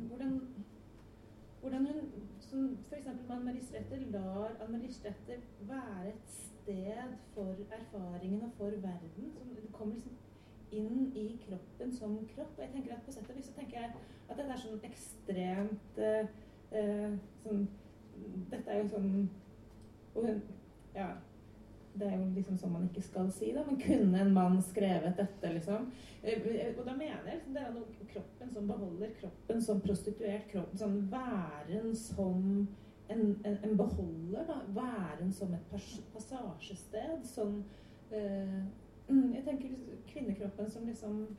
hvordan, 0.09 0.41
hvordan 1.61 1.87
hun 1.87 2.13
som 2.41 2.79
f.eks. 2.91 3.07
Anne-Marie 3.07 3.63
Stretter 3.63 3.99
lar 4.11 4.51
Anne-Marie 4.61 4.93
Stretter 4.93 5.41
være 5.61 6.09
et 6.09 6.23
sted 6.27 7.17
for 7.35 7.55
erfaringen 7.71 8.43
og 8.43 8.51
for 8.57 8.65
verden. 8.65 9.33
Som, 9.33 9.73
kommer 9.73 9.95
liksom 9.95 10.13
inn 10.73 11.13
i 11.15 11.41
kroppen 11.49 11.93
som 11.93 12.19
kropp. 12.35 12.59
Og 12.59 12.63
jeg 12.65 12.73
tenker 12.73 12.95
at 12.95 13.03
på 13.07 13.13
sett 13.13 13.31
og 13.31 13.37
vis 13.37 13.51
så 13.51 13.53
tenker 13.59 13.81
jeg 13.81 13.91
at 14.29 14.37
dette 14.37 14.53
er 14.53 14.63
sånn 14.63 14.87
ekstremt 14.91 16.01
uh, 16.03 16.31
uh, 16.73 17.19
sånn, 17.45 17.67
Dette 18.51 18.73
er 18.73 18.81
jo 18.81 18.89
sånn 18.95 19.11
og 20.17 20.25
hun, 20.25 20.39
Ja. 20.95 21.11
Det 21.97 22.09
er 22.09 22.17
jo 22.17 22.31
liksom 22.37 22.59
sånn 22.61 22.75
man 22.75 22.89
ikke 22.89 23.05
skal 23.07 23.31
si, 23.35 23.51
da. 23.57 23.65
Men 23.67 23.81
kunne 23.83 24.23
en 24.23 24.33
mann 24.37 24.59
skrevet 24.65 25.19
dette, 25.21 25.53
liksom? 25.59 25.91
Uh, 26.23 26.49
og 26.73 26.83
da 26.85 26.97
mener 26.97 27.15
jeg 27.15 27.37
liksom, 27.37 27.55
det 27.57 27.63
er 27.63 27.77
noe 27.77 28.09
kroppen 28.15 28.57
som 28.57 28.73
beholder 28.73 29.15
kroppen 29.21 29.63
som 29.69 29.85
prostituert. 29.85 30.49
kroppen 30.53 30.83
Sånn 30.83 30.99
væren 31.13 31.95
som 31.99 32.43
en, 33.13 33.23
en, 33.47 33.61
en 33.63 33.79
beholder, 33.79 34.49
da. 34.49 34.63
Væren 34.77 35.33
som 35.35 35.55
et 35.57 35.77
passasjested. 36.15 37.23
Sånn 37.35 37.63
uh, 38.13 38.67
Mm, 39.09 39.35
jeg 39.35 39.45
tenker 39.45 39.69
kvinnekroppen 40.07 40.71
som 40.71 40.87
liksom 40.87 41.37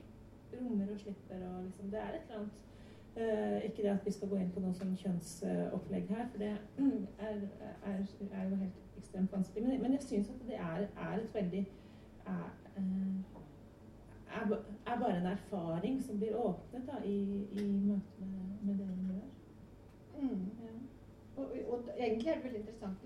rommer 0.54 0.92
og 0.94 1.00
slipper 1.00 1.36
og 1.36 1.64
liksom 1.64 1.90
Det 1.92 2.00
er 2.00 2.08
et 2.08 2.22
eller 2.30 2.40
annet 2.40 2.54
uh, 3.18 3.66
Ikke 3.66 3.82
det 3.82 3.90
at 3.90 4.06
vi 4.06 4.12
skal 4.12 4.30
gå 4.30 4.38
inn 4.38 4.52
på 4.56 4.64
noe 4.64 4.76
sånn 4.78 4.94
kjønnsopplegg 5.02 6.14
her, 6.16 6.30
for 6.32 6.44
det 6.44 6.54
er, 6.54 6.62
er, 7.20 7.42
er, 8.32 8.46
jo 8.50 8.62
helt 8.62 8.87
ekstremt 8.98 9.34
vanskelig. 9.34 9.68
Men, 9.68 9.82
men 9.82 9.98
jeg 9.98 10.04
syns 10.04 10.30
at 10.30 10.48
det 10.48 10.56
er, 10.56 10.88
er, 11.08 11.14
et 11.18 11.34
veldig 11.34 11.64
er, 12.26 12.50
er, 14.38 15.00
bare 15.00 15.18
en 15.18 15.32
erfaring 15.32 16.02
som 16.04 16.20
blir 16.20 16.36
åpnet 16.36 16.88
da, 16.88 17.02
i, 17.06 17.18
i 17.52 17.68
møte 17.72 18.30
med, 18.32 18.54
med 18.62 18.78
det 18.80 18.88
hun 18.88 19.12
gjør. 19.12 19.28
Mm. 20.22 20.46
Ja. 20.64 20.78
Og, 21.38 21.52
og, 21.70 21.90
egentlig 21.98 22.30
er 22.30 22.36
det 22.36 22.44
veldig 22.44 22.60
interessant 22.60 22.98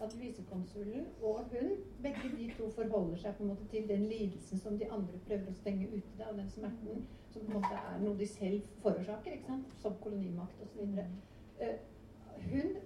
at 0.00 0.20
visekonsulen 0.20 1.06
og 1.22 1.38
hun, 1.52 1.70
begge 2.02 2.36
de 2.36 2.50
to 2.58 2.70
forholder 2.70 3.16
seg 3.16 3.34
på 3.36 3.42
en 3.42 3.48
måte 3.48 3.68
til 3.70 3.88
den 3.88 4.02
lidelsen 4.08 4.58
som 4.58 4.78
de 4.78 4.90
andre 4.92 5.20
prøver 5.26 5.48
å 5.48 5.56
stenge 5.56 5.88
ute, 5.88 6.12
da, 6.18 6.28
og 6.28 6.36
den 6.42 6.50
smerten 6.52 7.06
som 7.30 7.46
på 7.46 7.46
en 7.46 7.56
måte 7.56 7.80
er 7.80 8.02
noe 8.02 8.18
de 8.18 8.26
selv 8.28 8.68
forårsaker, 8.82 9.38
ikke 9.38 9.48
sant? 9.48 9.72
som 9.80 9.96
kolonimakt 10.04 10.60
osv. 10.66 10.82
Uh, 10.82 11.00
eh, 11.64 11.76
hun, 12.50 12.76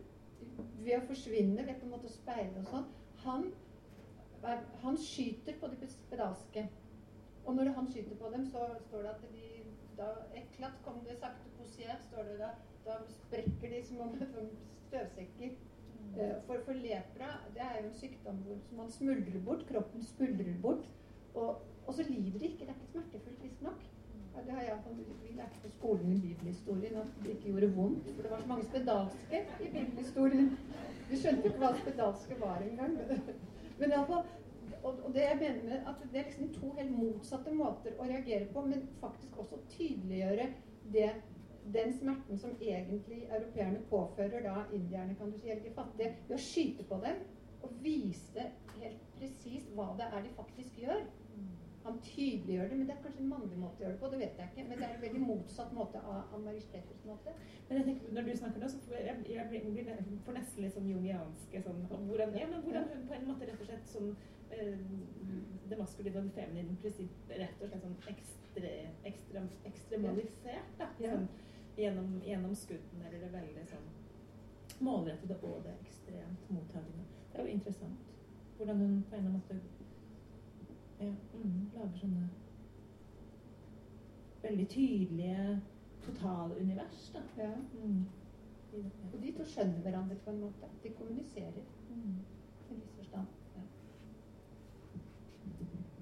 ved 0.57 0.97
å 0.99 1.07
forsvinne, 1.09 1.67
ved 1.67 1.81
på 1.81 1.89
en 1.89 1.95
måte 1.97 2.11
å 2.11 2.15
speile 2.15 2.63
og 2.63 2.71
sånn, 2.71 2.89
han, 3.25 3.47
han 4.85 4.99
skyter 5.01 5.57
på 5.61 5.71
de 5.73 5.89
spedalske. 5.89 6.67
Og 7.45 7.57
når 7.57 7.73
han 7.77 7.89
skyter 7.93 8.17
på 8.21 8.31
dem, 8.33 8.47
så 8.49 8.67
står 8.87 9.05
det 9.05 9.13
at 9.15 9.25
de 9.33 9.55
da 9.99 10.09
Eklat 10.35 10.81
kom 10.85 11.03
det 11.07 11.17
sakte 11.21 11.51
posier, 11.59 11.99
står 12.09 12.31
det 12.31 12.39
da. 12.41 12.51
Da 12.85 12.99
sprekker 13.09 13.71
de 13.71 13.83
som 13.87 14.01
om 14.05 14.17
støvsekker. 14.89 15.55
Mm. 16.01 16.21
Eh, 16.21 16.35
for, 16.47 16.61
for, 16.67 16.73
lepra 16.75 17.31
det 17.55 17.63
er 17.63 17.79
jo 17.81 17.89
en 17.89 17.99
sykdom 18.01 18.41
hvor 18.47 18.59
man 18.77 18.91
smuldrer 18.91 19.41
bort. 19.47 19.67
Kroppen 19.71 20.03
smuldrer 20.03 20.57
bort. 20.63 20.89
Og, 21.35 21.63
og 21.87 21.95
så 21.95 22.07
lider 22.09 22.39
de 22.39 22.51
ikke. 22.51 22.67
Det 22.67 22.75
er 22.75 22.81
ikke 22.81 22.93
smertefullt, 22.93 23.43
visstnok. 23.43 23.87
Ja, 24.35 24.43
det 24.47 24.53
har 24.53 24.63
jeg, 24.63 24.79
vi 25.23 25.37
lærte 25.37 25.61
på 25.63 25.71
skolen 25.71 26.13
i 26.13 26.21
bibelhistorien 26.21 26.97
at 26.97 27.19
det 27.23 27.31
ikke 27.31 27.53
gjorde 27.53 27.73
vondt. 27.75 28.09
For 28.15 28.23
det 28.23 28.31
var 28.31 28.41
så 28.41 28.49
mange 28.53 28.65
spedalske 28.65 29.43
i 29.61 29.69
bibelhistorien. 29.77 30.49
Vi 31.11 31.21
skjønte 31.21 31.51
ikke 31.51 31.61
hva 31.63 31.75
spedalske 31.83 32.41
var 32.41 32.65
engang. 32.65 32.97
Men 33.79 33.91
iallfall 33.91 34.25
og 34.85 35.15
det 35.15 35.23
jeg 35.23 35.37
mener 35.41 35.63
med 35.65 35.73
at 35.73 36.03
det 36.13 36.21
er 36.21 36.25
liksom 36.25 36.55
to 36.55 36.73
helt 36.79 36.91
motsatte 36.93 37.53
måter 37.57 37.95
å 37.99 38.09
reagere 38.09 38.47
på, 38.53 38.61
men 38.67 38.83
faktisk 39.01 39.39
også 39.41 39.57
tydeliggjøre 39.73 40.49
det 40.93 41.11
den 41.73 41.95
smerten 41.99 42.39
som 42.39 42.57
egentlig 42.61 43.23
europeerne 43.31 43.81
påfører 43.91 44.45
da 44.45 44.65
indierne, 44.73 45.17
kan 45.17 45.33
du 45.33 45.39
si, 45.39 45.49
eller 45.49 45.65
de 45.65 45.75
fattige, 45.75 46.17
ved 46.29 46.37
å 46.37 46.43
skyte 46.47 46.85
på 46.89 47.01
dem 47.05 47.23
og 47.65 47.77
vise 47.85 48.49
helt 48.77 49.07
presist 49.17 49.71
hva 49.77 49.89
det 49.99 50.11
er 50.11 50.27
de 50.27 50.35
faktisk 50.37 50.83
gjør. 50.83 51.07
Han 51.85 51.99
tydeliggjør 52.01 52.69
det, 52.71 52.77
men 52.79 52.87
det 52.89 52.95
er 52.95 53.03
kanskje 53.05 53.23
en 53.23 53.33
mannlig 53.33 53.59
måte 53.61 53.83
å 53.83 53.85
gjøre 53.85 53.95
det 53.95 54.01
på. 54.03 54.11
det 54.13 54.21
vet 54.23 54.39
jeg 54.41 54.51
ikke, 54.51 54.69
Men 54.69 54.79
det 54.81 54.87
er 54.87 54.95
en 54.95 55.03
veldig 55.03 55.23
motsatt 55.31 55.73
måte 55.77 56.01
av 56.13 56.35
Ann 56.37 56.47
Marie 56.47 56.65
Steffers 56.65 57.03
måte. 57.05 57.35
Men 57.69 57.79
jeg 57.79 57.87
tenker, 57.89 58.13
Når 58.17 58.29
du 58.29 58.37
snakker 58.37 58.63
nå, 58.63 58.69
så 58.73 58.81
får 58.87 58.97
jeg, 59.01 59.17
jeg 59.35 59.49
blir, 59.51 59.91
får 60.27 60.39
nesten 60.39 60.65
litt 60.65 60.77
sånn 60.77 60.89
jungianske 60.89 61.63
sånn, 61.67 61.83
hvordan, 61.91 62.37
ja, 62.41 62.49
men 62.49 62.65
hvordan 62.65 62.89
hun 62.93 63.05
på 63.11 63.19
en 63.19 63.29
måte 63.29 63.51
rett 63.51 63.61
og 63.61 63.69
slett 63.69 63.93
sånn 63.93 64.15
eh, 64.57 64.87
det 65.69 65.81
maskuline 65.81 66.23
og 66.23 66.31
det 66.31 66.37
feminine 66.39 66.79
prinsippet 66.81 67.37
rett 67.43 67.61
og 67.61 67.69
slett 67.73 67.85
sånn 67.85 67.99
ekstre, 68.15 68.73
ekstre, 69.13 69.45
ekstremalisert. 69.73 70.73
da, 70.81 70.89
sånn, 71.01 71.29
gjennom, 71.77 72.17
gjennom 72.25 72.57
skuddene 72.57 73.09
eller 73.09 73.27
det 73.27 73.31
veldig 73.35 73.69
sånn 73.75 73.93
målrettede 74.85 75.37
og 75.43 75.63
det 75.67 75.77
ekstremt 75.85 76.51
mottagende. 76.51 77.07
Det 77.33 77.41
er 77.41 77.49
jo 77.49 77.57
interessant 77.59 78.13
hvordan 78.57 78.77
hun 78.79 78.99
på 79.11 79.17
en 79.19 79.33
måte 79.35 79.57
ja, 81.01 81.11
mm, 81.35 81.71
lager 81.75 81.99
sånne 81.99 82.29
veldig 84.45 84.69
tydelige 84.69 85.61
totalunivers. 86.03 87.11
da. 87.15 87.43
Ja. 87.43 87.55
Mm. 87.85 88.05
Og 89.15 89.23
de 89.23 89.33
to 89.33 89.45
skjønner 89.45 89.81
hverandre 89.81 90.17
på 90.25 90.31
en 90.31 90.41
måte. 90.41 90.69
De 90.83 90.91
kommuniserer 90.91 91.53
mm. 91.91 92.19
i 92.71 92.75
viss 92.75 92.93
forstand. 92.97 93.27
Ja. 93.55 93.63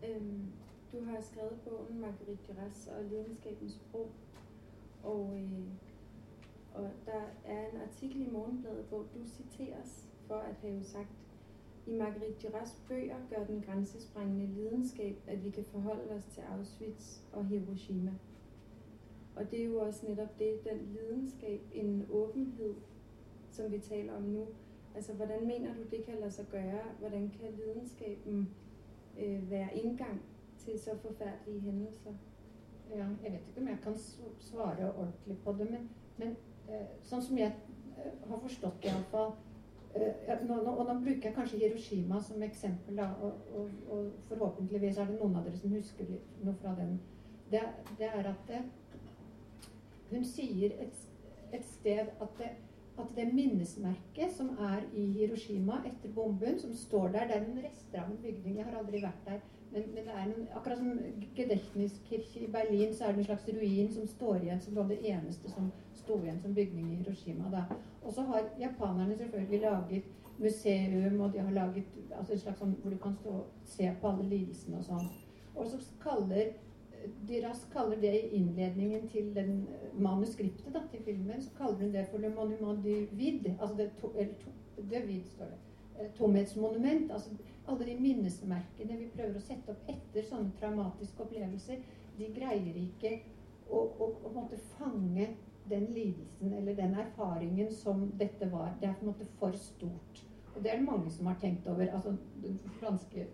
Um, 0.09 0.53
du 0.93 1.05
har 1.05 1.21
skrevet 1.21 1.61
boken 1.65 2.01
'Marguerite 2.01 2.43
Duras 2.49 2.87
og 2.87 3.05
lidenskapens 3.05 3.81
bro'. 3.93 4.09
Og, 5.03 5.41
øh, 5.41 5.69
og 6.75 6.91
der 7.07 7.25
er 7.45 7.69
en 7.69 7.81
artikkel 7.81 8.21
i 8.27 8.31
Morgenbladet, 8.31 8.85
hvor 8.85 8.99
du 8.99 9.25
citeres 9.27 10.09
for 10.27 10.35
at 10.35 10.55
have 10.55 10.85
sagt, 10.85 11.22
i 11.87 11.93
Marguerite 11.93 12.49
Duras 12.49 12.83
bøger 12.89 13.17
gør 13.31 13.45
den 13.45 13.63
grænsesprængende 13.67 14.47
lidenskab, 14.47 15.17
at 15.27 15.45
vi 15.45 15.51
kan 15.51 15.65
forholde 15.65 16.15
os 16.15 16.25
til 16.25 16.41
Auschwitz 16.41 17.21
og 17.33 17.47
Hiroshima. 17.47 18.13
Og 19.37 19.51
det 19.51 19.61
er 19.61 19.65
jo 19.65 19.81
også 19.81 20.07
netop 20.09 20.39
det, 20.39 20.65
den 20.65 20.79
lidenskab, 20.93 21.61
en 21.73 22.07
åbenhed, 22.11 22.75
som 23.51 23.73
vi 23.73 23.79
taler 23.79 24.17
om 24.17 24.23
nu. 24.23 24.47
Altså, 24.95 25.13
hvordan 25.13 25.47
mener 25.47 25.75
du, 25.75 25.83
det 25.91 26.05
kan 26.05 26.15
lade 26.21 26.31
sig 26.31 26.47
gøre? 26.51 26.83
Hvordan 26.99 27.31
kan 27.31 27.53
lidenskaben 27.53 28.49
øh, 29.21 29.51
være 29.51 29.77
indgang 29.77 30.23
til 30.59 30.81
så 30.81 30.91
forfærdelige 30.97 31.61
hændelser? 31.61 32.13
ja, 32.91 33.07
Jeg 33.25 33.33
vet 33.33 33.41
ikke 33.49 33.61
om 33.61 33.69
jeg 33.69 33.79
kan 33.83 33.97
svare 34.39 34.95
ordentlig 34.95 35.39
på 35.45 35.53
det, 35.53 35.71
men, 35.71 35.91
men 36.17 36.37
øh, 36.69 36.89
sånn 37.03 37.23
som 37.23 37.39
jeg 37.39 37.53
øh, 37.99 38.29
har 38.29 38.41
forstått 38.43 38.85
iallfall 38.85 39.33
eh, 39.33 39.52
nå, 39.95 40.57
nå, 40.57 40.73
og 40.73 40.87
nå 40.89 40.99
bruker 41.05 41.29
jeg 41.29 41.37
kanskje 41.37 41.59
Hiroshima 41.61 42.21
som 42.25 42.43
eksempel, 42.43 42.97
da, 42.97 43.11
og, 43.21 43.33
og, 43.55 43.71
og, 43.93 44.11
forhåpentligvis 44.29 44.99
er 44.99 45.11
det 45.11 45.19
noen 45.21 45.37
av 45.37 45.49
dere 45.49 45.61
som 45.61 45.75
husker 45.77 46.09
noe 46.43 46.55
fra 46.63 46.75
den. 46.79 46.99
Det, 47.53 47.63
det 47.99 48.09
er 48.09 48.29
at 48.31 48.45
det, 48.49 48.63
hun 50.13 50.25
sier 50.29 50.77
et, 50.81 51.09
et 51.53 51.67
sted 51.69 52.09
at 52.09 52.39
det, 52.39 52.53
at 53.01 53.13
det 53.17 53.31
minnesmerket 53.33 54.33
som 54.37 54.53
er 54.61 54.85
i 54.97 55.07
Hiroshima 55.15 55.81
etter 55.89 56.13
bomben, 56.13 56.59
som 56.61 56.75
står 56.77 57.09
der 57.15 57.29
Det 57.29 57.37
er 57.37 57.47
en 57.47 57.63
rester 57.65 58.03
av 58.03 58.11
en 58.11 58.21
bygning. 58.23 58.59
Jeg 58.59 58.67
har 58.69 58.79
aldri 58.79 59.01
vært 59.03 59.23
der. 59.27 59.41
Men, 59.73 59.83
men, 59.95 60.05
det 60.05 60.13
er 60.13 60.25
en, 60.25 60.49
akkurat 60.55 60.79
som 60.79 60.99
Gedechniskirche 61.37 62.41
i 62.41 62.51
Berlin, 62.53 62.95
så 62.95 63.05
er 63.05 63.13
det 63.13 63.19
en 63.19 63.25
slags 63.25 63.49
ruin 63.49 63.93
som 63.93 64.07
står 64.07 64.43
igjen 64.43 64.61
som 64.61 64.89
det 64.89 64.99
eneste 65.09 65.51
som 65.51 65.71
sto 65.97 66.19
igjen 66.23 66.41
som 66.41 66.55
bygning 66.55 66.93
i 66.93 66.97
Hiroshima. 66.97 67.51
da. 67.51 67.65
Og 68.03 68.13
så 68.13 68.23
har 68.23 68.51
japanerne 68.61 69.17
selvfølgelig 69.17 69.61
laget 69.61 70.03
museum, 70.39 71.21
og 71.21 71.33
de 71.33 71.39
har 71.39 71.53
laget 71.53 71.85
altså 72.19 72.33
en 72.33 72.39
slags 72.39 72.59
sånn 72.59 72.77
hvor 72.83 72.91
du 72.91 72.99
kan 72.99 73.15
stå 73.15 73.31
og 73.31 73.47
se 73.65 73.89
på 74.01 74.09
alle 74.09 74.29
lidelsene 74.29 74.79
og 74.79 74.85
sånn. 74.85 75.09
Og 75.55 75.67
så 75.69 75.81
kaller 76.03 76.53
de 77.29 77.41
raskt 77.47 77.73
kaller 77.73 77.97
det 78.01 78.13
i 78.15 78.37
innledningen 78.37 79.09
til 79.09 79.35
den 79.35 79.69
manuskriptet 79.99 80.75
da, 80.75 80.83
til 80.91 81.03
filmen, 81.05 81.43
så 81.43 81.51
kaller 81.59 81.81
hun 81.81 81.95
det 81.95 82.07
for 82.11 82.23
le 82.23 82.31
monument 82.35 82.85
du 82.85 83.07
vide. 83.19 83.57
Altså 83.61 83.77
det, 83.77 83.91
to, 84.01 84.13
eller 84.17 84.35
to, 84.43 84.51
det 84.91 85.03
vid, 85.09 85.25
står 85.35 85.51
det. 85.51 85.59
Eh, 86.01 86.11
tomhetsmonument. 86.19 87.13
altså 87.13 87.31
alle 87.67 87.87
de 87.87 87.95
minnesmerkene 88.01 88.99
vi 88.99 89.11
prøver 89.15 89.39
å 89.39 89.45
sette 89.45 89.75
opp 89.75 89.91
etter 89.91 90.27
sånne 90.27 90.55
traumatiske 90.59 91.25
opplevelser, 91.25 91.83
de 92.19 92.29
greier 92.35 92.79
ikke 92.79 93.13
å, 93.71 93.79
å, 93.79 94.09
å 94.27 94.33
måtte 94.35 94.59
fange 94.75 95.29
den 95.71 95.87
lidelsen 95.95 96.53
eller 96.59 96.77
den 96.77 96.97
erfaringen 96.99 97.71
som 97.73 98.09
dette 98.19 98.49
var. 98.51 98.75
Det 98.81 98.89
er 98.89 98.97
på 98.99 99.07
en 99.07 99.13
måte 99.13 99.29
for 99.39 99.55
stort. 99.57 100.25
Og 100.53 100.63
det 100.63 100.73
er 100.73 100.83
det 100.83 100.89
mange 100.89 101.11
som 101.11 101.31
har 101.31 101.39
tenkt 101.41 101.69
over. 101.71 101.87
altså 101.95 102.17
Den 102.43 102.59
franske 102.81 103.29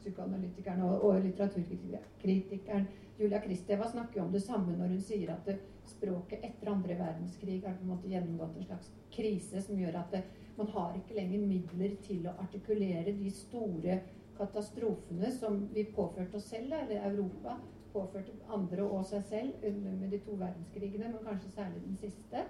psykoanalytikeren 0.00 0.84
og, 0.86 1.04
og 1.04 1.24
litteraturkritikeren 1.24 2.86
Julia 3.20 3.40
Kristeva 3.44 3.88
snakker 3.88 4.20
jo 4.20 4.26
om 4.26 4.32
det 4.32 4.40
samme 4.40 4.76
når 4.78 4.94
hun 4.94 5.02
sier 5.04 5.32
at 5.34 5.48
det, 5.48 5.58
språket 5.90 6.44
etter 6.46 6.70
andre 6.72 6.94
verdenskrig 6.96 7.58
har 7.64 7.74
på 7.76 7.84
en 7.84 7.90
måte 7.92 8.08
gjennomgått 8.08 8.56
en 8.56 8.68
slags 8.68 8.92
krise 9.12 9.60
som 9.64 9.80
gjør 9.80 9.98
at 10.00 10.14
det, 10.14 10.20
man 10.56 10.72
har 10.74 10.96
ikke 10.98 11.16
lenger 11.18 11.46
midler 11.46 11.94
til 12.06 12.26
å 12.28 12.36
artikulere 12.42 13.12
de 13.16 13.30
store 13.34 14.00
katastrofene 14.38 15.30
som 15.36 15.60
vi 15.74 15.84
påførte 15.94 16.38
oss 16.38 16.48
selv, 16.52 16.72
eller 16.72 17.06
Europa 17.10 17.58
påførte 17.92 18.32
andre 18.54 18.84
og 18.86 19.04
seg 19.08 19.24
selv 19.26 19.64
under 19.66 20.10
de 20.10 20.20
to 20.24 20.36
verdenskrigene, 20.38 21.10
men 21.10 21.24
kanskje 21.26 21.54
særlig 21.56 21.82
den 21.84 21.96
siste. 21.98 22.44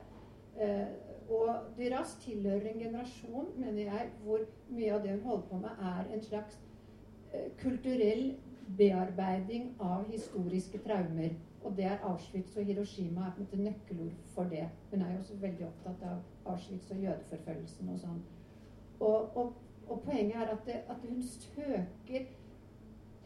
Og 0.60 1.10
og 1.30 1.48
Duras 1.78 2.16
tilhører 2.24 2.66
en 2.72 2.80
generasjon, 2.80 3.48
mener 3.56 3.82
jeg, 3.82 4.08
hvor 4.24 4.40
mye 4.68 4.94
av 4.94 5.02
det 5.04 5.12
hun 5.12 5.26
holder 5.28 5.46
på 5.50 5.58
med, 5.62 5.82
er 5.90 6.14
en 6.14 6.22
slags 6.22 6.58
eh, 7.32 7.50
kulturell 7.62 8.24
bearbeiding 8.78 9.70
av 9.80 10.08
historiske 10.10 10.80
traumer. 10.86 11.36
Og 11.62 11.76
det 11.76 11.84
er 11.84 12.04
Auschwitz 12.08 12.56
og 12.56 12.64
Hiroshima 12.64 13.20
er 13.20 13.32
på 13.36 13.40
en 13.40 13.44
måte 13.44 13.62
nøkkelord 13.62 14.12
for 14.34 14.44
det. 14.44 14.68
Hun 14.90 15.02
er 15.02 15.12
jo 15.12 15.18
også 15.18 15.36
veldig 15.36 15.66
opptatt 15.66 16.04
av 16.08 16.52
Auschwitz 16.52 16.90
og 16.90 17.02
jødeforfølgelsen 17.04 17.88
og 17.92 17.98
sånn. 18.00 18.22
Og, 19.00 19.36
og, 19.36 19.52
og, 19.86 20.00
poenget 20.04 20.36
er 20.36 20.54
at, 20.54 20.64
det, 20.66 20.78
at, 20.88 21.04
hun 21.08 21.22
søker 21.22 22.24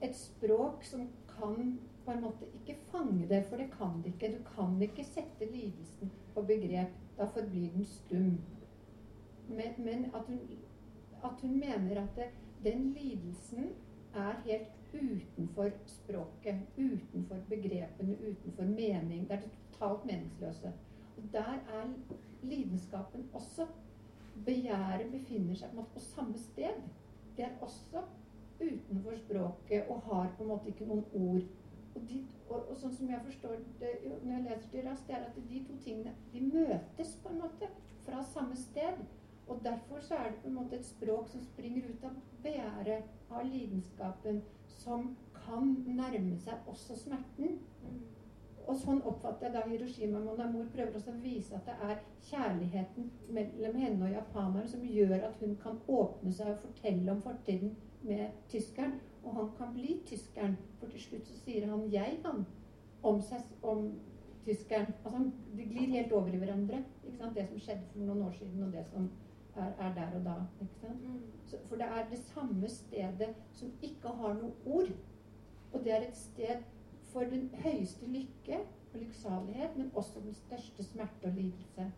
et 0.02 0.16
språk 0.16 0.84
som 0.84 1.06
kan 1.30 1.78
på 2.04 2.12
en 2.12 2.20
måte 2.20 2.46
ikke 2.54 2.76
fange 2.90 3.28
det, 3.28 3.44
for 3.48 3.56
det 3.56 3.70
kan 3.78 4.02
det 4.04 4.12
ikke. 4.14 4.34
Du 4.38 4.44
kan 4.54 4.82
ikke 4.82 5.06
sette 5.06 5.48
lidelsen 5.50 6.12
på 6.34 6.42
begrep. 6.42 6.92
Da 7.18 7.24
forblir 7.30 7.70
den 7.72 7.84
stum. 7.84 8.38
Men, 9.48 9.78
men 9.78 10.04
at, 10.14 10.26
hun, 10.26 10.40
at, 11.24 11.40
hun, 11.40 11.58
mener 11.58 12.02
at 12.02 12.16
det, 12.16 12.30
den 12.64 12.92
lidelsen 12.92 13.70
er 14.14 14.40
helt 14.44 14.83
utenfor 14.94 15.70
språket, 15.86 16.60
utenfor 16.78 17.36
begrepene, 17.48 18.16
utenfor 18.30 18.64
mening. 18.64 19.28
Det 19.28 19.38
er 19.38 19.48
totalt 19.72 20.04
meningsløse. 20.04 20.72
Og 21.16 21.22
der 21.32 21.54
er 21.78 21.90
lidenskapen 22.42 23.28
også. 23.34 23.66
Begjæret 24.46 25.10
befinner 25.12 25.54
seg 25.54 25.74
på, 25.74 25.84
på 25.94 26.00
samme 26.00 26.38
sted. 26.38 26.80
Det 27.36 27.44
er 27.44 27.58
også 27.62 28.02
utenfor 28.60 29.16
språket 29.16 29.84
og 29.88 30.00
har 30.00 30.32
på 30.36 30.42
en 30.42 30.48
måte 30.48 30.68
ikke 30.68 30.86
noen 30.86 31.04
ord. 31.14 31.42
Og, 31.94 32.00
de, 32.08 32.24
og, 32.48 32.70
og 32.70 32.76
sånn 32.78 32.94
som 32.94 33.10
jeg 33.10 33.22
forstår 33.26 33.60
det 33.80 33.92
når 34.24 34.32
jeg 34.32 34.44
leser 34.48 34.72
det 34.72 34.86
raskt, 34.88 35.06
det 35.08 35.16
er 35.16 35.26
at 35.28 35.36
de 35.50 35.60
to 35.68 35.76
tingene 35.84 36.14
de 36.32 36.42
møtes 36.48 37.12
på 37.22 37.30
en 37.30 37.42
måte 37.44 37.68
fra 38.06 38.22
samme 38.32 38.56
sted. 38.58 39.04
Og 39.48 39.60
derfor 39.64 40.00
så 40.00 40.14
er 40.14 40.30
det 40.30 40.40
på 40.42 40.48
en 40.48 40.54
måte 40.54 40.76
et 40.76 40.86
språk 40.86 41.28
som 41.28 41.44
springer 41.44 41.88
ut 41.90 42.04
av 42.04 42.16
begjæret, 42.42 43.10
av 43.30 43.44
lidenskapen, 43.44 44.42
som 44.66 45.16
kan 45.36 45.76
nærme 45.86 46.38
seg 46.40 46.68
også 46.70 46.96
smerten. 46.96 47.58
Og 48.64 48.78
sånn 48.80 49.02
oppfatter 49.04 49.50
jeg 49.50 49.54
da 49.54 49.62
Hiroshima 49.68 50.20
Monamor 50.24 50.70
prøver 50.72 50.96
også 50.96 51.12
å 51.12 51.20
vise 51.20 51.56
at 51.58 51.66
det 51.68 51.74
er 51.84 51.98
kjærligheten 52.30 53.10
mellom 53.36 53.76
henne 53.76 54.06
og 54.06 54.14
japaneren 54.14 54.70
som 54.70 54.86
gjør 54.88 55.26
at 55.28 55.36
hun 55.42 55.52
kan 55.60 55.76
åpne 55.92 56.32
seg 56.32 56.54
og 56.54 56.62
fortelle 56.62 57.12
om 57.12 57.20
fortiden 57.26 57.74
med 58.08 58.40
tyskeren. 58.48 58.96
Og 59.24 59.36
han 59.36 59.52
kan 59.58 59.76
bli 59.76 59.98
tyskeren, 60.08 60.56
for 60.80 60.92
til 60.92 61.00
slutt 61.00 61.28
så 61.28 61.36
sier 61.44 61.68
han 61.68 61.84
'jeg', 61.92 62.18
han, 62.24 62.46
om, 63.02 63.20
seg, 63.20 63.44
om 63.62 63.92
tyskeren. 64.44 64.86
Altså, 65.04 65.30
De 65.56 65.64
glir 65.64 65.92
helt 65.92 66.12
over 66.12 66.32
i 66.32 66.36
hverandre. 66.36 66.84
ikke 67.04 67.16
sant? 67.16 67.36
Det 67.36 67.48
som 67.48 67.58
skjedde 67.58 67.86
for 67.92 67.98
noen 67.98 68.22
år 68.22 68.32
siden, 68.32 68.62
og 68.62 68.72
det 68.72 68.86
som 68.86 69.10
er, 69.56 69.72
er 69.86 69.94
der 69.94 70.18
og 70.18 70.24
da. 70.24 70.34
Mm. 70.88 71.22
Så, 71.46 71.56
for 71.64 71.76
det 71.76 71.84
er 71.84 72.08
det 72.10 72.18
samme 72.18 72.68
stedet 72.68 73.34
som 73.52 73.72
ikke 73.82 74.08
har 74.08 74.34
noe 74.34 74.52
ord. 74.66 74.90
Og 75.72 75.84
det 75.84 75.92
er 75.92 76.06
et 76.08 76.16
sted 76.16 76.62
for 77.12 77.20
den 77.20 77.50
høyeste 77.54 78.06
lykke 78.06 78.58
og 78.92 78.98
lykksalighet, 79.00 79.76
men 79.76 79.90
også 79.94 80.20
den 80.24 80.34
største 80.34 80.84
smerte 80.84 81.24
og 81.24 81.32
lidelse. 81.32 81.92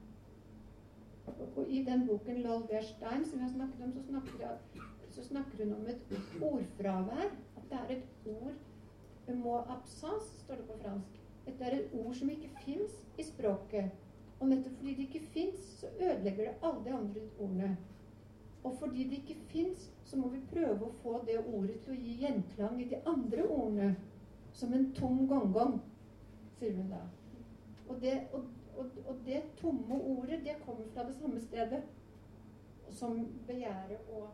Og, 1.27 1.35
og 1.57 1.69
I 1.69 1.85
den 1.85 2.07
boken 2.07 2.43
Lolbert 2.43 2.85
Stein 2.85 3.25
som 3.25 3.41
jeg 3.41 3.51
snakket 3.51 3.85
om, 3.85 3.93
så 3.93 4.03
snakker, 4.09 4.49
så 5.11 5.25
snakker 5.25 5.65
hun 5.65 5.75
om 5.75 5.87
et 5.87 6.43
ordfravær. 6.43 7.31
At 7.57 7.63
det 7.71 7.79
er 7.79 7.97
et 7.97 8.05
ord 8.27 8.53
Mot 9.35 9.67
absence, 9.69 10.41
står 10.45 10.55
det 10.55 10.65
på 10.65 10.79
fransk. 10.83 11.23
Det 11.47 11.67
er 11.67 11.77
et 11.77 11.91
ord 11.93 12.15
som 12.15 12.31
ikke 12.31 12.51
fins 12.65 12.93
i 13.19 13.23
språket. 13.23 13.91
Og 14.41 14.49
nettopp 14.49 14.79
fordi 14.79 14.95
det 14.95 15.07
ikke 15.09 15.29
fins, 15.33 15.69
så 15.81 15.91
ødelegger 16.01 16.45
det 16.45 16.55
alle 16.63 16.85
de 16.85 16.93
andre 16.93 17.21
ordene. 17.39 17.77
Og 18.65 18.77
fordi 18.79 19.05
det 19.09 19.13
ikke 19.13 19.37
fins, 19.49 19.93
så 20.05 20.19
må 20.19 20.29
vi 20.29 20.41
prøve 20.51 20.87
å 20.87 20.95
få 21.03 21.21
det 21.27 21.39
ordet 21.39 21.79
til 21.85 21.95
å 21.95 22.01
gi 22.01 22.17
gjenklang 22.23 22.81
i 22.83 22.89
de 22.91 22.99
andre 23.07 23.47
ordene. 23.47 23.93
Som 24.57 24.73
en 24.73 24.89
tom 24.97 25.27
gong-gong, 25.29 25.79
sier 26.59 26.75
hun 26.75 26.89
da. 26.91 27.03
Og 27.89 28.01
det, 28.01 28.15
og, 28.33 28.49
og, 28.77 28.99
og 29.07 29.21
det 29.27 29.43
tomme 29.61 30.01
ordet, 30.01 30.41
det 30.45 30.57
kommer 30.65 30.89
fra 30.95 31.05
det 31.07 31.15
samme 31.21 31.41
stedet 31.41 31.83
som 32.91 33.21
begjæret 33.47 34.11
og, 34.17 34.29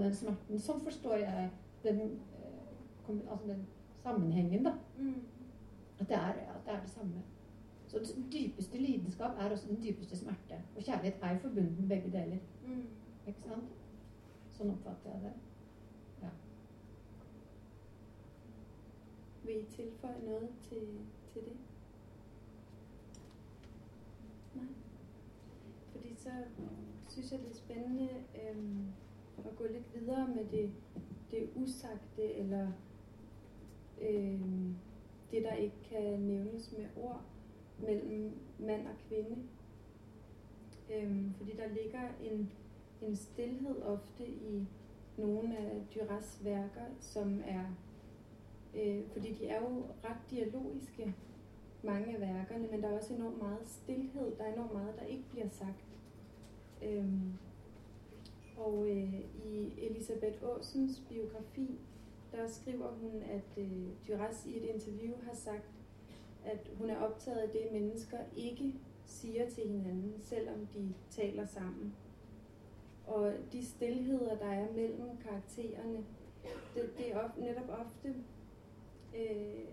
den 0.00 0.14
smerten. 0.14 0.60
Sånn 0.60 0.82
forstår 0.84 1.22
jeg 1.22 1.50
den, 1.84 2.00
eh, 2.36 3.20
altså 3.30 3.46
den 3.46 3.62
sammenhengen, 4.02 4.66
da. 4.66 4.74
Mm. 4.98 5.22
At 6.00 6.08
det, 6.08 6.16
er, 6.16 6.42
at 6.52 6.66
det 6.66 6.74
er 6.74 6.82
det 6.82 6.90
samme. 6.90 7.22
Så 7.90 7.98
den 7.98 8.26
dypeste 8.32 8.78
lidenskap 8.78 9.38
er 9.38 9.50
også 9.50 9.68
den 9.68 9.82
dypeste 9.82 10.16
smerte. 10.16 10.62
Og 10.76 10.82
kjærlighet 10.82 11.22
er 11.22 11.32
jo 11.32 11.38
forbundet 11.38 11.78
med 11.78 11.88
begge 11.88 12.12
deler. 12.12 12.38
Mm. 12.66 12.84
Ikke 13.26 13.40
sant? 13.40 13.72
Sånn 14.54 14.70
oppfatter 14.70 15.10
jeg 15.10 15.22
det. 15.24 15.32
Vil 19.44 19.56
I 19.56 19.64
tilføje 19.64 20.20
noe 20.22 20.48
til, 20.68 20.86
til 21.32 21.42
det? 21.42 21.56
Nei. 24.54 24.66
Fordi 25.92 26.14
så 26.14 26.30
synes 27.08 27.32
jeg, 27.32 27.40
det 27.40 27.50
er 27.50 27.56
spennende 27.56 28.08
øhm, 28.44 28.92
å 29.38 29.54
gå 29.58 29.72
litt 29.72 29.94
videre 29.94 30.28
med 30.28 30.52
det, 30.52 30.68
det 31.32 31.48
usagte, 31.56 32.28
eller 32.42 32.70
øhm, 34.00 34.76
det, 35.32 35.42
der 35.42 35.64
ikke 35.66 35.88
kan 35.88 36.20
nevnes 36.28 36.72
med 36.76 37.02
ord 37.02 37.24
mellem 37.82 38.32
mand 38.58 38.86
og 38.86 38.94
kvinde. 39.08 39.36
Øhm, 40.94 41.34
fordi 41.36 41.52
der 41.56 41.82
ligger 41.82 42.08
en, 42.22 42.50
en 43.02 43.16
stillhed 43.16 43.82
ofte 43.82 44.26
i 44.26 44.66
nogle 45.16 45.56
af 45.56 45.82
Duras 45.94 46.40
værker, 46.44 46.86
som 47.00 47.42
er 47.46 47.64
Øh, 48.74 49.02
fordi 49.12 49.34
de 49.34 49.46
er 49.46 49.60
jo 49.60 49.82
ret 50.04 50.30
dialogiske, 50.30 51.14
mange 51.82 52.14
af 52.14 52.20
værkerne, 52.20 52.68
men 52.70 52.82
der 52.82 52.88
er 52.88 52.98
også 52.98 53.14
enormt 53.14 53.38
meget 53.38 53.66
stillhed. 53.66 54.36
Der 54.38 54.44
er 54.44 54.52
enormt 54.52 54.72
meget, 54.72 54.94
der 54.98 55.06
ikke 55.06 55.24
bliver 55.30 55.48
sagt. 55.48 55.84
Øhm, 56.82 57.32
og 58.56 58.88
øh, 58.90 59.20
i 59.44 59.72
Elisabeth 59.78 60.42
Åsens 60.42 61.02
biografi, 61.08 61.80
der 62.32 62.48
skriver 62.48 62.88
hun, 62.90 63.22
at 63.22 63.58
øh, 63.58 63.88
Duras 64.08 64.46
i 64.46 64.56
et 64.56 64.64
interview 64.64 65.14
har 65.22 65.34
sagt, 65.34 65.70
at 66.44 66.70
hun 66.78 66.90
er 66.90 66.96
optaget 66.96 67.38
af 67.38 67.48
det, 67.48 67.72
mennesker 67.72 68.18
ikke 68.36 68.74
siger 69.04 69.50
til 69.50 69.68
hinanden, 69.68 70.14
selvom 70.20 70.66
de 70.66 70.94
taler 71.10 71.46
sammen. 71.46 71.94
Og 73.06 73.32
de 73.52 73.64
stillheder, 73.64 74.36
der 74.36 74.50
er 74.50 74.72
mellem 74.72 75.16
karaktererne, 75.28 76.04
det, 76.74 76.90
det 76.98 77.12
er 77.12 77.18
of, 77.18 77.30
netop 77.38 77.68
ofte 77.68 78.14
øh, 79.16 79.64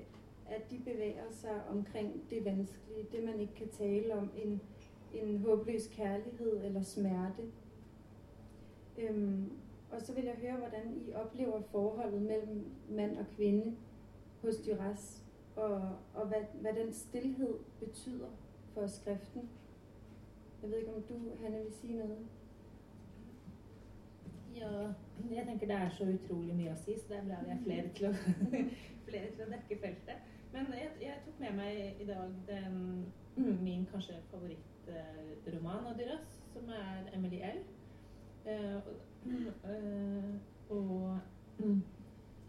at 0.50 0.72
de 0.72 0.80
bevæger 0.80 1.32
sig 1.32 1.62
omkring 1.70 2.30
det 2.30 2.46
vanskelige, 2.46 3.08
det 3.12 3.24
man 3.24 3.40
ikke 3.40 3.54
kan 3.54 3.70
tale 3.70 4.16
om, 4.16 4.30
en, 4.44 4.62
en 5.14 5.38
håbløs 5.38 5.88
kærlighed 5.88 6.66
eller 6.66 6.82
smerte. 6.82 7.44
Øhm, 8.98 9.52
og 9.92 10.02
så 10.02 10.14
vil 10.14 10.24
jeg 10.24 10.36
høre, 10.42 10.58
hvordan 10.58 10.94
I 11.08 11.14
oplever 11.14 11.62
forholdet 11.62 12.22
mellem 12.22 12.66
mand 12.90 13.18
og 13.18 13.26
kvinde 13.36 13.76
hos 14.42 14.56
Duras, 14.56 15.24
og, 15.58 15.96
og 16.14 16.28
hvad, 16.28 16.42
hvad 16.62 16.74
den 16.74 16.94
stillhed 16.94 17.54
betyder 17.80 18.28
for 18.74 18.88
skriften. 18.88 19.50
Jeg 20.62 20.70
ved 20.70 20.78
ikke, 20.78 20.94
om 20.94 21.02
du, 21.02 21.14
Hanne, 21.42 21.64
vil 21.64 21.74
sige 21.74 21.98
noget? 21.98 22.28
Ja, 24.56 24.72
jeg 25.36 25.46
tenker 25.46 25.68
det 25.68 25.76
er 25.76 25.90
så 25.90 26.04
utrolig 26.04 26.56
mye 26.56 26.74
å 26.74 26.78
si, 26.82 26.96
så 26.98 27.06
det 27.10 27.18
er 27.18 27.28
bra 27.28 27.42
vi 27.46 27.52
er 27.54 27.60
flere 27.64 27.90
til 27.98 28.08
å, 28.10 28.14
flere 29.10 29.32
til 29.36 29.44
å 29.46 29.50
dekke 29.52 29.78
feltet. 29.84 30.32
Men 30.54 30.72
jeg, 30.74 30.90
jeg 31.02 31.20
tok 31.26 31.40
med 31.44 31.58
meg 31.60 32.02
i 32.02 32.08
dag 32.08 32.34
den, 32.48 32.80
min 33.62 33.86
kanskje 33.92 34.18
favorittroman 34.32 35.90
av 35.92 36.00
Dyras, 36.00 36.40
som 36.54 36.72
er 36.74 37.12
Emily 37.14 37.42
L. 37.46 37.62
Uh, 38.48 38.80
uh, 39.68 40.34
og 40.70 41.20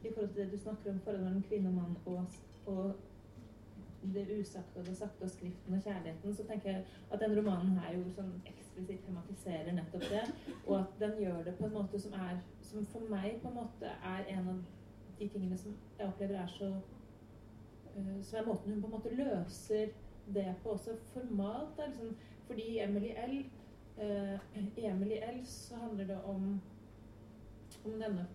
i 0.05 0.13
forhold 0.15 0.29
til 0.29 0.45
det 0.45 0.53
du 0.53 0.59
snakker 0.63 0.93
om 0.93 1.01
forholdet 1.01 1.27
mellom 1.27 1.43
kvinne 1.43 1.69
og 1.69 1.75
mann 1.75 1.97
og, 2.07 2.39
og 2.69 2.97
det 4.15 4.41
usagte 4.41 4.79
og 4.79 4.87
det 4.87 4.97
sakte 4.97 5.25
og 5.25 5.31
skriften 5.31 5.75
og 5.75 5.83
kjærligheten, 5.83 6.35
så 6.35 6.45
tenker 6.45 6.71
jeg 6.71 6.85
at 7.13 7.21
den 7.21 7.39
romanen 7.39 7.79
her 7.79 7.97
jo 7.97 8.05
sånn 8.15 8.31
eksplisitt 8.47 9.03
tematiserer 9.07 9.75
nettopp 9.75 10.07
det. 10.13 10.25
Og 10.67 10.75
at 10.81 10.95
den 11.01 11.17
gjør 11.23 11.43
det 11.49 11.55
på 11.59 11.67
en 11.67 11.77
måte 11.81 12.01
som 12.01 12.15
er 12.15 12.39
Som 12.69 12.85
for 12.87 13.01
meg 13.09 13.39
på 13.43 13.49
en 13.49 13.55
måte 13.55 13.91
er 14.05 14.27
en 14.29 14.49
av 14.49 14.57
de 15.19 15.29
tingene 15.29 15.57
som 15.57 15.73
jeg 15.99 16.09
opplever 16.09 16.37
er 16.37 16.51
så 16.53 16.67
uh, 17.97 18.19
Som 18.23 18.39
er 18.39 18.47
måten 18.47 18.73
hun 18.73 18.83
på 18.83 18.91
en 18.91 18.93
måte 18.93 19.15
løser 19.15 19.95
det 20.35 20.55
på 20.63 20.75
også 20.75 20.97
formalt. 21.15 21.77
Da, 21.79 21.87
liksom, 21.87 22.17
fordi 22.47 22.79
Emily 22.79 23.15
L. 23.17 23.39
I 24.77 24.85
Emily 24.87 25.17
L 25.17 25.41
så 25.47 25.77
handler 25.77 26.07
det 26.07 26.19
om 26.25 26.61
om 27.85 27.93
denne 28.01 28.27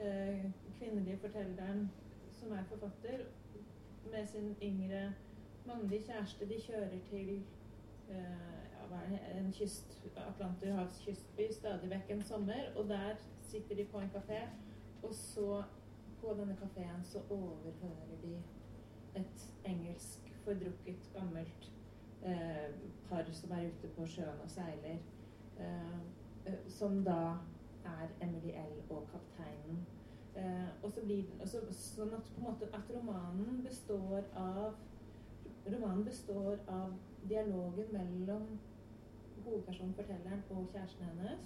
uh, 0.00 0.50
kvinnelige 0.78 1.18
fortelleren 1.18 1.90
som 2.40 2.52
er 2.52 2.64
forfatter, 2.64 3.24
med 4.10 4.26
sin 4.26 4.56
yngre 4.62 5.12
mannlige 5.66 6.02
kjæreste. 6.02 6.48
De 6.48 6.60
kjører 6.60 6.98
til 7.10 7.42
uh, 8.08 9.36
en 9.38 9.52
kyst, 9.52 10.02
Atlanterhavs 10.16 11.02
kystby 11.04 11.52
stadig 11.52 11.90
vekk 11.90 12.10
en 12.10 12.22
sommer, 12.22 12.72
og 12.76 12.88
der 12.88 13.14
sitter 13.42 13.76
de 13.76 13.84
på 13.84 14.00
en 14.00 14.10
kafé. 14.16 14.40
Og 15.02 15.14
så, 15.14 15.62
på 16.20 16.34
denne 16.38 16.56
kafeen, 16.56 17.04
så 17.04 17.22
overhører 17.30 18.16
de 18.22 18.34
et 19.16 19.46
engelsk 19.64 20.34
fordrukket, 20.44 21.10
gammelt 21.14 21.72
uh, 22.24 22.74
par 23.08 23.32
som 23.32 23.50
er 23.50 23.68
ute 23.68 23.88
på 23.96 24.06
sjøen 24.06 24.44
og 24.44 24.50
seiler, 24.50 24.98
uh, 25.58 26.58
som 26.68 27.04
da 27.04 27.36
er 27.84 28.08
Emily 28.22 28.50
L. 28.50 28.76
og 28.90 29.08
kapteinen. 29.12 29.86
Eh, 30.36 30.68
og 30.82 30.92
så 30.92 31.00
blir 31.04 31.24
den, 31.26 31.48
så, 31.48 31.60
sånn 31.74 32.14
at, 32.14 32.28
på 32.34 32.40
en 32.40 32.46
måte, 32.46 32.68
at 32.76 32.90
romanen 32.94 33.60
består 33.66 34.30
av 34.38 34.78
Romanen 35.70 36.04
består 36.04 36.56
av 36.72 36.94
dialogen 37.28 37.90
mellom 37.92 38.46
hovedpersonen, 39.44 39.92
fortelleren, 39.94 40.40
og 40.50 40.70
kjæresten 40.72 41.04
hennes. 41.04 41.42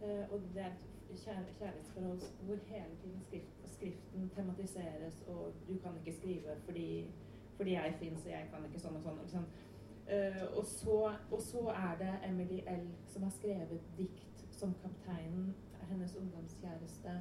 Eh, 0.00 0.22
og 0.32 0.44
det 0.54 0.62
er 0.62 0.76
et 0.76 0.84
kjærlighetsforhold 1.24 2.22
hvor 2.46 2.60
hele 2.68 2.94
tiden 3.02 3.24
skrift, 3.26 3.58
skriften 3.72 4.30
tematiseres, 4.36 5.24
og 5.28 5.52
du 5.68 5.74
kan 5.82 5.98
ikke 5.98 6.14
skrive 6.20 6.54
fordi, 6.64 7.10
fordi 7.56 7.74
jeg 7.74 7.96
fins, 7.98 8.24
og 8.24 8.30
jeg 8.30 8.46
kan 8.52 8.64
ikke 8.68 8.84
sånn 8.84 9.00
og 9.00 9.02
sånn. 9.08 9.18
Liksom. 9.24 9.50
Og, 10.56 10.64
så, 10.66 10.96
og, 11.30 11.42
så, 11.42 11.66
er 11.74 11.98
det 11.98 12.14
Emily 12.30 12.62
L. 12.66 12.86
som 13.06 13.22
har 13.22 13.34
skrevet 13.34 13.92
dikt 13.98 14.46
som 14.50 14.72
kapteinen, 14.82 15.52
hennes 15.90 16.16
ungdomskjæreste, 16.16 17.18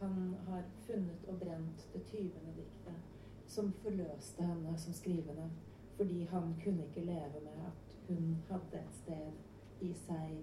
han 0.00 0.34
har 0.46 0.62
funnet 0.86 1.28
og 1.28 1.38
brent 1.40 1.88
det 1.92 2.02
tyvende 2.10 2.52
diktet, 2.56 2.98
som 3.46 3.72
forløste 3.82 4.44
henne 4.44 4.78
som 4.78 4.92
skrivende. 4.92 5.50
Fordi 5.96 6.24
han 6.24 6.54
kunne 6.64 6.84
ikke 6.84 7.04
leve 7.04 7.40
med 7.44 7.60
at 7.66 7.98
hun 8.08 8.36
hadde 8.48 8.80
et 8.82 8.94
sted 9.02 9.32
i 9.80 9.92
seg 10.06 10.36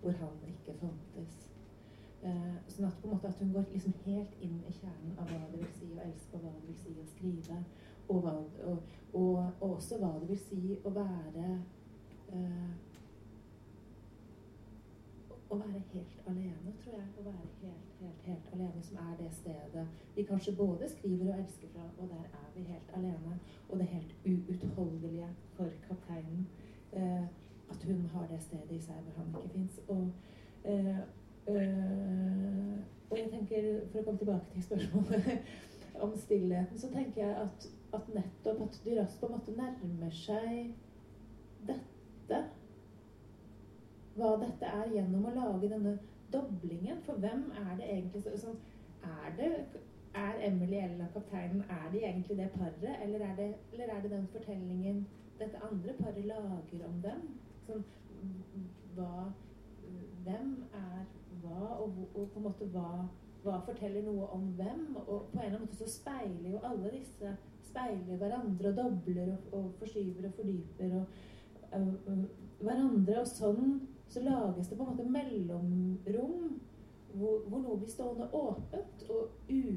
hvor 0.00 0.10
han 0.10 0.40
ikke 0.48 0.78
fantes. 0.80 1.36
Eh, 2.26 2.56
sånn 2.72 2.88
at 2.88 2.96
på 3.00 3.06
en 3.06 3.14
måte 3.14 3.28
at 3.30 3.40
hun 3.40 3.52
går 3.54 3.68
liksom 3.72 3.94
helt 4.06 4.40
inn 4.42 4.56
i 4.66 4.72
kjernen 4.74 5.14
av 5.20 5.30
hva 5.30 5.44
det 5.52 5.60
vil 5.60 5.72
si 5.78 5.90
å 5.94 6.02
elske, 6.02 6.38
og 6.38 6.42
hva 6.42 6.52
det 6.56 6.64
vil 6.66 6.78
si 6.80 6.94
å 6.98 7.06
skrive. 7.12 7.60
Og, 8.08 8.20
hva, 8.24 8.34
og, 8.70 8.96
og, 9.12 9.38
og 9.60 9.70
også 9.76 10.00
hva 10.02 10.12
det 10.20 10.30
vil 10.32 10.42
si 10.42 10.78
å 10.82 10.92
være 10.94 11.46
eh, 12.32 12.72
Å 15.46 15.56
være 15.60 15.80
helt 15.92 16.22
alene, 16.26 16.72
tror 16.82 16.94
jeg. 16.98 17.08
Å 17.18 17.24
være 17.26 17.48
helt, 17.62 17.90
helt, 18.00 18.22
helt 18.26 18.54
alene, 18.56 18.82
som 18.82 18.96
er 19.04 19.12
det 19.20 19.28
stedet 19.34 19.84
vi 20.16 20.24
kanskje 20.26 20.56
både 20.58 20.88
skriver 20.90 21.28
og 21.32 21.38
elsker 21.42 21.70
fra, 21.74 21.84
og 21.98 22.08
der 22.10 22.24
er 22.24 22.48
vi 22.54 22.64
helt 22.70 22.94
alene. 22.98 23.38
Og 23.68 23.78
det 23.78 23.86
helt 23.92 24.14
uutholdelige 24.26 25.28
for 25.58 25.70
kapteinen. 25.88 26.46
Eh, 26.92 27.22
at 27.70 27.84
hun 27.84 28.02
har 28.14 28.26
det 28.30 28.42
stedet 28.42 28.74
i 28.74 28.80
seg 28.80 28.98
hvor 29.04 29.22
han 29.22 29.30
ikke 29.34 29.52
fins. 29.54 29.80
Og, 29.88 30.10
eh, 30.64 30.98
øh, 31.48 32.76
og 33.10 33.18
jeg 33.18 33.30
tenker, 33.30 33.70
for 33.92 34.00
å 34.00 34.04
komme 34.04 34.18
tilbake 34.18 34.52
til 34.52 34.66
spørsmålet 34.66 35.30
om 36.04 36.18
stillheten, 36.18 36.78
så 36.78 36.90
tenker 36.92 37.22
jeg 37.22 37.36
at, 37.46 37.70
at 37.94 38.14
nettopp 38.14 38.62
at 38.66 38.80
Duras 38.84 39.18
på 39.20 39.30
en 39.30 39.36
måte 39.38 39.56
nærmer 39.56 40.14
seg 40.14 40.74
dette 41.66 42.42
Hva 44.16 44.36
dette 44.40 44.68
er 44.80 44.94
gjennom 44.94 45.26
å 45.28 45.34
lage 45.34 45.68
denne 45.72 45.98
doblingen. 46.32 47.02
For 47.06 47.20
hvem 47.20 47.50
er 47.64 47.76
det 47.78 47.90
egentlig 47.90 48.24
sånn 48.24 48.58
Er 49.06 49.34
det 49.38 49.50
er 50.16 50.38
Emily 50.48 50.78
eller 50.80 51.10
kapteinen 51.14 51.60
er 51.70 51.90
de 51.92 51.98
egentlig 51.98 52.36
det 52.38 52.50
paret, 52.54 52.94
eller 53.04 53.20
er 53.20 53.34
det, 53.36 53.48
eller 53.72 53.92
er 53.92 54.00
det 54.02 54.10
den 54.10 54.28
fortellingen 54.32 55.06
dette 55.38 55.60
andre 55.70 55.92
paret 56.00 56.24
lager 56.24 56.86
om 56.88 57.02
dem? 57.04 57.26
sånn, 57.66 57.84
hva, 58.96 59.26
Hvem 60.24 60.52
er 60.74 61.02
hva, 61.42 61.58
og, 61.82 61.98
og, 62.14 62.30
på 62.32 62.40
en 62.40 62.46
måte 62.48 62.66
hva, 62.74 63.04
hva 63.44 63.60
forteller 63.66 64.02
noe 64.06 64.26
om 64.34 64.48
hvem? 64.58 64.96
Og 65.04 65.28
på 65.30 65.38
en 65.38 65.44
eller 65.44 65.58
annen 65.58 65.66
måte 65.68 65.78
så 65.78 65.90
speiler 65.92 66.48
jo 66.50 66.62
alle 66.66 66.90
disse 66.96 67.34
speiler 67.68 68.18
hverandre 68.18 68.72
og 68.72 68.80
dobler 68.80 69.30
og, 69.34 69.52
og 69.58 69.68
forskyver 69.78 70.26
og 70.26 70.34
fordyper 70.40 70.96
og 70.98 71.20
uh, 71.76 72.24
hverandre. 72.64 73.20
Og 73.20 73.30
sånn 73.30 73.76
så 74.08 74.22
lages 74.22 74.68
det 74.68 74.78
på 74.78 74.84
en 74.84 74.90
måte 74.90 75.10
mellomrom 75.10 76.60
hvor, 77.16 77.42
hvor 77.48 77.60
noe 77.62 77.78
blir 77.80 77.90
stående 77.90 78.30
åpent 78.32 79.06
og 79.10 79.50
u... 79.50 79.76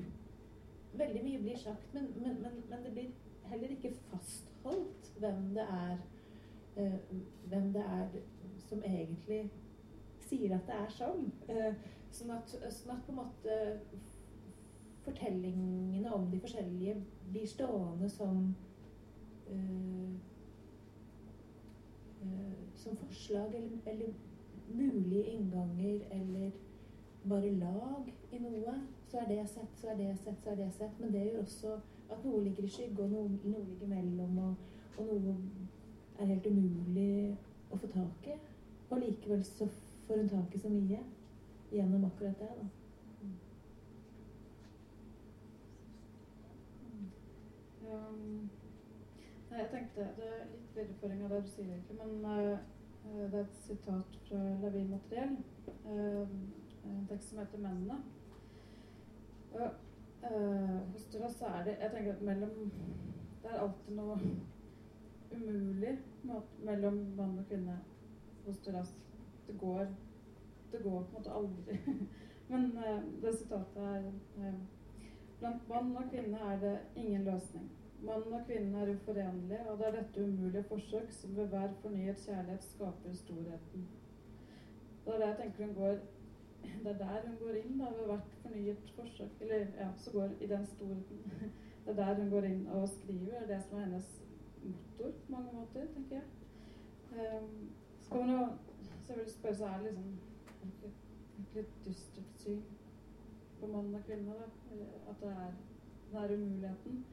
Veldig 1.00 1.20
mye 1.22 1.40
blir 1.40 1.58
sagt, 1.58 1.94
men, 1.94 2.08
men, 2.18 2.40
men, 2.42 2.56
men 2.70 2.80
det 2.84 2.92
blir 2.96 3.12
heller 3.50 3.70
ikke 3.76 3.92
fastholdt 4.10 5.12
hvem 5.22 5.44
det 5.54 5.66
er 5.70 6.00
eh, 6.76 6.96
hvem 7.50 7.68
det 7.74 7.84
er 7.84 8.08
som 8.70 8.82
egentlig 8.86 9.44
sier 10.30 10.56
at 10.56 10.68
det 10.68 10.78
er 10.78 10.94
sånn. 10.94 11.28
Eh, 11.50 11.86
sånn, 12.14 12.34
at, 12.36 12.54
sånn, 12.74 12.96
at, 12.96 13.06
på 13.06 13.14
en 13.14 13.20
måte 13.22 13.60
fortellingene 15.06 16.14
om 16.14 16.28
de 16.32 16.42
forskjellige 16.42 16.98
blir 17.30 17.48
stående 17.50 18.10
som 18.12 18.42
eh, 19.50 20.18
som 22.76 22.98
forslag 22.98 23.56
eller, 23.56 23.78
eller, 23.86 24.14
mulige 24.70 25.24
innganger 25.24 26.02
eller 26.12 26.52
bare 27.30 27.52
lag 27.52 28.14
i 28.32 28.40
noe. 28.40 28.74
Så 29.10 29.18
er 29.18 29.26
det 29.28 29.48
sett, 29.50 29.72
så 29.82 29.88
er 29.88 29.96
det 29.98 30.18
sett, 30.24 30.44
så 30.44 30.52
er 30.52 30.56
det 30.56 30.72
sett. 30.74 31.00
Men 31.00 31.14
det 31.14 31.26
gjør 31.26 31.42
også 31.42 31.74
at 32.10 32.26
noe 32.26 32.44
ligger 32.44 32.64
i 32.64 32.70
skygge, 32.70 33.04
og 33.04 33.10
noe, 33.10 33.40
noe 33.44 33.64
ligger 33.66 33.90
mellom, 33.90 34.38
og, 34.38 34.56
og 34.98 35.10
noe 35.10 35.36
er 36.20 36.30
helt 36.30 36.50
umulig 36.52 37.38
å 37.72 37.80
få 37.82 37.90
tak 37.94 38.30
i. 38.30 38.38
Og 38.90 39.02
likevel 39.02 39.42
så 39.46 39.70
får 40.08 40.22
hun 40.22 40.30
tak 40.30 40.56
i 40.56 40.62
så 40.62 40.70
mye 40.74 41.02
gjennom 41.72 42.06
akkurat 42.06 42.40
det. 42.40 42.52
da. 42.60 42.68
Um, 47.90 48.50
nei, 49.50 49.60
jeg 49.60 49.70
tenkte 49.72 50.08
Det 50.18 50.28
er 50.28 50.46
litt 50.52 50.76
videreføring 50.76 51.24
av 51.26 51.34
det 51.34 51.42
du 51.44 51.52
sier, 51.52 51.70
egentlig. 51.74 51.98
Men 52.00 52.12
uh, 52.26 53.26
det 53.32 53.40
er 53.40 53.44
et 53.44 53.62
sitat 53.66 54.18
fra 54.28 54.42
Lavi 54.64 54.84
Materiell. 54.90 55.38
Uh, 55.86 56.34
en 56.86 57.08
tekst 57.10 57.30
som 57.30 57.40
heter 57.40 57.58
'Mennene'. 57.58 58.00
Og, 59.52 59.72
uh, 60.24 60.78
hos 60.94 61.06
dere 61.14 61.30
så 61.34 61.46
er 61.46 61.64
det 61.64 61.78
Jeg 61.80 61.92
tenker 61.92 62.14
at 62.14 62.22
mellom 62.22 62.72
Det 63.44 63.52
er 63.52 63.60
alltid 63.60 63.96
noe 63.96 64.20
umulig 65.32 65.98
mellom 66.66 66.98
mann 67.18 67.40
og 67.40 67.46
kvinne 67.48 67.80
hos 68.46 68.58
Duras. 68.60 68.96
Det 69.48 69.60
går, 69.60 69.86
det 70.72 70.84
går 70.84 71.04
på 71.04 71.08
en 71.08 71.14
måte 71.14 71.32
aldri. 71.32 71.78
Men 72.50 72.72
det 73.22 73.36
sitatet 73.38 73.84
er 73.84 74.54
Blant 75.40 75.70
mann 75.70 75.98
og 75.98 76.10
kvinne 76.12 76.38
er 76.38 76.60
det 76.60 76.80
ingen 76.96 77.24
løsning. 77.24 77.70
Mann 78.02 78.34
og 78.34 78.46
kvinnen 78.48 78.76
er 78.76 78.94
uforenlige, 78.94 79.70
og 79.70 79.78
det 79.78 79.88
er 79.88 79.92
dette 79.92 80.24
umulige 80.24 80.64
forsøk 80.64 81.12
som 81.12 81.36
ved 81.38 81.48
hver 81.48 81.74
fornyet 81.82 82.18
kjærlighet 82.26 82.64
skaper 82.64 83.14
storheten. 83.14 83.88
Det 85.06 85.14
er 85.14 85.20
der 85.20 85.28
jeg 85.28 85.38
tenker 85.42 85.66
hun 85.66 85.76
går 85.76 85.98
Det 86.84 86.92
er 86.92 86.98
der 86.98 87.28
hun 87.28 87.38
går 87.40 87.50
inn 87.50 87.80
da, 87.80 87.86
ved 87.86 88.06
hvert 88.06 88.36
fornyet 88.42 88.92
forsøk. 88.96 89.42
Eller 89.42 89.56
ja, 89.58 89.90
så 89.98 90.12
går 90.12 90.30
i 90.42 90.48
den 90.48 90.66
storheten. 90.66 91.18
Det 91.86 92.00
er 92.00 92.06
der 92.06 92.22
hun 92.22 92.30
går 92.30 92.42
inn 92.42 92.68
og 92.68 92.90
skriver. 92.90 93.34
Er 93.34 93.48
det 93.48 93.64
som 93.64 93.78
er 93.78 93.84
hennes 93.84 94.24
motor 94.64 95.12
på 95.12 95.32
mange 95.32 95.50
måter, 95.54 95.86
tenker 95.94 96.16
jeg. 96.16 96.24
Um, 97.12 97.70
så 98.00 98.10
kan 98.10 98.20
man 98.20 98.30
jo 98.30 98.48
selvfølgelig 98.84 99.34
spørre 99.34 99.56
seg 99.56 99.68
er 99.68 99.78
det 99.78 99.94
liksom 99.94 100.90
et 101.44 101.56
litt 101.56 101.74
dystert 101.86 102.44
syn 102.44 102.62
på 103.60 103.68
mannen 103.68 103.96
og 103.96 104.04
kvinnen, 104.06 104.34
At 105.10 105.16
det 105.22 105.30
er 105.30 105.52
den 106.12 106.14
der 106.14 106.36
umuligheten. 106.36 107.06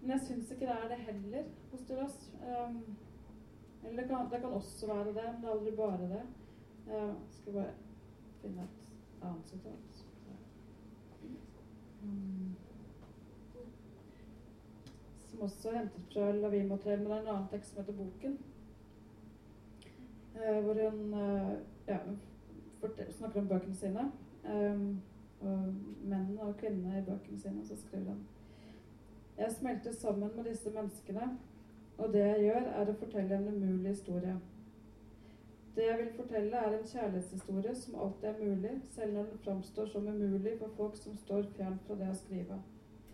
Men 0.00 0.10
jeg 0.10 0.20
syns 0.26 0.50
ikke 0.50 0.66
det 0.66 0.76
er 0.76 0.88
det 0.88 0.98
heller 1.06 1.48
hos 1.70 1.86
Duras. 1.88 2.18
Um, 2.40 2.96
eller 3.84 4.02
det 4.02 4.08
kan, 4.08 4.30
det 4.32 4.40
kan, 4.40 4.50
også 4.60 4.86
være 4.86 5.04
det, 5.04 5.14
men 5.14 5.42
det 5.42 5.48
er 5.48 5.52
aldri 5.52 5.76
bare 5.76 6.08
det. 6.14 6.22
Jeg 6.86 7.14
skal 7.30 7.52
bare 7.52 7.74
finne 8.40 8.62
et 8.62 8.92
annet 9.22 9.48
sitat. 9.48 10.06
Um 12.02 12.56
som 15.40 15.44
også 15.48 15.68
er 15.68 15.78
hentet 15.78 16.00
fra 16.12 16.32
Lavimotrell, 16.32 16.98
men 16.98 17.10
det 17.10 17.16
er 17.16 17.20
en 17.22 17.28
annen 17.28 17.48
tekst 17.48 17.70
som 17.70 17.80
heter 17.80 17.92
Boken. 17.92 18.38
Uh, 20.34 20.64
hvor 20.64 20.90
hun 20.90 21.14
uh, 21.14 21.52
ja, 21.88 21.98
snakker 23.10 23.40
om 23.40 23.48
bøkene 23.48 23.74
sine. 23.74 24.10
Um, 24.44 25.00
og 25.40 25.74
mennene 26.04 26.42
og 26.42 26.56
kvinnene 26.56 26.98
i 26.98 27.04
bøkene 27.04 27.40
sine. 27.40 27.64
Så 27.66 27.76
skriver 27.76 28.10
han 28.10 28.20
Jeg 29.40 29.52
smelter 29.52 29.92
sammen 29.92 30.30
med 30.36 30.44
disse 30.44 30.70
menneskene, 30.70 31.38
og 31.98 32.12
det 32.12 32.20
jeg 32.20 32.40
gjør, 32.42 32.66
er 32.80 32.90
å 32.90 32.94
fortelle 33.00 33.36
en 33.38 33.46
umulig 33.48 33.94
historie. 33.94 34.34
Det 35.76 35.86
jeg 35.86 35.98
vil 35.98 36.10
fortelle, 36.18 36.58
er 36.58 36.76
en 36.76 36.90
kjærlighetshistorie 36.90 37.72
som 37.78 37.96
alltid 38.04 38.28
er 38.28 38.42
mulig, 38.42 38.74
selv 38.92 39.14
når 39.14 39.30
den 39.30 39.40
framstår 39.46 39.88
som 39.94 40.10
umulig 40.12 40.52
for 40.58 40.76
folk 40.76 41.00
som 41.00 41.16
står 41.22 41.48
fjernt 41.56 41.88
fra 41.88 41.96
det 42.02 42.10
å 42.12 42.18
skrive. 42.20 42.60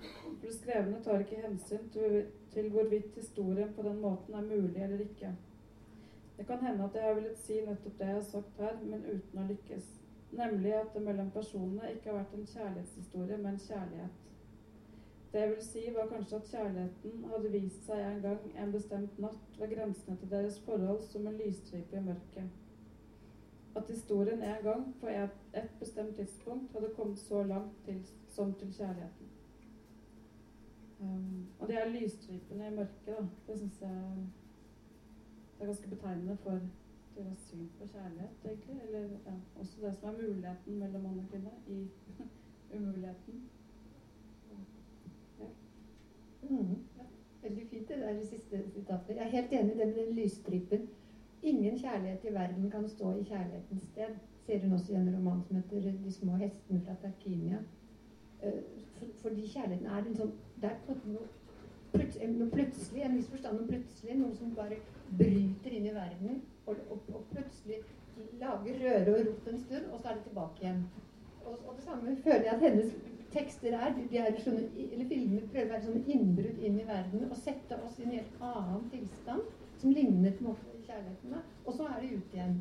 For 0.00 0.34
det 0.42 0.56
skrevne 0.56 0.98
tar 1.06 1.22
ikke 1.22 1.44
hensyn 1.44 1.86
til 1.94 2.70
hvorvidt 2.74 3.14
historien 3.22 3.70
på 3.78 3.86
den 3.86 4.02
måten 4.02 4.34
er 4.34 4.50
mulig 4.50 4.82
eller 4.82 5.06
ikke. 5.06 5.30
Det 6.36 6.50
kan 6.50 6.66
hende 6.66 6.90
at 6.90 6.98
jeg 6.98 7.06
har 7.06 7.18
villet 7.20 7.38
si 7.46 7.62
nettopp 7.62 7.98
det 8.02 8.10
jeg 8.10 8.18
har 8.18 8.28
sagt 8.34 8.62
her, 8.66 8.78
men 8.82 9.06
uten 9.06 9.44
å 9.44 9.48
lykkes. 9.54 9.94
Nemlig 10.42 10.74
at 10.74 10.90
det 10.94 11.06
mellom 11.06 11.30
personene 11.30 11.94
ikke 11.94 12.10
har 12.10 12.24
vært 12.24 12.34
en 12.34 12.54
kjærlighetshistorie, 12.56 13.44
men 13.46 13.62
kjærlighet. 13.70 14.22
Det 15.36 15.42
jeg 15.42 15.50
vil 15.50 15.64
si, 15.64 15.80
var 15.94 16.06
kanskje 16.08 16.36
at 16.36 16.46
kjærligheten 16.48 17.24
hadde 17.28 17.48
vist 17.52 17.82
seg 17.84 17.98
en 18.00 18.22
gang 18.22 18.44
en 18.56 18.70
bestemt 18.72 19.18
natt 19.20 19.58
ved 19.60 19.74
grensene 19.74 20.14
til 20.16 20.30
deres 20.30 20.54
forhold 20.64 21.02
som 21.04 21.26
en 21.28 21.34
lysstripe 21.36 21.96
i 21.96 22.00
mørket. 22.00 22.46
At 23.76 23.90
historien 23.92 24.42
en 24.42 24.62
gang, 24.62 24.86
på 25.00 25.10
et, 25.12 25.34
et 25.60 25.74
bestemt 25.80 26.16
tidspunkt, 26.16 26.72
hadde 26.72 26.88
kommet 26.96 27.18
så 27.18 27.42
langt 27.42 27.84
til, 27.84 27.98
som 28.28 28.54
til 28.54 28.72
kjærligheten. 28.78 29.28
Um, 31.00 31.46
og 31.58 31.68
de 31.68 31.72
her 31.72 31.88
lysstripene 31.88 32.70
i 32.70 32.74
mørket, 32.78 33.06
da, 33.06 33.26
det 33.46 33.58
syns 33.58 33.80
jeg 33.80 33.92
det 35.58 35.62
er 35.62 35.66
ganske 35.66 35.90
betegnende 35.90 36.36
for 36.36 36.60
deres 37.18 37.44
syn 37.50 37.68
på 37.78 37.86
kjærlighet, 37.92 38.40
egentlig. 38.44 38.80
Eller 38.86 39.00
ja, 39.26 39.36
også 39.56 39.80
det 39.82 39.96
som 39.96 40.08
er 40.08 40.12
muligheten 40.12 40.78
mellom 40.78 41.02
mann 41.02 41.18
og 41.18 41.28
kvinne 41.30 41.52
i 41.66 41.88
umuligheten. 42.76 43.44
Mm. 46.50 46.76
Veldig 47.42 47.66
fint 47.70 47.88
det 47.88 47.98
der 47.98 48.24
siste 48.24 48.62
sitatet. 48.74 49.16
Jeg 49.16 49.24
er 49.24 49.34
helt 49.36 49.52
enig 49.52 49.74
i 49.74 49.78
det 49.78 49.86
med 49.86 50.06
den 50.06 50.14
lysstripen. 50.14 50.88
Ingen 51.42 51.78
kjærlighet 51.78 52.24
i 52.24 52.34
verden 52.34 52.70
kan 52.70 52.88
stå 52.88 53.12
i 53.14 53.22
kjærlighetens 53.22 53.82
sted. 53.82 54.16
Ser 54.46 54.58
hun 54.62 54.72
også 54.72 54.92
i 54.92 54.96
en 54.96 55.16
roman 55.16 55.42
som 55.42 55.56
heter 55.56 55.92
'De 55.92 56.12
små 56.12 56.36
hestene 56.36 56.80
fra 56.80 56.94
Tarkinia'. 57.02 57.62
Eh, 58.42 58.62
fordi 59.22 59.46
kjærligheten 59.46 59.86
er 59.86 59.98
en 59.98 60.16
sånn 60.16 60.32
Det 60.60 60.70
er 60.70 62.28
noe 62.28 62.50
plutselig, 62.50 63.02
en 63.02 63.16
viss 63.16 63.28
forstand 63.28 63.58
noe 63.58 63.68
plutselig, 63.68 64.16
noe 64.18 64.34
som 64.34 64.54
bare 64.54 64.78
bryter 65.18 65.70
inn 65.70 65.86
i 65.86 65.94
verden, 65.94 66.42
og, 66.66 66.76
og, 66.90 66.98
og 67.14 67.24
plutselig 67.30 67.80
lager 68.40 68.80
røre 68.82 69.14
og 69.14 69.26
rot 69.26 69.48
en 69.52 69.60
stund, 69.60 69.90
og 69.92 70.00
så 70.00 70.08
er 70.08 70.14
det 70.14 70.24
tilbake 70.24 70.62
igjen. 70.62 70.82
Og, 71.44 71.52
og 71.52 71.76
det 71.76 71.84
samme 71.84 72.16
føler 72.24 72.44
jeg 72.48 72.54
at 72.54 72.60
hennes 72.60 72.92
tekster 73.32 73.74
er. 73.76 73.94
De 73.96 74.18
er 74.20 74.38
sånne, 74.42 74.68
eller 74.86 75.08
filmer 75.10 75.48
prøver 75.52 75.68
å 75.68 75.74
være 75.74 75.86
sånne 75.88 76.14
innbrudd 76.14 76.62
inn 76.68 76.80
i 76.80 76.86
verden 76.88 77.26
og 77.28 77.36
sette 77.40 77.78
oss 77.86 77.98
i 78.00 78.06
en 78.06 78.16
helt 78.16 78.40
annen 78.52 78.88
tilstand 78.92 79.52
som 79.80 79.92
ligner 79.92 80.34
på 80.38 80.54
en 80.54 80.86
kjærligheten. 80.86 81.36
Og 81.64 81.76
så 81.76 81.88
er 81.90 82.00
det 82.02 82.16
ut 82.16 82.34
igjen. 82.36 82.56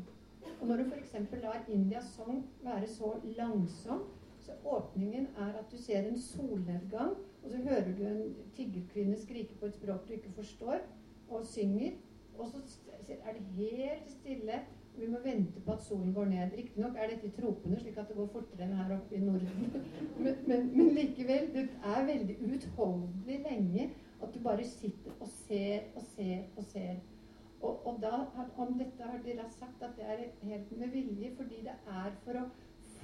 Og 0.60 0.68
når 0.68 0.82
du 0.82 0.90
f.eks. 0.90 1.14
lar 1.42 1.64
Indias 1.68 2.12
sang 2.16 2.44
være 2.64 2.88
så 2.88 3.14
langsom, 3.36 4.04
så 4.40 4.52
åpningen 4.64 5.26
er 5.42 5.56
at 5.58 5.72
du 5.72 5.76
ser 5.76 6.06
en 6.06 6.18
solnedgang, 6.18 7.16
og 7.42 7.50
så 7.50 7.56
hører 7.56 7.92
du 7.98 8.04
en 8.06 8.34
tiggerkvinne 8.56 9.18
skrike 9.18 9.54
på 9.60 9.66
et 9.66 9.74
språk 9.74 10.08
du 10.08 10.12
ikke 10.14 10.32
forstår, 10.36 10.84
og 11.28 11.46
synger. 11.46 11.92
Og 12.38 12.48
så 12.52 12.58
er 13.08 13.32
det 13.32 13.42
helt 13.56 14.10
stille. 14.10 14.60
Vi 14.96 15.06
må 15.12 15.18
vente 15.24 15.60
på 15.60 15.72
at 15.72 15.82
solen 15.84 16.12
går 16.16 16.30
ned. 16.30 16.54
Riktignok 16.56 16.96
er 16.96 17.10
dette 17.12 17.28
i 17.28 17.34
tropene, 17.36 17.80
slik 17.80 17.98
at 18.00 18.08
det 18.08 18.16
går 18.16 18.30
fortere 18.32 18.64
enn 18.64 18.78
her 18.78 18.94
oppe 18.96 19.16
i 19.16 19.20
Norden. 19.20 19.66
Men, 20.24 20.38
men, 20.48 20.70
men 20.76 20.94
likevel, 20.96 21.50
det 21.54 21.66
er 21.84 22.06
veldig 22.08 22.36
uutholdelig 22.40 23.36
lenge 23.44 23.90
at 24.22 24.32
du 24.34 24.40
bare 24.42 24.64
sitter 24.64 25.12
og 25.20 25.28
ser 25.28 25.90
og 25.94 26.06
ser 26.14 26.46
og 26.56 26.64
ser. 26.64 26.96
Og, 27.60 27.86
og 27.86 27.98
da, 28.02 28.22
om 28.56 28.78
dette 28.78 29.10
har 29.10 29.20
dere 29.24 29.44
sagt 29.52 29.82
at 29.84 29.98
det 29.98 30.06
er 30.08 30.24
helt 30.42 30.72
med 30.78 30.88
vilje, 30.94 31.32
fordi 31.36 31.60
det 31.66 31.76
er 31.92 32.16
for 32.24 32.40
å 32.40 32.46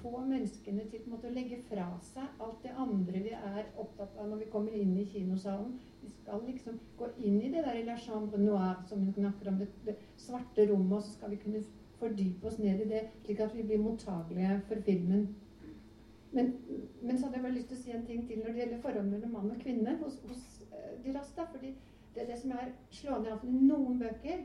få 0.02 0.22
menneskene 0.26 0.86
til 0.90 1.14
å 1.14 1.30
legge 1.32 1.60
fra 1.68 1.86
seg 2.08 2.42
alt 2.42 2.64
det 2.64 2.72
andre 2.84 3.22
vi 3.22 3.34
er 3.36 3.68
opptatt 3.78 4.16
av 4.18 4.30
når 4.30 4.42
vi 4.42 4.50
kommer 4.54 4.74
inn 4.76 4.96
i 4.98 5.06
kinosalen. 5.12 5.76
Vi 6.02 6.10
skal 6.16 6.42
liksom 6.46 6.80
gå 6.98 7.12
inn 7.22 7.38
i 7.40 7.52
det 7.52 7.62
der 7.66 7.78
i 7.78 7.84
la 7.86 7.96
chambre 8.00 8.40
noire 8.40 8.82
som 8.88 9.04
hun 9.04 9.14
snakker 9.14 9.52
om, 9.52 9.60
det, 9.62 9.68
det 9.86 9.96
svarte 10.18 10.66
rommet, 10.70 10.98
og 10.98 11.04
så 11.06 11.14
skal 11.16 11.34
vi 11.34 11.40
kunne 11.44 11.62
fordype 12.02 12.50
oss 12.50 12.58
ned 12.58 12.82
i 12.84 12.90
det, 12.90 13.06
slik 13.22 13.40
at 13.40 13.56
vi 13.56 13.64
blir 13.66 13.80
mottagelige 13.82 14.58
for 14.68 14.84
filmen. 14.88 15.28
Men, 16.32 16.54
men, 17.02 17.18
så 17.18 17.26
hadde 17.26 17.36
jeg 17.36 17.44
bare 17.44 17.54
lyst 17.54 17.68
til 17.68 17.76
å 17.76 17.82
si 17.82 17.92
en 17.92 18.06
ting 18.08 18.24
til 18.28 18.40
når 18.40 18.54
det 18.54 18.62
gjelder 18.62 18.84
forholdet 18.84 19.12
mellom 19.12 19.34
mann 19.36 19.52
og 19.52 19.60
kvinne 19.60 19.98
hos, 20.00 20.16
hos 20.28 20.62
uh, 20.72 20.92
de 21.04 21.12
Rasta. 21.12 21.44
fordi 21.52 21.74
det 22.14 22.22
er 22.22 22.26
det 22.30 22.38
som 22.40 22.54
er 22.56 22.72
slående 22.90 23.36
i 23.44 23.52
noen 23.52 23.98
bøker. 24.00 24.44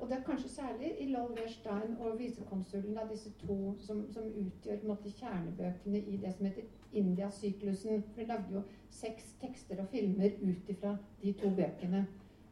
Og 0.00 0.08
det 0.08 0.16
er 0.16 0.24
kanskje 0.24 0.48
særlig 0.48 0.90
i 1.00 1.06
Lol 1.08 1.30
Wehrstein 1.36 1.94
og 2.00 2.18
visekonsulen, 2.18 2.98
disse 3.10 3.30
to 3.40 3.74
som, 3.80 4.02
som 4.12 4.26
utgjør 4.28 4.82
måte, 4.84 5.12
kjernebøkene 5.20 6.02
i 6.02 6.18
det 6.20 6.34
som 6.36 6.46
heter 6.46 6.66
Indiasyklusen. 6.92 8.02
For 8.02 8.20
de 8.20 8.26
lagde 8.28 8.58
jo 8.58 8.62
seks 8.92 9.30
tekster 9.40 9.80
og 9.80 9.88
filmer 9.92 10.36
ut 10.42 10.68
ifra 10.68 10.96
de 11.22 11.32
to 11.40 11.52
bøkene, 11.56 12.04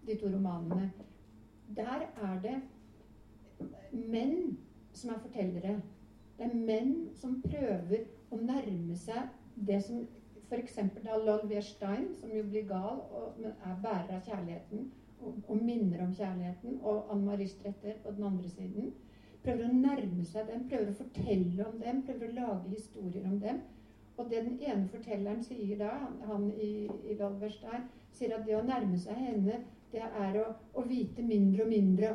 de 0.07 0.17
to 0.21 0.33
romanene. 0.33 0.91
Der 1.77 2.09
er 2.23 2.41
det 2.43 2.57
menn 3.93 4.57
som 4.93 5.15
er 5.15 5.23
fortellere. 5.23 5.79
Det 6.39 6.49
er 6.49 6.55
menn 6.69 6.93
som 7.15 7.41
prøver 7.43 8.07
å 8.33 8.39
nærme 8.41 8.97
seg 8.99 9.31
det 9.55 9.81
som 9.87 10.05
F.eks. 10.45 10.77
da 11.05 11.17
Lol 11.17 11.47
Wehrstein, 11.51 12.11
som 12.21 12.33
jo 12.35 12.43
blir 12.51 12.67
gal, 12.69 13.01
og, 13.11 13.39
men 13.41 13.55
er 13.55 13.81
bærer 13.83 14.17
av 14.19 14.27
kjærligheten 14.27 14.85
og, 15.21 15.39
og, 15.49 15.57
minner 15.57 16.05
om 16.05 16.13
kjærligheten, 16.15 16.81
og 16.83 17.11
Anne 17.13 17.25
Marie 17.25 17.49
Stretter 17.49 17.97
på 18.03 18.13
den 18.17 18.27
andre 18.29 18.51
siden. 18.53 18.91
Prøver 19.45 19.67
å 19.69 19.73
nærme 19.73 20.25
seg 20.27 20.49
dem, 20.51 20.67
prøver 20.69 20.91
å 20.91 20.99
fortelle 20.99 21.69
om 21.69 21.79
dem, 21.81 22.03
prøver 22.07 22.29
å 22.29 22.37
lage 22.39 22.75
historier 22.75 23.27
om 23.29 23.39
dem. 23.41 23.63
Og 24.17 24.29
det 24.31 24.45
den 24.45 24.59
ene 24.63 24.87
fortelleren 24.93 25.43
sier 25.43 25.79
da, 25.81 25.95
han 26.29 26.47
i, 26.55 26.87
i 27.11 27.17
Lol 27.19 27.39
Wehrstein, 27.41 27.87
sier 28.15 28.37
at 28.37 28.47
det 28.47 28.55
å 28.59 28.63
nærme 28.65 28.99
seg 29.01 29.19
henne, 29.19 29.59
det 29.93 30.05
er 30.05 30.39
å, 30.41 30.47
å 30.75 30.85
vite 30.87 31.23
mindre 31.23 31.65
og 31.65 31.71
mindre. 31.73 32.15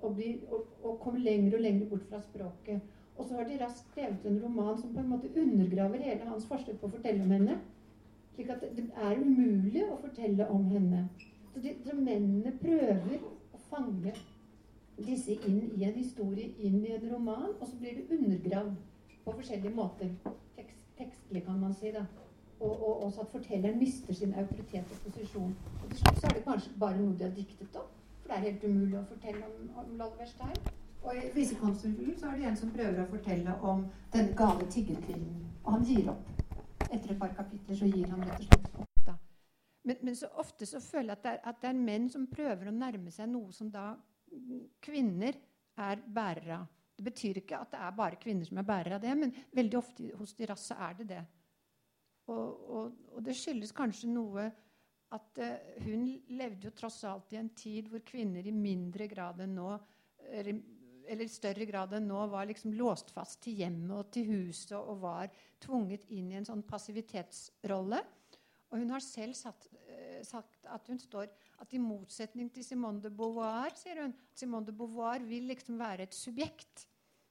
Og, 0.00 0.14
bli, 0.14 0.28
og, 0.50 0.66
og 0.86 1.00
komme 1.02 1.20
lenger 1.24 1.56
og 1.56 1.64
lenger 1.64 1.88
bort 1.90 2.04
fra 2.10 2.20
språket. 2.22 2.80
Og 3.18 3.26
så 3.26 3.34
har 3.34 3.48
de 3.48 3.58
raskt 3.64 3.88
skrevet 3.90 4.26
en 4.30 4.40
roman 4.44 4.78
som 4.78 4.94
på 4.94 5.00
en 5.00 5.10
måte 5.10 5.30
undergraver 5.40 6.04
hele 6.04 6.28
hans 6.28 6.46
forsøk 6.46 6.78
på 6.78 6.86
å 6.86 6.92
fortelle 6.92 7.24
om 7.24 7.34
henne. 7.34 7.58
Slik 8.36 8.52
at 8.54 8.62
det 8.76 8.84
er 8.94 9.18
umulig 9.18 9.82
å 9.88 9.98
fortelle 9.98 10.46
om 10.54 10.68
henne. 10.70 11.08
Så, 11.52 11.62
de, 11.64 11.74
så 11.82 11.96
mennene 11.98 12.52
prøver 12.60 13.24
å 13.26 13.62
fange 13.70 14.14
disse 15.06 15.34
inn 15.48 15.58
i 15.74 15.84
en 15.88 15.98
historie, 15.98 16.52
inn 16.62 16.78
i 16.86 16.94
en 16.94 17.08
roman, 17.10 17.50
og 17.58 17.66
så 17.66 17.74
blir 17.80 17.98
det 17.98 18.18
undergravd 18.18 18.78
på 19.24 19.34
forskjellige 19.40 19.74
måter. 19.74 20.14
Tekst, 20.56 20.80
tekstlig, 20.98 21.42
kan 21.46 21.58
man 21.60 21.74
si. 21.74 21.90
da. 21.94 22.06
Og, 22.60 22.70
og 22.70 23.04
også 23.08 23.26
at 23.26 23.34
fortelleren 23.34 23.78
mister 23.78 24.14
sin 24.14 24.34
autoritet 24.34 24.94
og 24.94 25.02
posisjon. 25.04 25.54
Og 25.82 25.90
til 25.90 25.98
slutt 25.98 26.22
så 26.22 26.30
er 26.30 26.38
det 26.38 26.46
kanskje 26.46 26.78
bare 26.78 27.02
noe 27.02 27.18
de 27.18 27.26
har 27.26 27.34
diktet 27.34 27.82
opp. 27.82 27.97
For 28.28 28.34
det 28.34 28.40
er 28.42 28.50
helt 28.52 28.64
umulig 28.68 28.96
å 28.98 29.06
fortelle 29.08 29.46
om, 29.48 29.68
om 29.80 29.92
Lolverstein. 29.96 30.56
Og 31.00 31.16
i 31.16 31.30
visekonsulen 31.32 32.16
så 32.20 32.28
er 32.28 32.34
det 32.36 32.48
en 32.50 32.58
som 32.60 32.72
prøver 32.74 32.98
å 33.00 33.06
fortelle 33.08 33.54
om 33.64 33.86
den 34.12 34.34
gale 34.36 34.66
tiggerkvinnen. 34.68 35.46
Og 35.62 35.70
han 35.72 35.86
gir 35.88 36.10
opp. 36.12 36.26
Etter 36.90 37.14
et 37.14 37.22
par 37.22 37.32
kapitler 37.38 37.78
så 37.78 37.88
gir 37.88 38.04
han 38.12 38.26
rett 38.28 38.42
og 38.42 38.50
slett 38.50 38.76
opp. 38.82 38.98
da. 39.06 39.14
Men, 39.88 40.02
men 40.04 40.18
så 40.20 40.28
ofte 40.44 40.68
så 40.68 40.82
føler 40.84 41.14
jeg 41.14 41.16
at 41.16 41.24
det, 41.24 41.32
er, 41.38 41.40
at 41.48 41.62
det 41.62 41.70
er 41.70 41.80
menn 41.88 42.10
som 42.12 42.28
prøver 42.28 42.68
å 42.68 42.76
nærme 42.76 43.14
seg 43.16 43.32
noe 43.32 43.56
som 43.56 43.72
da 43.72 43.86
kvinner 44.84 45.40
er 45.88 46.04
bærere 46.04 46.60
av. 46.60 46.68
Det 46.98 47.08
betyr 47.08 47.40
ikke 47.40 47.64
at 47.64 47.72
det 47.72 47.80
er 47.80 47.96
bare 47.96 48.20
kvinner 48.20 48.44
som 48.44 48.60
er 48.60 48.68
bærere 48.68 49.00
av 49.00 49.08
det, 49.08 49.16
men 49.16 49.32
veldig 49.56 49.80
ofte 49.80 50.12
hos 50.20 50.36
de 50.36 50.52
rasse 50.52 50.76
er 50.76 51.00
det 51.00 51.08
det. 51.14 51.24
Og, 52.28 52.48
og, 52.68 53.04
og, 53.14 53.20
det 53.24 53.38
skyldes 53.38 53.72
kanskje 53.72 54.10
noe 54.12 54.50
at 55.16 55.40
uh, 55.40 55.84
hun 55.86 56.08
levde 56.36 56.68
jo 56.68 56.74
tross 56.76 57.02
alt 57.08 57.32
i 57.32 57.38
en 57.40 57.48
tid 57.56 57.88
hvor 57.88 58.02
kvinner 58.06 58.44
i 58.46 58.52
mindre 58.54 59.08
grad 59.08 59.40
enn 59.44 59.56
nå 59.56 59.70
uh, 59.72 60.50
eller 61.08 61.24
i 61.24 61.32
større 61.32 61.64
grad 61.68 61.94
enn 61.96 62.08
nå 62.10 62.26
var 62.28 62.48
liksom 62.50 62.74
låst 62.76 63.14
fast 63.14 63.40
til 63.46 63.62
hjemmet 63.62 63.94
og 63.96 64.10
til 64.12 64.28
huset 64.28 64.76
og 64.76 65.00
var 65.06 65.32
tvunget 65.64 66.04
inn 66.12 66.28
i 66.32 66.36
en 66.40 66.48
sånn 66.48 66.66
passivitetsrolle. 66.68 68.02
Og 68.68 68.82
hun 68.82 68.92
har 68.92 69.00
selv 69.00 69.36
satt, 69.38 69.70
uh, 69.72 70.20
sagt 70.26 70.68
at 70.68 70.92
hun 70.92 71.00
står 71.00 71.32
at 71.64 71.72
i 71.74 71.80
motsetning 71.82 72.52
til 72.52 72.66
Simone 72.66 73.00
de 73.02 73.10
Beauvoir 73.10 73.72
sier 73.78 74.04
hun, 74.04 74.14
Simone 74.36 74.68
de 74.68 74.76
Beauvoir 74.76 75.24
vil 75.26 75.48
liksom 75.48 75.80
være 75.80 76.04
et 76.06 76.16
subjekt. 76.16 76.84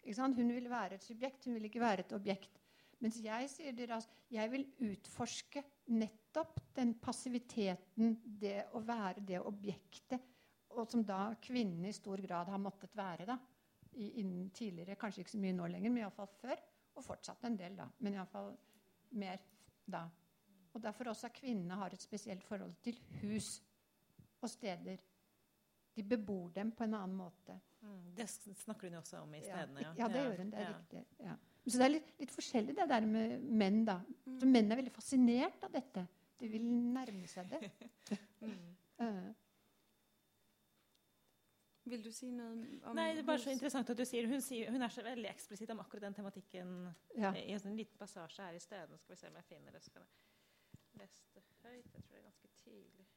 Hun 0.08 0.54
vil 0.56 0.70
være 0.72 0.98
et 0.98 1.04
subjekt, 1.04 1.46
hun 1.46 1.58
vil 1.58 1.68
ikke 1.68 1.84
være 1.84 2.06
et 2.06 2.14
objekt. 2.16 2.62
Mens 3.04 3.20
jeg 3.22 3.50
sier 3.52 3.76
dere, 3.78 4.00
jeg 4.34 4.52
vil 4.52 4.66
utforske 4.88 5.62
nettopp 5.88 6.60
den 6.76 6.96
passiviteten, 7.02 8.18
det 8.24 8.68
å 8.76 8.82
være 8.86 9.24
det 9.26 9.40
objektet, 9.42 10.34
og 10.78 10.90
som 10.92 11.04
da 11.06 11.32
kvinnene 11.42 11.90
i 11.90 11.96
stor 11.96 12.22
grad 12.22 12.52
har 12.52 12.62
måttet 12.62 12.96
være. 12.96 13.26
da 13.26 13.38
innen 13.98 14.50
tidligere. 14.50 14.96
Kanskje 14.96 15.24
ikke 15.24 15.32
så 15.32 15.42
mye 15.42 15.56
nå 15.58 15.68
lenger, 15.72 15.92
men 15.92 16.04
iallfall 16.04 16.30
før. 16.40 16.62
Og 16.98 17.06
fortsatt 17.06 17.46
en 17.46 17.58
del, 17.58 17.76
da. 17.78 17.88
Men 18.06 18.18
iallfall 18.18 18.54
mer 19.18 19.44
da. 19.86 20.08
Og 20.74 20.82
derfor 20.84 21.12
også 21.12 21.30
at 21.30 21.38
kvinnene 21.38 21.78
har 21.80 21.94
et 21.94 22.02
spesielt 22.02 22.44
forhold 22.46 22.76
til 22.84 23.00
hus 23.22 23.58
og 24.42 24.50
steder. 24.50 25.02
De 25.96 26.04
bebor 26.04 26.50
dem 26.54 26.72
på 26.78 26.86
en 26.86 26.94
annen 26.94 27.18
måte. 27.18 27.58
Mm, 27.82 28.12
det 28.18 28.28
snakker 28.30 28.88
hun 28.88 28.98
jo 28.98 29.00
også 29.00 29.22
om 29.24 29.34
i 29.34 29.42
stedene. 29.42 29.82
Ja, 29.82 29.94
ja 29.98 30.10
det 30.14 30.24
gjør 30.26 30.44
hun. 30.44 30.52
Det 30.52 30.60
er 30.60 30.70
ja. 30.70 30.76
riktig. 30.78 31.06
Ja. 31.20 31.38
Så 31.68 31.82
det 31.82 31.88
er 31.88 31.92
litt, 31.98 32.12
litt, 32.22 32.32
forskjellig 32.32 32.76
det 32.78 32.86
der 32.88 33.08
med 33.08 33.42
menn. 33.44 33.82
da. 33.88 33.98
Mm. 34.24 34.38
Så 34.40 34.48
menn 34.48 34.72
er 34.72 34.80
veldig 34.80 34.94
fascinert 34.96 35.66
av 35.68 35.74
dette. 35.74 36.06
De 36.40 36.48
vil 36.52 36.64
nærme 36.64 37.28
seg 37.28 37.50
det. 37.52 37.72
mm. 38.46 38.64
uh. 39.04 39.28
Vil 41.88 42.04
du 42.04 42.10
si 42.12 42.30
noe 42.36 42.52
om 42.52 42.98
Nei, 42.98 43.14
det 43.16 43.22
er 43.22 43.28
bare 43.28 43.40
så 43.40 43.52
interessant 43.54 43.90
at 43.94 44.00
du 44.00 44.04
sier 44.08 44.28
Hun, 44.28 44.42
sier, 44.44 44.72
hun 44.74 44.84
er 44.84 44.92
så 44.92 45.04
veldig 45.06 45.30
eksplisitt 45.32 45.72
om 45.72 45.80
akkurat 45.80 46.04
den 46.08 46.18
tematikken 46.18 46.74
ja. 47.16 47.32
i 47.32 47.54
en 47.56 47.62
sånn 47.64 47.78
liten 47.80 48.00
passasje 48.00 48.44
her 48.44 48.58
i 48.58 48.64
stedet. 48.64 49.00
Skal 49.00 49.16
vi 49.16 49.20
se 49.22 49.32
om 49.32 49.38
jeg 49.40 49.48
finner 49.48 49.76
det. 49.76 49.84
Skal 49.86 50.04
jeg 50.04 51.04
lese 51.04 51.24
det 51.36 51.46
høyt? 51.64 51.94
Jeg 51.94 52.04
tror 52.04 52.12
det 52.12 52.20
er 52.20 52.28
ganske 52.28 52.48
tidlig. 52.64 53.08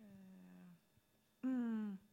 Uh, 0.00 1.46
mm. 1.48 2.07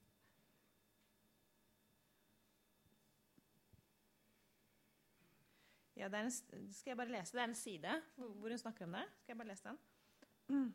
Ja, 6.06 6.20
en, 6.22 6.32
skal 6.32 6.92
jeg 6.92 6.98
bare 6.98 7.10
lese? 7.10 7.34
Det 7.34 7.42
er 7.42 7.48
en 7.48 7.56
side 7.56 8.02
hvor 8.16 8.50
hun 8.50 8.58
snakker 8.58 8.86
om 8.86 8.92
det. 8.92 9.06
Skal 9.22 9.34
jeg 9.34 9.38
bare 9.38 9.48
lese 9.48 9.70
den? 9.70 9.78
Mm. 10.48 10.74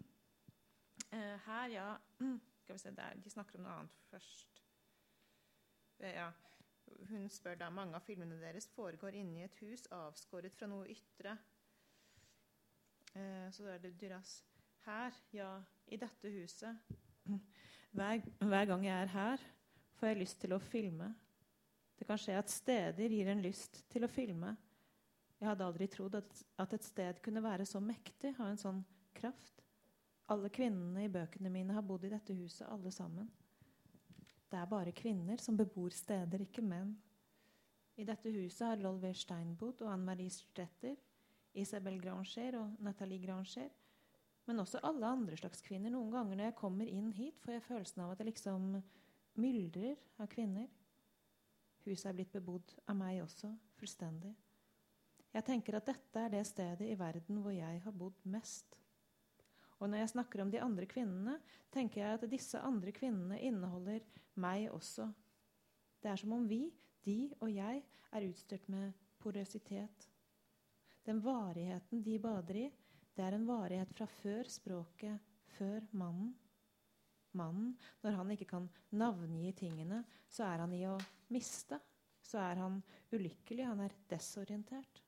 Uh, 1.12 1.36
her, 1.46 1.66
ja 1.66 1.96
Skal 2.62 2.74
vi 2.74 2.78
se 2.78 2.90
der, 2.90 3.14
De 3.14 3.30
snakker 3.30 3.58
om 3.58 3.64
noe 3.64 3.74
annet 3.78 4.00
først. 4.10 4.62
Uh, 6.00 6.08
ja. 6.08 6.30
Hun 7.10 7.28
spør 7.30 7.54
da 7.54 7.68
mange 7.70 7.94
av 7.94 8.02
filmene 8.02 8.40
deres 8.40 8.66
foregår 8.74 9.14
inne 9.20 9.38
i 9.38 9.44
et 9.46 9.60
hus, 9.62 9.86
avskåret 9.94 10.56
fra 10.58 10.66
noe 10.66 10.88
ytre. 10.90 11.36
Uh, 13.14 13.46
så 13.54 13.68
da 13.68 13.76
er 13.76 13.84
det 13.84 13.94
Duras. 14.00 14.40
Her, 14.82 15.14
ja, 15.32 15.52
i 15.86 15.96
dette 16.00 16.32
huset. 16.34 16.98
Hver, 17.94 18.26
hver 18.38 18.66
gang 18.66 18.86
jeg 18.86 18.96
er 19.02 19.14
her, 19.14 19.46
får 20.00 20.10
jeg 20.10 20.20
lyst 20.24 20.40
til 20.42 20.56
å 20.56 20.58
filme. 20.58 21.12
Det 21.98 22.08
kan 22.08 22.18
skje 22.18 22.34
at 22.40 22.50
steder 22.50 23.14
gir 23.14 23.30
en 23.30 23.44
lyst 23.44 23.84
til 23.92 24.06
å 24.06 24.10
filme. 24.10 24.56
Jeg 25.40 25.48
hadde 25.48 25.64
aldri 25.64 25.88
trodd 25.88 26.18
at, 26.18 26.40
at 26.60 26.74
et 26.76 26.84
sted 26.84 27.20
kunne 27.24 27.42
være 27.42 27.64
så 27.68 27.80
mektig, 27.80 28.34
ha 28.36 28.50
en 28.50 28.60
sånn 28.60 28.82
kraft. 29.16 29.62
Alle 30.30 30.50
kvinnene 30.52 31.06
i 31.06 31.12
bøkene 31.12 31.50
mine 31.50 31.74
har 31.74 31.86
bodd 31.86 32.04
i 32.06 32.12
dette 32.12 32.36
huset, 32.36 32.68
alle 32.68 32.92
sammen. 32.94 33.30
Det 34.50 34.58
er 34.58 34.68
bare 34.68 34.92
kvinner 34.92 35.40
som 35.40 35.56
bebor 35.56 35.94
steder, 35.94 36.44
ikke 36.44 36.62
menn. 36.62 36.92
I 37.96 38.04
dette 38.06 38.32
huset 38.34 38.66
har 38.66 38.82
Lolver 38.82 39.16
Stein 39.16 39.54
bodd, 39.58 39.80
og 39.84 39.92
Anne-Marie 39.94 40.32
Stretter, 40.32 40.96
Isabel 41.56 41.96
Granger 42.02 42.58
og 42.60 42.76
Nathalie 42.84 43.22
Granger. 43.24 43.70
Men 44.46 44.60
også 44.60 44.82
alle 44.86 45.06
andre 45.06 45.36
slags 45.40 45.64
kvinner. 45.64 45.92
Noen 45.94 46.12
ganger 46.12 46.36
når 46.36 46.50
jeg 46.50 46.58
kommer 46.60 46.88
inn 46.88 47.10
hit, 47.16 47.40
får 47.40 47.56
jeg 47.56 47.66
følelsen 47.66 48.04
av 48.04 48.12
at 48.12 48.20
det 48.20 48.28
liksom 48.30 48.70
myldrer 49.40 49.96
av 50.20 50.28
kvinner. 50.30 50.68
Huset 51.86 52.10
er 52.10 52.16
blitt 52.18 52.32
bebodd 52.34 52.76
av 52.86 52.98
meg 52.98 53.22
også, 53.24 53.50
fullstendig. 53.80 54.34
Jeg 55.30 55.46
tenker 55.46 55.78
at 55.78 55.86
dette 55.86 56.22
er 56.24 56.32
det 56.32 56.42
stedet 56.48 56.88
i 56.90 56.98
verden 56.98 57.38
hvor 57.42 57.54
jeg 57.54 57.82
har 57.84 57.94
bodd 57.94 58.18
mest. 58.32 58.74
Og 59.80 59.88
når 59.88 60.02
jeg 60.02 60.12
snakker 60.12 60.42
om 60.42 60.50
de 60.52 60.60
andre 60.60 60.86
kvinnene, 60.90 61.38
tenker 61.72 62.02
jeg 62.02 62.16
at 62.18 62.30
disse 62.30 62.58
andre 62.60 62.92
kvinnene 62.92 63.38
inneholder 63.40 64.02
meg 64.42 64.66
også. 64.74 65.06
Det 66.02 66.10
er 66.10 66.20
som 66.20 66.34
om 66.36 66.46
vi, 66.48 66.66
de 67.06 67.30
og 67.40 67.48
jeg, 67.52 67.82
er 68.10 68.26
utstyrt 68.26 68.66
med 68.68 68.92
porøsitet. 69.22 70.08
Den 71.06 71.22
varigheten 71.24 72.02
de 72.04 72.18
bader 72.20 72.58
i, 72.66 72.68
det 73.16 73.24
er 73.24 73.36
en 73.36 73.46
varighet 73.48 73.92
fra 73.94 74.06
før 74.10 74.50
språket, 74.50 75.20
før 75.56 75.86
mannen. 75.92 76.34
Mannen, 77.38 77.76
når 78.02 78.16
han 78.18 78.32
ikke 78.34 78.48
kan 78.50 78.66
navngi 78.98 79.52
tingene, 79.54 80.02
så 80.28 80.48
er 80.48 80.64
han 80.64 80.74
i 80.74 80.82
å 80.90 80.96
miste. 81.30 81.78
Så 82.20 82.40
er 82.42 82.60
han 82.60 82.80
ulykkelig, 83.14 83.68
han 83.68 83.84
er 83.86 83.94
desorientert. 84.10 85.04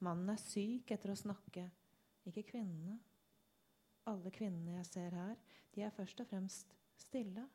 Mannen 0.00 0.32
er 0.32 0.40
syk 0.40 0.90
etter 0.94 1.12
å 1.12 1.18
snakke, 1.18 1.68
ikke 2.28 2.46
kvinnene 2.54 2.98
alle 4.10 4.32
kvinnene 4.34 4.78
jeg 4.78 4.88
ser 4.88 5.16
her, 5.16 5.38
de 5.74 5.84
er 5.84 5.94
først 5.94 6.22
og 6.22 6.28
fremst 6.30 6.74
stille. 6.98 7.46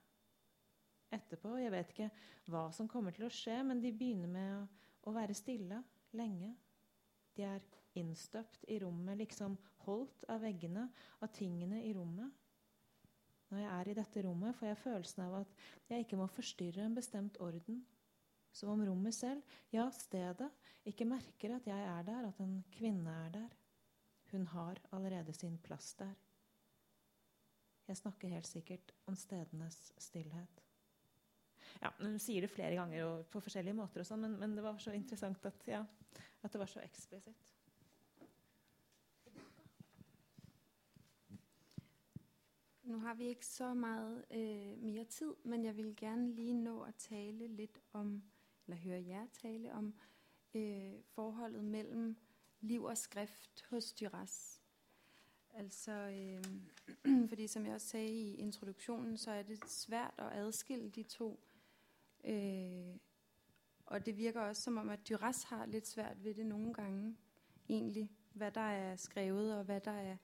Etterpå 1.13 1.55
Jeg 1.61 1.71
vet 1.71 1.91
ikke 1.93 2.09
hva 2.51 2.67
som 2.75 2.89
kommer 2.91 3.15
til 3.15 3.27
å 3.27 3.33
skje, 3.33 3.61
men 3.63 3.81
de 3.81 3.93
begynner 3.95 4.31
med 4.31 4.53
å, 5.05 5.13
være 5.13 5.35
stille 5.37 5.81
lenge. 6.17 6.55
De 7.37 7.45
er 7.45 7.61
innstøpt 7.99 8.65
i 8.71 8.79
rommet, 8.81 9.19
liksom 9.19 9.57
holdt 9.85 10.25
av 10.31 10.41
veggene, 10.43 10.87
av 11.21 11.31
tingene 11.35 11.83
i 11.85 11.93
rommet. 11.95 12.31
Når 13.51 13.61
jeg 13.61 13.71
er 13.71 13.89
i 13.91 13.97
dette 13.99 14.23
rommet, 14.25 14.55
får 14.57 14.71
jeg 14.71 14.81
følelsen 14.81 15.23
av 15.27 15.35
at 15.43 15.67
jeg 15.91 16.05
ikke 16.05 16.17
må 16.19 16.25
forstyrre 16.33 16.87
en 16.87 16.97
bestemt 16.97 17.37
orden. 17.43 17.83
Som 18.55 18.71
om 18.71 18.83
rommet 18.87 19.15
selv, 19.15 19.41
ja, 19.73 19.89
stedet, 19.91 20.47
ikke 20.87 21.07
merker 21.09 21.57
at 21.57 21.67
jeg 21.67 21.87
er 21.91 22.05
der, 22.07 22.27
at 22.29 22.39
en 22.39 22.61
kvinne 22.71 23.11
er 23.25 23.33
der. 23.33 23.57
Hun 24.31 24.47
har 24.47 24.79
allerede 24.95 25.33
sin 25.33 25.57
plass 25.57 25.93
der. 25.99 26.13
Jeg 27.87 27.97
snakker 27.97 28.27
helt 28.27 28.47
sikkert 28.47 28.93
om 29.05 29.15
stedenes 29.15 29.93
stillhet. 29.97 30.61
Ja, 31.81 31.89
Hun 31.99 32.19
sier 32.19 32.41
det 32.41 32.49
flere 32.49 32.75
ganger 32.75 33.03
og 33.05 33.25
på 33.29 33.41
forskjellige 33.43 33.75
måter, 33.77 34.01
og 34.01 34.07
sånn, 34.07 34.23
men, 34.23 34.37
men, 34.39 34.55
det 34.55 34.63
var 34.63 34.79
så 34.81 34.95
interessant 34.95 35.45
at, 35.45 35.67
ja, 35.67 35.83
at 36.41 36.53
det 36.53 36.61
var 36.61 36.71
så 36.71 36.81
eksplisitt. 36.81 37.51
Nå 42.85 42.99
har 43.01 43.15
vi 43.17 43.31
ikke 43.33 43.45
så 43.45 43.71
mye 43.73 44.23
øh, 44.29 44.81
mer 44.81 45.03
tid, 45.09 45.33
men 45.43 45.65
jeg 45.65 45.77
vil 45.77 45.95
gjerne 45.97 46.31
lige 46.37 46.53
nå 46.53 46.75
å 46.85 46.91
tale 47.01 47.47
litt 47.57 47.79
om, 47.97 48.19
eller 48.65 48.77
høre 48.77 49.05
jer 49.07 49.27
tale 49.41 49.73
om, 49.73 49.93
øh, 50.53 50.93
forholdet 51.03 51.63
mellom 51.63 52.17
liv 52.61 52.83
og 52.83 52.97
skrift 52.97 53.65
hos 53.69 53.93
Duras. 53.93 54.61
Altså, 55.53 55.91
øh, 55.91 56.43
fordi 57.29 57.47
som 57.47 57.65
jeg 57.65 57.73
også 57.73 57.87
sagde 57.87 58.09
i 58.09 58.35
introduktionen, 58.35 59.17
så 59.17 59.31
er 59.31 59.43
det 59.43 59.65
svært 59.69 60.19
å 60.19 60.23
adskille 60.23 60.89
de 60.89 61.03
to. 61.03 61.39
Øh, 62.23 62.97
og 63.85 64.05
det 64.05 64.17
virker 64.17 64.41
også 64.41 64.61
som 64.61 64.77
om, 64.77 64.89
at 64.89 65.09
Duras 65.09 65.43
har 65.43 65.65
litt 65.65 65.87
svært 65.87 66.23
ved 66.23 66.33
det 66.33 66.45
noen 66.45 66.73
ganger, 66.73 67.13
egentlig. 67.69 68.09
Hva 68.33 68.49
der 68.49 68.61
er 68.61 68.95
skrevet, 68.95 69.57
og 69.57 69.63
hva 69.63 69.79
der 69.79 69.91
er 69.91 70.17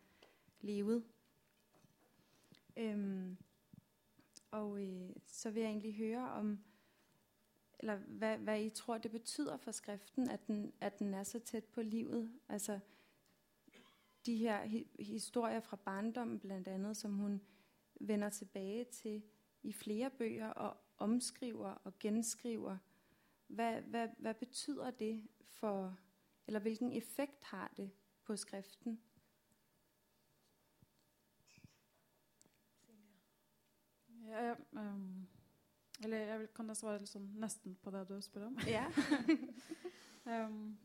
levet. 0.61 1.03
Øhm, 2.77 3.37
og 4.51 4.83
øh, 4.83 5.09
så 5.27 5.49
vil 5.49 5.61
jeg 5.61 5.69
egentlig 5.69 5.95
høre 5.95 6.31
om 6.31 6.59
eller 7.81 7.95
hva, 7.97 8.35
hvad 8.35 8.61
I 8.61 8.69
tror 8.69 8.97
det 8.97 9.11
betyder 9.11 9.57
for 9.57 9.71
Skriften 9.71 10.29
at 10.29 10.47
den, 10.47 10.73
at 10.81 10.99
den 10.99 11.13
er 11.13 11.23
så 11.23 11.39
tett 11.39 11.71
på 11.71 11.81
livet. 11.81 12.39
Altså 12.49 12.79
de 14.25 14.35
her 14.35 14.65
hi 14.65 14.87
historier 14.99 15.59
fra 15.59 15.75
barndommen 15.75 16.39
blandt 16.39 16.67
andet, 16.67 16.97
som 16.97 17.13
hun 17.13 17.41
vender 17.99 18.29
tilbake 18.29 18.83
til 18.83 19.23
i 19.63 19.73
flere 19.73 20.09
bøger 20.09 20.49
og 20.49 20.77
omskriver 20.97 21.69
og 21.69 21.99
genskriver. 21.99 22.77
Hva, 23.47 23.79
hvad, 23.79 24.07
hvad 24.17 24.33
betyder 24.33 24.91
det 24.91 25.27
for 25.41 25.97
Eller 26.47 26.59
hvilken 26.59 26.91
effekt 26.91 27.43
har 27.43 27.73
det 27.77 27.91
på 28.23 28.35
Skriften? 28.35 29.01
Ja, 34.27 34.55
um, 34.71 35.27
eller 36.03 36.17
jeg 36.17 36.47
kan 36.55 36.71
jeg 36.71 36.79
svare 36.79 37.09
sånn, 37.09 37.27
nesten 37.41 37.75
på 37.81 37.93
det 37.93 38.05
du 38.09 38.15
spør 38.23 38.49
om? 38.49 38.57
Ja. 38.69 38.87
um, 40.31 40.77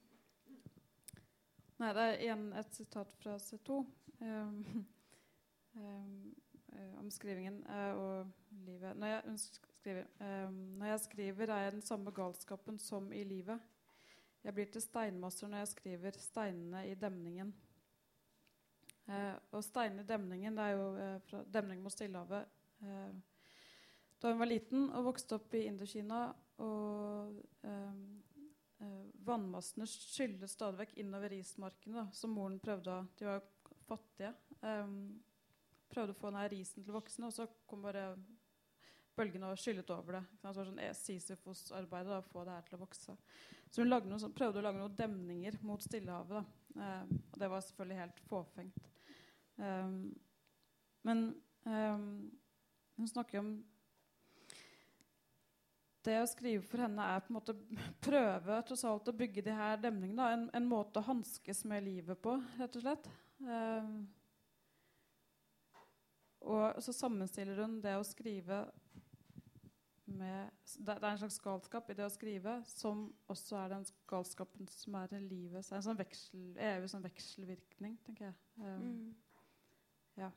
Nei, 1.76 1.92
det 1.92 2.02
er 2.02 2.22
igjen 2.24 2.44
et 2.56 2.72
sitat 2.72 3.10
fra 3.20 3.34
C2 3.36 3.74
um, 4.24 4.60
um, 5.76 6.12
om 7.02 7.10
skrivingen 7.12 7.58
uh, 7.68 7.98
og 8.00 8.54
livet. 8.64 8.96
Når 8.96 9.12
jeg, 9.12 9.34
skriver, 9.42 10.06
um, 10.24 10.54
når 10.80 10.92
jeg 10.94 11.02
skriver, 11.04 11.52
er 11.52 11.66
jeg 11.66 11.74
den 11.74 11.84
samme 11.84 12.14
galskapen 12.16 12.80
som 12.80 13.10
i 13.12 13.26
livet. 13.28 13.60
Jeg 14.46 14.56
blir 14.56 14.72
til 14.72 14.84
steinmasser 14.86 15.52
når 15.52 15.64
jeg 15.64 15.72
skriver 15.74 16.16
'steinene 16.16 16.86
i 16.88 16.94
demningen'. 16.94 17.52
Uh, 19.06 19.36
og 19.52 19.64
steinene 19.64 20.02
i 20.02 20.08
demningen 20.08 20.56
det 20.56 20.64
er 20.64 20.78
jo 20.78 20.88
uh, 20.96 21.20
fra 21.28 21.44
demning 21.54 21.82
mot 21.82 21.92
Stillehavet. 21.92 22.48
Da 24.22 24.32
hun 24.32 24.40
var 24.40 24.48
liten 24.48 24.88
og 24.96 25.10
vokste 25.10 25.36
opp 25.36 25.54
i 25.56 25.66
Indokina 25.68 26.20
og 26.64 27.36
eh, 27.66 27.98
vannmassene 29.26 29.86
skyller 29.88 30.48
stadig 30.50 30.80
vekk 30.82 30.96
innover 31.02 31.32
rismarkene. 31.34 32.06
Som 32.16 32.36
moren 32.36 32.58
prøvde 32.62 32.92
å 32.92 33.06
De 33.18 33.28
var 33.28 33.44
fattige. 33.88 34.32
Eh, 34.62 34.96
prøvde 35.92 36.16
å 36.16 36.18
få 36.18 36.30
denne 36.30 36.48
risen 36.52 36.84
til 36.84 36.94
å 36.94 36.98
vokse, 36.98 37.22
og 37.24 37.34
så 37.34 37.46
kom 37.68 37.84
bare 37.84 38.08
bølgene 39.16 39.50
og 39.52 39.60
skyllet 39.60 39.90
over 39.94 40.18
det. 40.18 40.24
Det 40.40 40.48
var 40.48 40.56
sånn 40.58 40.80
Sisyfos-arbeid 40.98 42.10
å 42.12 42.22
få 42.26 42.44
det 42.44 42.56
her 42.56 42.66
til 42.66 42.76
å 42.76 42.82
vokse. 42.82 43.14
Så 43.70 43.82
hun 43.82 43.92
noe, 43.92 44.32
prøvde 44.36 44.60
å 44.60 44.64
lage 44.64 44.80
noen 44.80 44.98
demninger 44.98 45.56
mot 45.66 45.82
Stillehavet. 45.82 46.52
Eh, 46.76 47.14
og 47.32 47.38
det 47.40 47.48
var 47.52 47.64
selvfølgelig 47.64 48.00
helt 48.02 48.20
fåfengt. 48.28 48.90
Eh, 49.60 49.94
men 51.08 51.24
eh, 51.68 52.04
hun 52.96 53.10
snakker 53.10 53.40
om 53.40 53.56
det 56.06 56.16
å 56.22 56.28
skrive 56.30 56.64
for 56.66 56.84
henne 56.84 57.04
er 57.12 57.22
på 57.24 57.32
en 57.32 57.38
måte 57.38 57.56
prøve 58.06 58.60
tross 58.68 58.84
alt 58.88 59.10
å 59.10 59.16
bygge 59.16 59.44
de 59.46 59.54
her 59.56 59.80
demningene. 59.82 60.28
En, 60.32 60.46
en 60.60 60.68
måte 60.68 61.02
å 61.02 61.08
hanskes 61.08 61.64
med 61.68 61.84
livet 61.86 62.20
på, 62.22 62.36
rett 62.60 62.78
og 62.78 62.86
slett. 62.86 63.10
Um, 63.42 64.06
og 66.46 66.82
så 66.84 66.94
sammenstiller 66.94 67.58
hun 67.64 67.80
det 67.82 67.96
å 67.98 68.04
skrive 68.06 68.64
med 70.06 70.52
Det 70.78 70.94
er 70.94 71.04
en 71.08 71.18
slags 71.18 71.40
galskap 71.42 71.88
i 71.90 71.96
det 71.98 72.04
å 72.06 72.12
skrive, 72.14 72.60
som 72.70 73.08
også 73.26 73.56
er 73.58 73.72
den 73.72 73.86
galskapen 74.06 74.68
som 74.70 74.94
er 75.00 75.16
i 75.18 75.20
livet. 75.24 75.66
Så 75.66 75.72
det 75.72 75.76
er 75.76 75.80
en 75.80 75.88
sånn 75.88 75.98
veksel, 75.98 76.44
evig 76.68 76.90
sånn 76.92 77.06
vekselvirkning, 77.08 77.96
tenker 78.06 78.28
jeg. 78.28 78.36
Um, 78.62 78.84
mm. 78.84 79.48
Ja. 80.22 80.30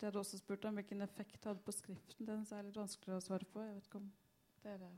Det 0.00 0.08
hadde 0.08 0.20
også 0.22 0.38
spurt 0.40 0.64
om 0.64 0.78
hvilken 0.78 1.04
effekt 1.04 1.36
det 1.36 1.50
hadde 1.50 1.60
på 1.64 1.74
skriften. 1.76 2.24
Den 2.24 2.44
er 2.56 2.64
litt 2.64 2.78
vanskelig 2.80 3.18
å 3.18 3.20
svare 3.20 3.44
på. 3.52 3.60
Jeg 3.66 3.74
vet 3.76 3.88
ikke 3.90 4.00
om 4.00 4.06
dere 4.64 4.88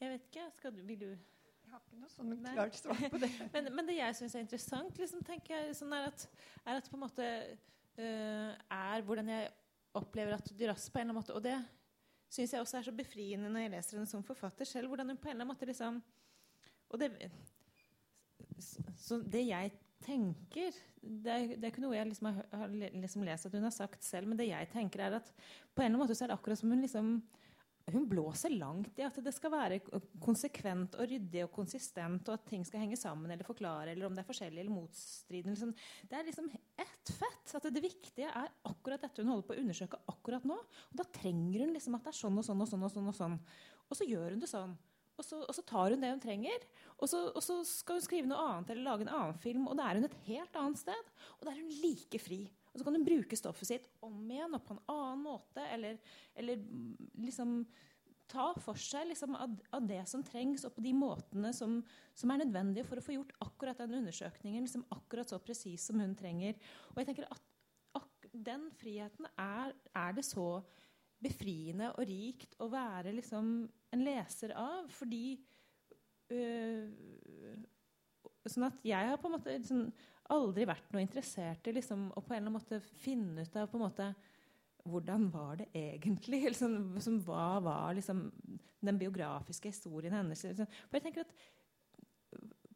Jeg 0.00 0.10
vet 0.14 0.26
ikke. 0.26 0.46
Skal 0.56 0.74
du, 0.74 0.80
vil 0.88 0.98
du 0.98 1.06
Jeg 1.12 1.70
har 1.70 1.84
ikke 1.84 2.00
noe 2.00 2.10
sånn 2.10 2.34
klart 2.42 2.80
svar 2.80 3.04
på 3.14 3.22
det. 3.22 3.30
men, 3.54 3.70
men, 3.76 3.86
det 3.86 3.96
jeg 4.00 4.18
syns 4.18 4.34
er 4.34 4.44
interessant, 4.46 4.98
liksom, 4.98 5.22
tenker 5.26 5.54
jeg, 5.54 5.78
sånn 5.78 5.94
er, 5.94 6.10
at, 6.10 6.26
er, 6.64 6.80
at, 6.80 6.90
på 6.90 6.98
en 6.98 7.04
måte 7.04 7.30
uh, 8.02 8.52
er 8.80 9.06
hvordan 9.06 9.30
jeg 9.34 9.50
opplever 10.02 10.34
at 10.34 10.52
Duras 10.58 10.90
på 10.90 10.98
en 10.98 11.06
eller 11.06 11.14
annen 11.14 11.22
måte 11.22 11.38
Og 11.38 11.44
det 11.46 11.56
syns 12.34 12.56
jeg 12.56 12.64
også 12.64 12.80
er 12.80 12.88
så 12.90 12.98
befriende 12.98 13.50
når 13.52 13.68
jeg 13.68 13.74
leser 13.76 14.00
henne 14.00 14.10
som 14.10 14.26
forfatter 14.26 14.66
selv. 14.68 14.90
hvordan 14.90 15.14
hun 15.14 15.22
på 15.22 15.30
en 15.30 15.36
eller 15.36 15.46
annen 15.46 15.54
måte 15.54 15.70
liksom 15.70 16.02
og 16.88 17.00
det, 17.02 17.10
så 18.96 19.18
det 19.20 19.42
jeg 19.44 19.72
tenker 20.04 20.76
Det 21.00 21.32
er, 21.32 21.50
det 21.56 21.64
er 21.64 21.72
ikke 21.72 21.82
noe 21.84 21.96
jeg 21.96 22.08
liksom 22.10 22.30
har, 22.30 22.46
har 22.60 22.72
liksom 22.74 23.26
lest 23.26 23.48
at 23.48 23.56
hun 23.56 23.66
har 23.66 23.74
sagt 23.74 24.04
selv, 24.04 24.28
men 24.30 24.38
det 24.38 24.48
jeg 24.50 24.70
tenker 24.72 25.04
er 25.04 25.18
at 25.20 25.28
på 25.28 25.82
en 25.82 25.88
eller 25.88 25.94
annen 25.94 26.02
måte 26.02 26.16
så 26.18 26.26
er 26.26 26.32
det 26.32 26.38
akkurat 26.38 26.60
som 26.60 26.72
hun 26.74 26.82
liksom 26.84 27.12
hun 27.92 28.08
blåser 28.08 28.52
langt 28.52 28.98
i 29.00 29.04
at 29.06 29.18
det 29.24 29.32
skal 29.34 29.52
være 29.52 29.78
konsekvent 30.22 30.96
og 30.98 31.08
ryddig 31.08 31.44
og 31.46 31.52
konsistent, 31.54 32.28
og 32.28 32.36
at 32.36 32.46
ting 32.50 32.64
skal 32.66 32.82
henge 32.82 32.98
sammen 33.00 33.30
eller 33.32 33.46
forklare, 33.46 33.92
eller 33.92 34.08
om 34.08 34.16
det 34.16 34.22
er 34.22 34.28
forskjellig 34.28 34.62
eller 34.62 34.74
motstridende. 34.74 35.54
Liksom. 35.54 35.72
Det 36.10 36.18
er 36.18 36.26
liksom 36.28 36.50
ett 36.52 37.14
fett. 37.16 37.54
at 37.54 37.70
Det 37.72 37.84
viktige 37.84 38.28
er 38.28 38.52
akkurat 38.68 39.00
dette 39.04 39.24
hun 39.24 39.32
holder 39.32 39.48
på 39.48 39.56
å 39.56 39.62
undersøke 39.62 40.02
akkurat 40.12 40.44
nå. 40.48 40.58
Og 40.58 41.00
da 41.00 41.06
trenger 41.14 41.64
hun 41.64 41.74
liksom 41.76 41.96
at 41.96 42.04
det 42.04 42.12
er 42.12 42.20
sånn 42.20 42.38
og 42.38 42.44
sånn 42.44 42.64
og 42.64 42.70
sånn. 42.70 42.84
Og 42.84 42.92
sånn 42.92 43.08
og 43.08 43.16
sånn. 43.16 43.38
Og 43.88 43.96
så 43.96 44.08
gjør 44.08 44.34
hun 44.34 44.44
det 44.44 44.50
sånn. 44.50 44.76
Og 45.18 45.26
så, 45.26 45.40
og 45.42 45.54
så 45.56 45.64
tar 45.66 45.94
hun 45.94 46.04
det 46.04 46.12
hun 46.12 46.22
trenger. 46.22 46.64
Og 46.98 47.10
så, 47.10 47.24
og 47.32 47.42
så, 47.42 47.58
skal 47.66 47.98
hun 47.98 48.06
skrive 48.06 48.30
noe 48.30 48.44
annet 48.44 48.70
eller 48.74 48.86
lage 48.86 49.06
en 49.06 49.12
annen 49.16 49.42
film, 49.42 49.66
og 49.66 49.76
da 49.78 49.88
er 49.88 49.98
hun 49.98 50.06
et 50.06 50.16
helt 50.28 50.58
annet 50.60 50.80
sted. 50.80 51.12
Og 51.38 51.44
da 51.46 51.52
er 51.52 51.60
hun 51.60 51.74
like 51.82 52.22
fri. 52.22 52.44
Og 52.70 52.78
så 52.78 52.86
kan 52.86 52.94
hun 52.94 53.06
bruke 53.06 53.38
stoffet 53.38 53.70
sitt 53.70 53.90
om 54.06 54.16
igjen 54.30 54.54
og 54.54 54.64
på 54.66 54.76
en 54.76 54.82
annen 54.94 55.24
måte. 55.26 55.64
Eller, 55.74 55.98
eller 56.38 56.62
liksom 57.18 57.60
ta 58.28 58.50
for 58.60 58.78
seg 58.78 59.08
liksom, 59.08 59.36
av, 59.40 59.54
av, 59.74 59.84
det 59.88 60.02
som 60.10 60.22
trengs, 60.24 60.66
og 60.68 60.74
på 60.76 60.84
de 60.84 60.92
måtene 60.96 61.52
som, 61.56 61.78
som, 62.18 62.30
er 62.30 62.42
nødvendige 62.42 62.86
for 62.86 63.00
å 63.00 63.04
få 63.04 63.16
gjort 63.16 63.34
akkurat 63.44 63.80
den 63.80 63.96
undersøkningen 64.02 64.66
liksom, 64.66 64.84
akkurat 64.94 65.32
så 65.32 65.40
presis 65.42 65.88
som 65.88 66.00
hun 66.02 66.14
trenger. 66.18 66.58
Og 66.92 67.02
jeg 67.02 67.12
tenker 67.12 67.30
at 67.32 67.44
Den 68.28 68.68
friheten 68.76 69.24
er, 69.40 69.72
er, 69.96 70.12
det 70.14 70.22
så 70.26 70.60
befriende 71.22 71.90
og 71.94 72.06
rikt 72.08 72.56
å 72.62 72.68
være 72.72 73.14
liksom, 73.16 73.50
en 73.94 74.04
leser 74.06 74.54
av. 74.58 74.86
Fordi 74.94 75.24
øh, 76.34 76.86
Sånn 78.48 78.64
at 78.64 78.78
jeg 78.86 79.10
har 79.10 79.18
på 79.20 79.28
en 79.28 79.34
måte 79.34 79.52
liksom, 79.52 79.80
aldri 80.32 80.64
vært 80.68 80.92
noe 80.94 81.02
interessert 81.04 81.66
i 81.68 81.74
liksom, 81.76 82.06
å 82.16 82.22
på 82.22 82.32
en 82.32 82.38
eller 82.38 82.46
annen 82.46 82.56
måte 82.56 82.78
finne 83.02 83.44
ut 83.44 83.56
av 83.60 83.68
på 83.68 83.76
en 83.76 83.84
måte, 83.84 84.06
hvordan 84.88 85.26
var 85.32 85.58
det 85.60 85.68
egentlig? 85.76 86.46
Liksom, 86.48 86.96
som, 87.04 87.18
hva 87.26 87.58
var 87.64 87.96
liksom, 87.98 88.22
den 88.84 89.00
biografiske 89.00 89.72
historien 89.72 90.16
hennes? 90.16 90.44
Liksom. 90.48 90.70
For 90.88 90.96
jeg 90.96 91.08
tenker 91.08 91.26
at 91.26 91.34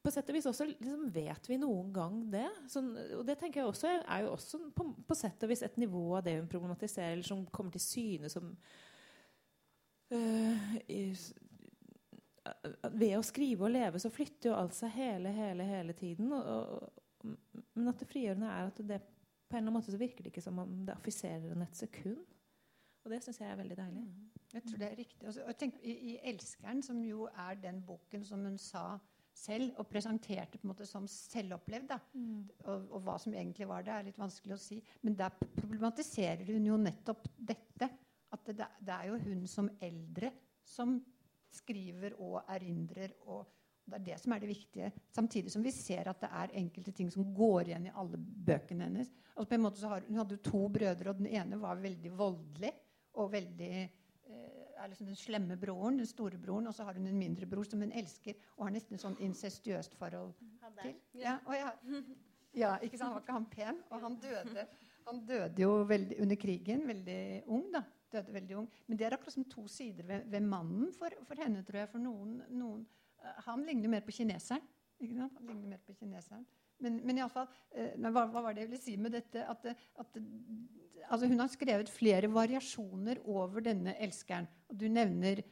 på 0.03 0.11
sett 0.11 0.31
og 0.31 0.37
vis 0.37 0.49
også 0.51 0.67
liksom, 0.67 1.05
vet 1.15 1.49
vi 1.51 1.59
noen 1.63 1.93
gang 1.95 2.17
det. 2.33 2.49
Sånn, 2.71 2.91
og 3.19 3.23
det 3.29 3.37
tenker 3.41 3.63
jeg 3.63 3.71
også 3.71 3.93
er 3.93 4.25
jo 4.25 4.33
også 4.35 4.59
på, 4.75 4.89
på, 5.07 5.19
sett 5.19 5.45
og 5.47 5.53
vis 5.53 5.63
et 5.63 5.79
nivå 5.79 6.03
av 6.19 6.27
det 6.27 6.37
hun 6.41 6.51
problematiserer, 6.51 7.15
eller 7.15 7.27
som 7.27 7.45
kommer 7.55 7.77
til 7.77 7.85
syne 7.85 8.33
som 8.33 8.51
øh, 10.17 10.69
i, 10.91 11.05
Ved 12.91 13.15
å 13.15 13.23
skrive 13.23 13.69
og 13.69 13.71
leve 13.71 14.01
så 14.03 14.11
flytter 14.11 14.51
jo 14.51 14.59
alt 14.59 14.75
seg 14.75 14.91
hele, 14.97 15.31
hele, 15.37 15.67
hele 15.69 15.95
tiden. 15.95 16.33
Og, 16.35 16.83
og, 17.23 17.33
men 17.77 17.93
at 17.93 18.03
det 18.03 18.11
frigjørende 18.11 18.51
er 18.51 18.73
at 18.73 18.83
det 18.83 18.99
på 19.03 19.55
en 19.55 19.61
eller 19.61 19.69
annen 19.69 19.79
måte 19.79 19.95
så 19.95 20.01
virker 20.01 20.25
det 20.25 20.33
ikke 20.33 20.43
som 20.43 20.59
om 20.59 20.81
det 20.89 20.97
affiserer 20.97 21.53
henne 21.53 21.69
et 21.69 21.79
sekund. 21.79 22.25
Og 23.05 23.11
det 23.11 23.23
syns 23.23 23.41
jeg 23.43 23.51
er 23.51 23.59
veldig 23.59 23.77
deilig. 23.79 24.03
Mm. 24.09 24.43
Jeg 24.53 24.63
tror 24.67 24.79
det 24.81 24.87
er 24.89 24.99
riktig. 24.99 25.27
Altså, 25.27 25.55
tenk, 25.59 25.79
i, 25.83 25.93
i, 26.13 26.19
'Elskeren', 26.19 26.83
som 26.83 27.03
jo 27.05 27.29
er 27.37 27.55
den 27.63 27.83
boken 27.87 28.25
som 28.25 28.45
hun 28.45 28.59
sa 28.59 28.99
selv, 29.35 29.73
og 29.81 29.89
presenterte 29.91 30.59
på 30.59 30.67
en 30.67 30.73
måte 30.73 30.87
som 30.89 31.07
selvopplevd, 31.11 31.95
mm. 32.13 32.43
og, 32.67 32.85
og, 32.91 32.99
hva 33.07 33.17
som 33.21 33.35
egentlig 33.35 33.69
var 33.71 33.87
det, 33.87 33.95
er 33.95 34.09
litt 34.11 34.21
vanskelig 34.21 34.57
å 34.57 34.61
si. 34.61 34.79
Men 35.03 35.17
der 35.19 35.35
problematiserer 35.57 36.45
hun 36.53 36.69
jo 36.69 36.79
nettopp 36.81 37.27
dette. 37.37 37.91
At 38.33 38.47
det, 38.49 38.69
det 38.81 38.95
er 38.95 39.11
jo 39.11 39.19
hun 39.27 39.43
som 39.51 39.67
eldre 39.83 40.31
som 40.65 40.95
skriver 41.53 42.15
og 42.23 42.39
erindrer 42.49 43.13
og 43.29 43.43
det 43.83 43.99
er 43.99 44.05
det 44.07 44.19
som 44.23 44.33
er 44.33 44.43
det 44.43 44.49
viktige. 44.53 44.91
Samtidig 45.11 45.53
som 45.53 45.65
vi 45.65 45.73
ser 45.75 46.09
at 46.09 46.21
det 46.23 46.31
er 46.31 46.55
enkelte 46.61 46.93
ting 46.95 47.11
som 47.11 47.27
går 47.35 47.73
igjen 47.73 47.89
i 47.89 47.95
alle 47.99 48.21
bøkene 48.21 48.87
hennes. 48.87 49.11
Altså 49.35 49.49
på 49.51 49.57
en 49.57 49.65
måte 49.65 49.83
så 49.83 49.91
har, 49.91 50.07
hun 50.07 50.21
hadde 50.21 50.39
jo 50.39 50.45
to 50.47 50.61
brødre, 50.73 51.11
og 51.11 51.19
den 51.19 51.33
ene 51.33 51.59
var 51.61 51.83
veldig 51.83 52.13
voldelig. 52.17 52.71
Og 53.21 53.29
veldig 53.35 53.73
er 54.83 54.93
liksom 54.93 55.09
den 55.11 55.19
slemme 55.19 55.57
broren, 55.61 56.01
den 56.01 56.09
store 56.09 56.39
broren, 56.43 56.67
og 56.71 56.75
så 56.75 56.87
har 56.89 56.99
hun 56.99 57.07
en 57.07 57.19
mindre 57.19 57.47
bror 57.49 57.69
som 57.69 57.83
hun 57.85 57.95
elsker 57.97 58.39
og 58.57 58.67
har 58.67 58.75
nesten 58.75 59.01
sånn 59.01 59.17
incestuøst 59.23 59.97
forhold 59.99 60.35
til. 60.83 60.95
Ja, 61.19 61.39
ja, 61.55 61.73
ja, 62.63 62.77
ikke 62.83 62.99
sant? 62.99 63.09
Han 63.09 63.17
var 63.17 63.27
ikke 63.27 63.39
han 63.39 63.51
pen? 63.57 63.83
Og 63.91 64.07
han 64.07 64.21
døde, 64.23 64.69
han 65.09 65.27
døde 65.29 65.65
jo 65.65 65.75
veldig, 65.89 66.21
under 66.25 66.41
krigen, 66.47 66.87
veldig 66.91 67.21
ung. 67.47 67.69
da 67.75 67.85
døde 68.13 68.35
veldig 68.35 68.57
ung. 68.61 68.69
Men 68.87 68.99
det 68.99 69.07
er 69.07 69.17
akkurat 69.17 69.37
som 69.37 69.47
to 69.49 69.67
sider 69.71 70.07
ved, 70.07 70.27
ved 70.31 70.45
mannen 70.45 70.93
for, 70.97 71.15
for, 71.29 71.39
henne, 71.41 71.63
tror 71.65 71.83
jeg. 71.83 71.91
For 71.93 72.03
noen, 72.03 72.41
noen 72.53 72.85
han 73.47 73.65
ligner 73.67 73.93
mer 73.93 74.05
på 74.05 74.15
kineseren. 74.17 74.65
Han 75.01 75.47
ligner 75.49 75.69
mer 75.75 75.81
på 75.87 75.95
kineseren. 75.99 76.45
Men, 76.83 77.01
men 77.07 77.21
iallfall 77.21 77.49
eh, 77.71 77.95
hva, 78.03 78.27
hva 78.27 78.45
var 78.49 78.55
det 78.55 78.65
jeg 78.65 78.73
ville 78.73 78.83
si 78.83 78.97
med 79.01 79.15
dette? 79.17 79.45
At, 79.49 79.67
at 80.03 80.21
altså 81.09 81.29
hun 81.31 81.43
har 81.43 81.51
skrevet 81.53 81.91
flere 81.93 82.31
variasjoner 82.33 83.23
over 83.31 83.65
denne 83.65 83.97
elskeren. 84.03 84.49
Og 84.71 84.79
du 84.81 84.89
nevner 84.91 85.43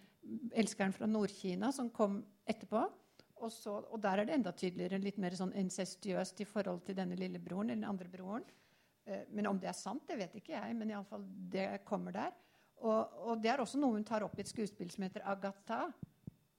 elskeren 0.54 0.94
fra 0.94 1.08
Nord-Kina, 1.10 1.72
som 1.74 1.90
kom 1.94 2.20
etterpå. 2.48 2.82
Og, 3.40 3.48
så, 3.52 3.78
og, 3.80 3.96
der 4.02 4.20
er 4.20 4.28
det 4.28 4.36
enda 4.36 4.52
tydeligere 4.52 5.00
litt 5.00 5.18
mer 5.20 5.34
sånn 5.36 5.54
incestuøst 5.56 6.42
i 6.44 6.48
forhold 6.48 6.82
til 6.84 6.98
denne 6.98 7.16
lillebroren 7.16 7.70
eller 7.70 7.80
den 7.80 7.88
andre 7.88 8.10
broren. 8.12 8.44
Eh, 9.08 9.24
men 9.32 9.48
om 9.48 9.60
det 9.60 9.70
er 9.70 9.78
sant, 9.78 10.04
det 10.08 10.18
vet 10.20 10.36
ikke 10.36 10.54
jeg. 10.56 10.76
Men 10.76 10.92
iallfall 10.92 11.24
det 11.52 11.68
kommer 11.88 12.16
der. 12.16 12.36
Og, 12.80 13.16
og, 13.26 13.34
det 13.40 13.52
er 13.52 13.60
også 13.60 13.80
noe 13.80 13.96
hun 13.96 14.06
tar 14.08 14.24
opp 14.24 14.38
i 14.38 14.44
et 14.44 14.50
skuespill 14.50 14.92
som 14.92 15.04
heter 15.04 15.24
Agatha. 15.28 15.86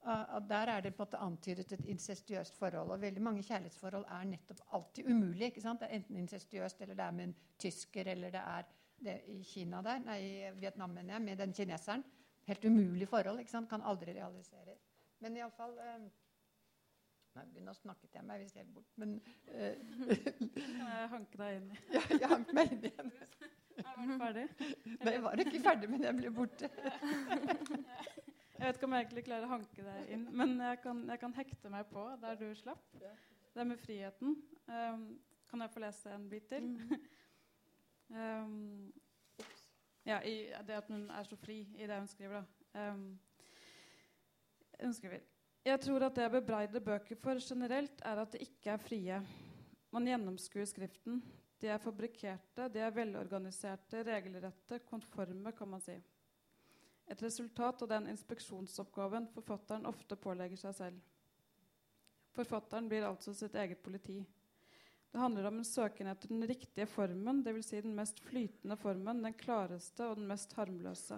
Og 0.02 0.49
der 0.49 0.70
er 0.74 0.82
det 0.82 0.95
på 0.95 1.04
en 1.04 1.08
måte 1.08 1.18
antydet 1.22 1.72
et 1.76 1.86
incestuøst 1.86 2.56
forhold. 2.58 2.89
Og 2.89 3.02
veldig 3.02 3.22
mange 3.22 3.43
kjærlighetsforhold 3.45 4.06
er 4.10 4.24
nettopp 4.24 4.62
alltid 4.74 5.10
umulig. 5.12 5.45
ikke 5.45 5.62
sant? 5.62 5.80
Det 5.80 5.89
er 5.89 5.99
enten 5.99 6.18
incestuøst, 6.18 6.82
eller 6.82 6.95
det 6.95 7.06
er 7.06 7.12
med 7.12 7.28
en 7.28 7.36
tysker, 7.60 8.08
eller 8.08 8.34
det 8.34 8.41
er 8.41 8.64
det 9.02 9.22
i 9.28 9.43
Kina 9.43 9.82
der, 9.82 10.02
nei, 10.06 10.18
i 10.22 10.49
Vietnam 10.60 10.89
mener 10.89 11.14
jeg, 11.14 11.22
med 11.22 11.38
den 11.38 11.54
kineseren. 11.54 12.04
Helt 12.47 12.66
umulig 12.66 13.08
forhold. 13.08 13.39
ikke 13.39 13.52
sant? 13.52 13.70
Kan 13.70 13.82
aldri 13.82 14.14
realiseres. 14.14 14.82
Men 15.20 15.38
iallfall 15.38 15.78
eh, 15.80 16.10
Nå 17.62 17.74
snakket 17.74 18.16
jeg 18.18 18.26
meg 18.28 18.41
visst 18.41 18.58
helt 18.60 18.74
bort, 18.76 18.89
men 18.99 19.14
eh, 19.56 19.78
jeg 20.58 21.06
hanke 21.14 21.38
deg 21.39 21.62
inn? 21.62 21.70
ja, 21.95 22.02
jeg 22.10 22.28
hank 22.28 22.52
meg 22.58 22.74
inn 22.76 22.89
igjen. 22.89 23.14
Er 23.80 24.02
du 24.02 24.18
ferdig? 24.20 24.43
Nei, 25.06 25.14
jeg 25.14 25.24
var 25.24 25.43
ikke 25.45 25.62
ferdig, 25.64 25.89
men 25.93 26.04
jeg 26.04 26.18
ble 26.18 26.34
borte. 26.36 26.70
Jeg 28.62 28.68
vet 28.68 28.78
ikke 28.78 28.86
om 28.86 28.93
jeg 28.93 29.05
egentlig 29.07 29.22
klarer 29.26 29.47
å 29.47 29.55
hanke 29.55 29.84
deg 29.88 30.09
inn, 30.14 30.28
men 30.38 30.51
jeg 30.62 30.78
kan, 30.84 30.99
jeg 31.09 31.18
kan 31.24 31.32
hekte 31.34 31.70
meg 31.74 31.88
på 31.89 32.03
der 32.22 32.36
du 32.38 32.43
slapp. 32.53 32.84
Det 33.55 33.64
med 33.66 33.80
friheten. 33.82 34.36
Um, 34.70 35.07
kan 35.49 35.64
jeg 35.66 35.74
få 35.74 35.82
lese 35.82 36.14
en 36.14 36.28
bit 36.30 36.45
til? 36.51 36.68
Um, 38.12 38.91
ja, 40.05 40.20
i 40.22 40.51
det 40.68 40.78
at 40.78 40.93
hun 40.93 41.07
er 41.09 41.26
så 41.26 41.39
fri 41.41 41.57
i 41.74 41.89
det 41.89 41.97
hun 42.03 42.12
skriver, 42.12 42.43
da. 42.43 42.86
Um, 42.91 43.03
hun 44.84 44.93
skriver 44.93 45.26
Jeg 45.66 45.82
tror 45.88 46.05
at 46.05 46.16
det 46.20 46.28
jeg 46.28 46.36
bebreider 46.38 46.86
bøker 46.86 47.18
for 47.24 47.41
generelt, 47.41 48.05
er 48.05 48.26
at 48.28 48.38
de 48.38 48.45
ikke 48.45 48.76
er 48.76 48.86
frie. 48.86 49.22
Man 49.89 50.05
gjennomskuer 50.05 50.70
skriften. 50.70 51.24
De 51.57 51.74
er 51.74 51.82
fabrikkerte, 51.82 52.70
de 52.70 52.86
er 52.86 52.93
velorganiserte, 52.93 54.05
regelrette, 54.05 54.84
konforme, 54.86 55.57
kan 55.57 55.74
man 55.74 55.82
si. 55.82 55.97
Et 57.12 57.24
resultat 57.24 57.82
av 57.84 57.89
den 57.91 58.07
inspeksjonsoppgaven 58.07 59.26
forfatteren 59.34 59.88
ofte 59.89 60.16
pålegger 60.16 60.59
seg 60.62 60.76
selv. 60.78 60.99
Forfatteren 62.32 62.88
blir 62.88 63.03
altså 63.03 63.34
sitt 63.36 63.55
eget 63.59 63.82
politi. 63.84 64.22
Det 65.12 65.20
handler 65.20 65.49
om 65.49 65.57
en 65.59 65.68
søken 65.68 66.07
etter 66.07 66.32
den 66.32 66.45
riktige 66.47 66.88
formen, 66.88 67.41
dvs. 67.43 67.68
Si 67.68 67.82
den 67.84 67.97
mest 67.97 68.22
flytende 68.24 68.78
formen, 68.80 69.20
den 69.26 69.36
klareste 69.36 70.07
og 70.07 70.22
den 70.22 70.30
mest 70.30 70.55
harmløse. 70.55 71.18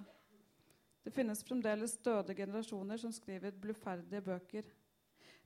Det 1.03 1.13
finnes 1.13 1.43
fremdeles 1.45 1.99
døde 2.01 2.33
generasjoner 2.33 2.97
som 2.97 3.13
skriver 3.13 3.53
bluferdige 3.53 4.23
bøker. 4.25 4.71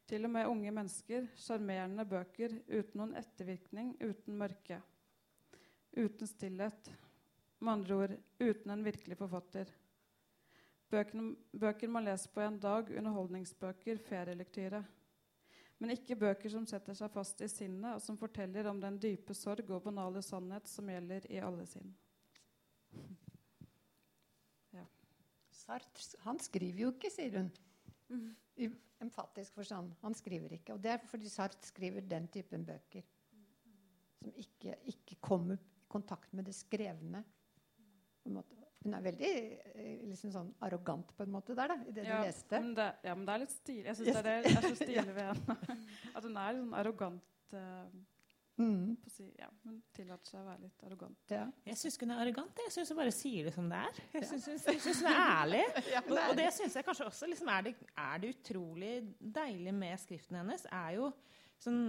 Til 0.08 0.30
og 0.30 0.32
med 0.32 0.48
unge 0.48 0.72
mennesker, 0.72 1.28
sjarmerende 1.36 2.06
bøker 2.08 2.56
uten 2.70 3.02
noen 3.02 3.18
ettervirkning, 3.20 3.98
uten 4.00 4.40
mørke. 4.40 4.80
Uten 5.98 6.32
stillhet. 6.32 6.94
Med 7.60 7.74
andre 7.74 8.00
ord 8.00 8.16
uten 8.40 8.72
en 8.72 8.86
virkelig 8.86 9.20
forfatter. 9.20 9.76
Bøkene, 10.88 11.36
bøker 11.52 11.92
man 11.92 12.08
leser 12.08 12.32
på 12.32 12.42
en 12.46 12.60
dag, 12.64 12.90
underholdningsbøker, 13.00 14.00
ferielektyre. 14.08 14.84
Men 15.78 15.94
ikke 15.94 16.18
bøker 16.18 16.50
som 16.50 16.66
setter 16.70 16.96
seg 16.98 17.12
fast 17.14 17.42
i 17.46 17.50
sinnet, 17.52 17.98
og 17.98 18.02
som 18.02 18.18
forteller 18.18 18.70
om 18.72 18.80
den 18.82 18.98
dype 19.02 19.36
sorg 19.38 19.68
og 19.70 19.84
banale 19.86 20.24
sannhet 20.26 20.70
som 20.72 20.90
gjelder 20.90 21.28
i 21.32 21.42
alle 21.44 21.68
sinn. 21.70 21.96
Ja. 24.76 24.84
Sartre 25.56 26.20
han 26.26 26.40
skriver 26.44 26.82
jo 26.84 26.90
ikke, 26.92 27.10
sier 27.10 27.38
hun. 27.40 27.48
I 28.60 28.68
emfatisk 29.04 29.56
forstand. 29.56 29.94
Han 30.02 30.16
skriver 30.18 30.58
ikke. 30.58 30.76
Og 30.76 30.84
det 30.84 30.92
er 30.92 31.06
fordi 31.08 31.30
Sartre 31.32 31.66
skriver 31.66 32.04
den 32.06 32.28
typen 32.34 32.66
bøker. 32.68 33.06
Som 34.20 34.34
ikke, 34.36 34.76
ikke 34.92 35.18
kommer 35.24 35.62
kontakt 35.88 36.34
med 36.34 36.46
det 36.46 36.56
skrevne. 36.56 37.24
på 38.24 38.30
en 38.30 38.40
måte. 38.40 38.67
Hun 38.88 38.96
er 38.96 39.04
veldig 39.04 39.30
eh, 39.76 40.04
liksom 40.08 40.32
sånn 40.32 40.52
arrogant 40.64 41.10
på 41.18 41.26
en 41.26 41.34
måte 41.34 41.56
der, 41.58 41.74
da, 41.74 41.80
i 41.84 41.96
det 41.96 42.06
ja, 42.08 42.22
du 42.22 42.30
leste. 42.30 42.60
Men 42.64 42.76
det, 42.78 42.92
ja, 43.04 43.16
men 43.18 43.26
det 43.28 43.34
er 43.34 43.42
litt 43.44 43.56
stilig. 43.56 43.88
Jeg 43.90 44.00
syns 44.00 44.08
det 44.16 44.22
er, 44.22 44.46
det 44.46 44.54
er 44.54 44.68
så 44.70 44.76
stilig 44.86 45.16
ved 45.18 45.26
henne. 45.26 45.82
At 46.16 46.22
hun 46.24 46.38
er 46.40 46.54
litt 46.56 46.64
sånn 46.64 46.78
arrogant. 46.82 47.34
Uh, 47.52 48.06
Mm. 48.58 48.96
på 49.04 49.10
si, 49.14 49.28
ja, 49.38 49.46
hun 49.68 49.76
tillater 49.94 50.32
seg 50.32 50.40
å 50.42 50.48
være 50.48 50.64
litt 50.64 50.86
arrogant. 50.88 51.20
Ja. 51.30 51.44
Jeg 51.68 51.78
syns 51.78 51.94
ikke 51.94 52.08
hun 52.08 52.14
er 52.16 52.22
arrogant. 52.24 52.62
Jeg 52.66 52.74
syns 52.74 52.90
hun 52.90 52.98
bare 52.98 53.14
sier 53.14 53.46
det 53.46 53.52
som 53.54 53.68
det 53.70 53.82
er. 53.86 54.00
Jeg 54.16 54.30
syns 54.32 54.48
hun, 54.50 54.56
jeg 54.58 54.82
synes 54.82 55.02
hun 55.04 55.10
er 55.12 55.20
ærlig. 55.22 55.60
Og, 56.00 56.16
og 56.18 56.34
det 56.40 56.48
syns 56.56 56.78
jeg 56.80 56.88
kanskje 56.88 57.06
også 57.06 57.30
liksom, 57.30 57.52
er, 57.54 57.68
det, 57.68 57.76
er 58.02 58.24
det 58.24 58.32
utrolig 58.34 58.94
deilig 59.38 59.76
med 59.78 60.02
skriften 60.02 60.40
hennes, 60.42 60.66
er 60.74 60.96
jo 60.98 61.12
sånn, 61.62 61.84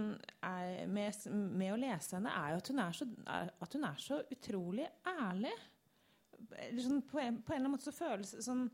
er, 0.45 0.85
med, 0.89 1.25
med, 1.33 1.73
å 1.73 1.79
lese 1.81 2.17
henne, 2.17 2.35
er 2.37 2.53
jo 2.53 2.61
at 2.61 2.71
hun 2.71 2.83
er 2.85 2.95
så, 2.99 3.09
er, 3.33 3.51
at 3.65 3.77
hun 3.77 3.89
er 3.89 4.05
så 4.05 4.21
utrolig 4.37 4.87
ærlig. 5.09 5.55
Liksom, 6.71 7.01
på, 7.09 7.19
en, 7.21 7.41
på, 7.41 7.53
en, 7.53 7.59
eller 7.59 7.67
annen 7.67 7.75
måte 7.75 7.89
så 7.89 7.95
føles 7.95 8.33
sånn 8.45 8.65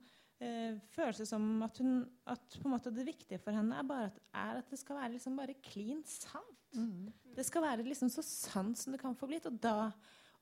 eh, 0.44 0.78
føles 0.96 1.22
det 1.22 1.28
som 1.30 1.46
at, 1.66 1.80
hun, 1.84 2.04
at 2.32 2.58
måte, 2.68 2.94
det 2.94 3.08
viktige 3.08 3.40
for 3.42 3.56
henne 3.56 3.80
er, 3.80 3.88
bare 3.88 4.10
at, 4.12 4.20
er 4.42 4.62
at 4.62 4.72
det 4.72 4.80
skal 4.82 5.00
være 5.00 5.16
liksom 5.16 5.40
bare 5.40 5.58
klin 5.66 6.04
sant. 6.10 6.68
Mm. 6.76 7.12
Det 7.36 7.46
skal 7.48 7.64
være 7.66 7.88
liksom 7.88 8.12
så 8.12 8.24
sant 8.26 8.80
som 8.80 8.96
det 8.96 9.02
kan 9.02 9.16
få 9.18 9.30
blitt. 9.32 9.48
Og 9.50 9.60
da 9.64 9.92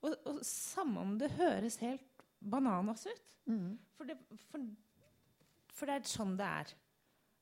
og, 0.04 0.16
og 0.28 0.40
Samme 0.46 1.04
om 1.04 1.14
det 1.20 1.32
høres 1.38 1.80
helt 1.84 2.24
bananas 2.44 3.06
ut. 3.08 3.36
Mm. 3.48 3.78
For, 3.96 4.10
det, 4.10 4.18
for, 4.50 4.66
for 5.72 5.90
det 5.90 6.00
er 6.00 6.10
sånn 6.10 6.36
det 6.40 6.50
er. 6.62 6.74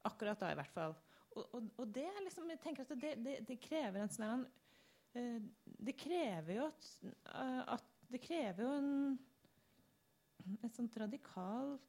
Akkurat 0.09 0.41
da, 0.41 0.51
i 0.53 0.57
hvert 0.57 0.73
fall. 0.73 0.95
Og, 1.31 1.43
og, 1.55 1.67
og 1.79 1.93
det 1.93 2.05
er 2.09 2.23
liksom, 2.25 2.49
jeg 2.51 2.61
tenker 2.61 2.85
at 2.85 2.93
det, 3.01 3.15
det, 3.23 3.35
det 3.47 3.57
krever 3.63 4.03
en 4.03 4.11
sånn 4.11 4.41
uh, 4.43 5.37
Det 5.87 5.93
krever 5.95 6.57
jo 6.57 6.65
at, 6.67 6.89
uh, 7.31 7.61
at 7.77 7.85
Det 8.11 8.19
krever 8.19 8.65
jo 8.65 8.71
en, 8.75 8.89
et 10.63 10.75
sånt 10.75 10.97
radikalt 10.97 11.87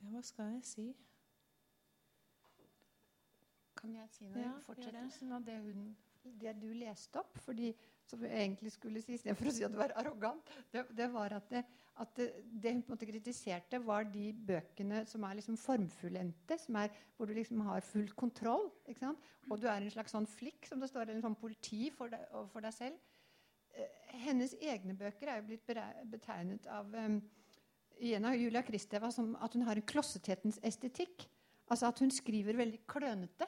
Ja, 0.00 0.08
hva 0.14 0.22
skal 0.24 0.54
jeg 0.54 0.64
si? 0.64 0.86
Kan 3.80 3.96
jeg 3.96 4.12
si 4.12 4.28
noe 4.28 4.44
Ja, 4.44 4.52
fortsettelsen 4.64 5.32
av 5.36 5.44
det, 5.44 5.56
hun, 5.64 5.90
det 6.40 6.54
du 6.60 6.68
leste 6.76 7.20
opp? 7.20 7.36
Fordi, 7.44 7.70
som 8.08 8.24
jeg 8.24 8.46
egentlig 8.46 8.72
skulle 8.74 9.02
si, 9.04 9.16
istedenfor 9.16 9.50
å 9.50 9.54
si 9.56 9.64
at 9.66 9.72
du 9.72 9.78
var 9.80 9.94
arrogant, 10.00 10.52
det, 10.72 10.86
det 10.96 11.08
var 11.12 11.36
at, 11.36 11.46
det, 11.52 11.62
at 12.02 12.16
det, 12.16 12.30
det, 12.48 12.74
hun 12.74 12.82
på 12.82 12.92
en 12.92 12.96
måte 12.96 13.08
kritiserte, 13.08 13.80
var 13.84 14.08
de 14.08 14.30
bøkene 14.50 15.04
som 15.08 15.24
er 15.28 15.38
liksom 15.40 15.60
formfullendte, 15.60 16.58
hvor 17.16 17.28
du 17.28 17.36
liksom 17.36 17.64
har 17.68 17.84
full 17.84 18.08
kontroll. 18.16 18.70
Og 19.48 19.60
du 19.60 19.68
er 19.68 19.78
en 19.80 19.92
slags 19.92 20.16
sånn 20.16 20.28
flikk, 20.28 20.68
som 20.68 20.80
det 20.80 20.90
står, 20.92 21.06
eller 21.06 21.20
en 21.20 21.28
sånn 21.28 21.40
politi 21.40 21.88
for 21.94 22.12
deg, 22.12 22.24
for 22.52 22.64
deg 22.64 22.76
selv. 22.76 23.09
Eh, 23.76 24.16
hennes 24.26 24.54
egne 24.60 24.96
bøker 24.98 25.30
er 25.30 25.40
jo 25.40 25.48
blitt 25.50 25.70
betegnet 26.10 26.66
av 26.70 26.90
um, 26.94 27.20
av 28.00 28.34
Julia 28.36 28.62
Kristeva 28.64 29.10
som 29.12 29.34
at 29.44 29.54
hun 29.54 29.66
har 29.68 29.76
en 29.76 29.86
klossethetens 29.86 30.58
estetikk. 30.64 31.26
Altså 31.70 31.90
at 31.90 32.00
hun 32.02 32.10
skriver 32.10 32.58
veldig 32.58 32.80
klønete. 32.90 33.46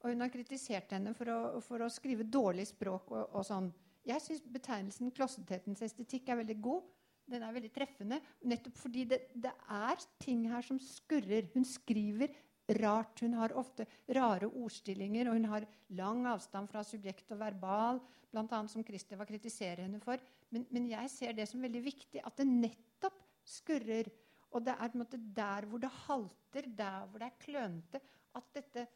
Og 0.00 0.14
hun 0.14 0.24
har 0.24 0.32
kritisert 0.32 0.94
henne 0.96 1.12
for 1.14 1.28
å, 1.28 1.40
for 1.60 1.84
å 1.84 1.90
skrive 1.92 2.24
dårlig 2.24 2.70
språk 2.70 3.10
og, 3.12 3.34
og 3.36 3.44
sånn. 3.44 3.68
Jeg 4.08 4.24
syns 4.24 4.46
betegnelsen 4.48 5.12
klossethetens 5.12 5.82
estetikk 5.84 6.30
er 6.32 6.40
veldig 6.40 6.56
god. 6.64 6.86
Den 7.30 7.44
er 7.46 7.54
veldig 7.54 7.70
treffende. 7.74 8.18
Nettopp 8.48 8.78
fordi 8.80 9.04
det, 9.12 9.20
det, 9.36 9.52
er 9.68 10.00
ting 10.22 10.46
her 10.50 10.64
som 10.66 10.80
skurrer. 10.82 11.50
Hun 11.52 11.68
skriver 11.68 12.32
rart. 12.78 13.22
Hun 13.24 13.34
har 13.38 13.54
ofte 13.58 13.86
rare 14.14 14.48
ordstillinger, 14.48 15.28
og 15.28 15.38
hun 15.38 15.48
har 15.52 15.66
lang 15.98 16.26
avstand 16.30 16.70
fra 16.70 16.84
subjekt 16.86 17.32
og 17.34 17.40
verbal, 17.42 18.00
bl.a. 18.30 18.60
som 18.70 18.84
Kristeva 18.86 19.26
kritiserer 19.28 19.84
henne 19.86 20.00
for. 20.02 20.20
Men, 20.50 20.66
men, 20.70 20.88
jeg 20.90 21.10
ser 21.12 21.36
det 21.36 21.48
som 21.50 21.62
veldig 21.62 21.82
viktig 21.84 22.22
at 22.24 22.40
det 22.40 22.48
nettopp 22.48 23.18
skurrer. 23.46 24.10
Og 24.50 24.64
det 24.66 24.74
er 24.74 24.96
måte 24.98 25.18
der 25.36 25.66
hvor 25.70 25.82
det 25.82 25.92
halter, 26.06 26.66
der 26.66 27.06
hvor 27.06 27.22
det 27.22 27.28
er 27.28 27.42
klønete, 27.42 28.00
at 28.34 28.54
dette 28.54 28.86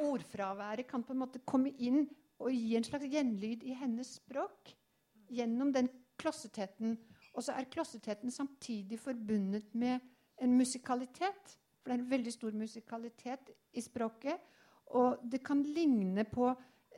ordfraværet 0.00 0.86
kan 0.88 1.02
på 1.04 1.12
en 1.12 1.22
måte 1.24 1.42
komme 1.48 1.72
inn 1.82 2.04
og 2.42 2.52
gi 2.54 2.76
en 2.76 2.86
slags 2.86 3.08
gjenlyd 3.10 3.64
i 3.66 3.74
hennes 3.78 4.16
språk 4.18 4.72
gjennom 5.32 5.72
den 5.74 5.88
klossetheten. 6.20 6.96
Og 7.32 7.44
så 7.44 7.56
er 7.56 7.70
klossetheten 7.72 8.32
samtidig 8.32 8.98
forbundet 9.00 9.74
med 9.74 10.00
en 10.42 10.56
musikalitet. 10.56 11.56
For 11.82 11.90
det 11.90 11.96
er 11.96 12.02
en 12.02 12.10
veldig 12.12 12.32
stor 12.34 12.54
musikalitet 12.56 13.50
i 13.74 13.82
språket. 13.82 14.38
Og 14.94 15.22
det 15.26 15.42
kan 15.44 15.62
ligne 15.66 16.24
på 16.28 16.50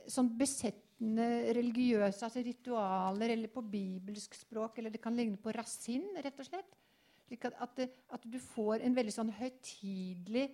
sånn 0.05 0.29
besettende 0.37 1.27
religiøse 1.57 2.27
altså 2.27 2.43
ritualer, 2.45 3.33
eller 3.33 3.51
på 3.51 3.63
bibelsk 3.65 4.37
språk, 4.37 4.77
eller 4.79 4.93
det 4.93 5.01
kan 5.03 5.15
ligne 5.17 5.39
på 5.41 5.53
rasin, 5.55 6.05
rett 6.21 6.39
og 6.39 6.47
slett. 6.47 6.77
Slik 7.25 7.47
at, 7.49 7.57
at, 7.65 7.81
at 8.13 8.27
du 8.29 8.37
får 8.41 8.83
en 8.85 8.95
veldig 8.95 9.13
sånn 9.15 9.33
høytidelig 9.33 10.45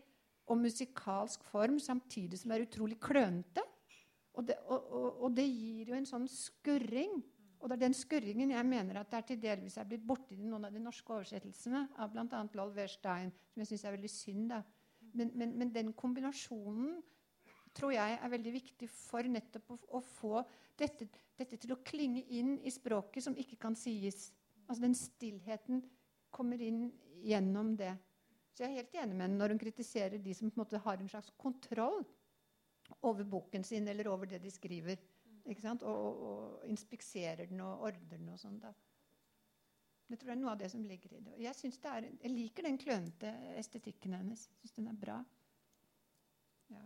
og 0.51 0.59
musikalsk 0.61 1.43
form 1.51 1.77
samtidig 1.79 2.39
som 2.39 2.51
det 2.51 2.59
er 2.59 2.67
utrolig 2.69 2.97
klønete. 3.03 3.63
Og 4.39 4.47
det, 4.47 4.55
og, 4.71 4.87
og, 4.95 5.07
og 5.25 5.35
det, 5.35 5.45
gir 5.51 5.91
jo 5.91 5.97
en 5.97 6.07
sånn 6.07 6.27
skurring. 6.31 7.19
Og 7.61 7.69
det 7.69 7.77
er 7.77 7.83
den 7.85 7.95
skurringen 7.95 8.51
jeg 8.55 8.65
mener 8.65 8.99
at 8.99 9.11
det 9.11 9.17
er 9.19 9.25
til 9.29 9.41
delvis 9.41 9.77
er 9.77 9.87
blitt 9.89 10.05
borti 10.07 10.39
i 10.41 10.47
noen 10.49 10.65
av 10.65 10.73
de 10.73 10.81
norske 10.81 11.13
oversettelsene 11.13 11.83
av 12.01 12.09
bl.a. 12.13 12.41
Lol 12.57 12.73
Verstein, 12.73 13.29
som 13.53 13.61
jeg 13.61 13.69
syns 13.69 13.85
er 13.85 13.95
veldig 13.95 14.11
synd. 14.11 14.53
Men, 15.13 15.31
men, 15.37 15.53
men, 15.59 15.73
den 15.73 15.91
kombinasjonen 15.97 16.97
tror 17.77 17.93
jeg 17.93 18.17
er 18.17 18.33
veldig 18.33 18.53
viktig 18.55 18.89
for 18.91 19.27
nettopp 19.29 19.75
å, 19.75 19.77
å 19.97 20.01
få 20.03 20.41
dette, 20.79 21.07
dette, 21.37 21.59
til 21.61 21.75
å 21.75 21.81
klinge 21.85 22.23
inn 22.33 22.55
i 22.65 22.73
språket 22.73 23.27
som 23.27 23.37
ikke 23.37 23.59
kan 23.61 23.77
sies. 23.77 24.31
Altså 24.65 24.87
den 24.87 24.97
stillheten 24.97 25.83
kommer 26.33 26.61
inn 26.63 26.87
gjennom 27.21 27.75
det. 27.77 27.93
Så 28.55 28.65
jeg 28.65 28.71
er 28.71 28.81
helt 28.81 28.97
enig 29.03 29.15
med 29.15 29.27
henne 29.27 29.39
når 29.39 29.53
hun 29.53 29.61
kritiserer 29.61 30.19
de 30.19 30.33
som 30.35 30.49
på 30.49 30.57
en 30.57 30.63
måte 30.63 30.81
har 30.81 30.99
en 30.99 31.11
slags 31.11 31.31
kontroll 31.39 32.01
over 33.07 33.23
boken 33.23 33.63
sin 33.63 33.87
eller 33.87 34.09
over 34.11 34.27
det 34.27 34.41
de 34.43 34.51
skriver. 34.51 34.97
Og, 35.45 35.81
og, 35.81 36.23
og, 36.27 36.67
inspiserer 36.67 37.45
den 37.45 37.59
og 37.59 37.81
ordner 37.87 38.17
den 38.17 38.29
og 38.29 38.39
sånn. 38.39 38.59
da. 38.59 38.73
Jeg 40.09 40.19
tror 40.19 40.27
det 40.27 40.35
er 40.35 40.41
noe 40.41 40.51
av 40.51 40.59
det 40.59 40.71
som 40.71 40.83
ligger 40.83 41.13
i 41.15 41.21
det. 41.23 41.37
Jeg, 41.39 41.71
er, 41.83 42.07
jeg 42.23 42.31
liker 42.31 42.67
den 42.67 42.77
klønete 42.77 43.31
estetikken 43.57 44.13
hennes. 44.13 44.49
Jeg 44.49 44.59
syns 44.59 44.75
den 44.75 44.91
er 44.91 44.99
bra. 45.05 45.17
Ja. 46.71 46.83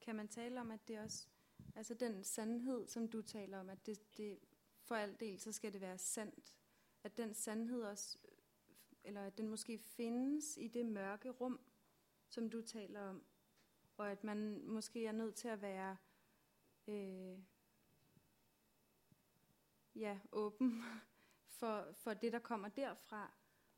Kan 0.00 0.16
man 0.16 0.28
tale 0.28 0.60
om 0.60 0.70
at 0.70 0.88
det 0.88 1.00
også 1.00 1.28
Altså 1.76 1.94
den 1.94 2.24
sannhet 2.24 2.90
som 2.90 3.08
du 3.08 3.22
taler 3.22 3.58
om, 3.58 3.68
at 3.70 3.86
det, 3.86 4.16
det, 4.16 4.38
for 4.82 4.94
all 4.94 5.12
del 5.20 5.40
så 5.40 5.52
skal 5.52 5.72
det 5.72 5.80
være 5.80 5.98
sant. 5.98 6.54
At 7.04 7.16
den 7.16 7.34
sannhet 7.34 7.86
også 7.86 8.18
eller 9.04 9.26
at 9.26 9.38
den 9.38 9.48
måske 9.48 9.78
findes 9.78 10.56
i 10.56 10.68
det 10.68 10.86
mørke 10.86 11.30
rum, 11.30 11.60
som 12.28 12.50
du 12.50 12.62
taler 12.62 13.00
om, 13.00 13.22
og 13.96 14.10
at 14.10 14.24
man 14.24 14.64
måske 14.66 15.06
er 15.06 15.12
nødt 15.12 15.34
til 15.34 15.48
at 15.48 15.62
være 15.62 15.96
øh, 16.86 17.38
ja, 19.94 20.18
åpen 20.32 20.82
for, 21.46 21.92
for 21.92 22.14
det, 22.14 22.32
der 22.32 22.38
kommer 22.38 22.68
derfra. 22.68 23.30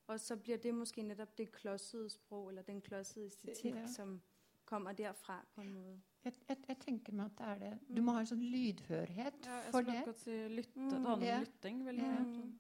Og 0.07 0.21
så 0.21 0.37
blir 0.37 0.57
det 0.57 0.75
måske 0.75 1.03
netop 1.03 1.39
det 1.39 1.53
klodsede 1.53 2.11
sprog, 2.11 2.49
eller 2.49 2.63
den 2.63 2.81
klodsede 2.81 3.27
estetikk 3.27 3.75
ja. 3.75 3.87
som 3.87 4.23
kommer 4.65 4.93
derfra 4.93 5.47
på 5.55 5.61
en 5.61 5.73
måte. 5.73 6.01
Jeg, 6.25 6.33
jeg, 6.49 6.57
jeg, 6.69 6.77
tenker 6.77 7.13
meg 7.13 7.25
at 7.25 7.39
det 7.39 7.47
er 7.47 7.59
det. 7.59 7.97
Du 7.97 8.03
må 8.03 8.13
ha 8.13 8.21
en 8.23 8.29
sånn 8.31 8.45
lydhørhet 8.47 9.47
ja, 9.47 9.59
for 9.71 9.83
det. 9.83 9.95
Jeg 9.95 10.03
skulle 10.05 10.19
si 10.19 10.37
lytte, 10.55 10.79
mm, 10.79 10.91
det 10.91 10.99
handler 10.99 11.15
om 11.15 11.25
ja. 11.27 11.39
lytting. 11.41 11.85
veldig 11.87 12.05
ja. 12.05 12.17
Sånn. 12.17 12.53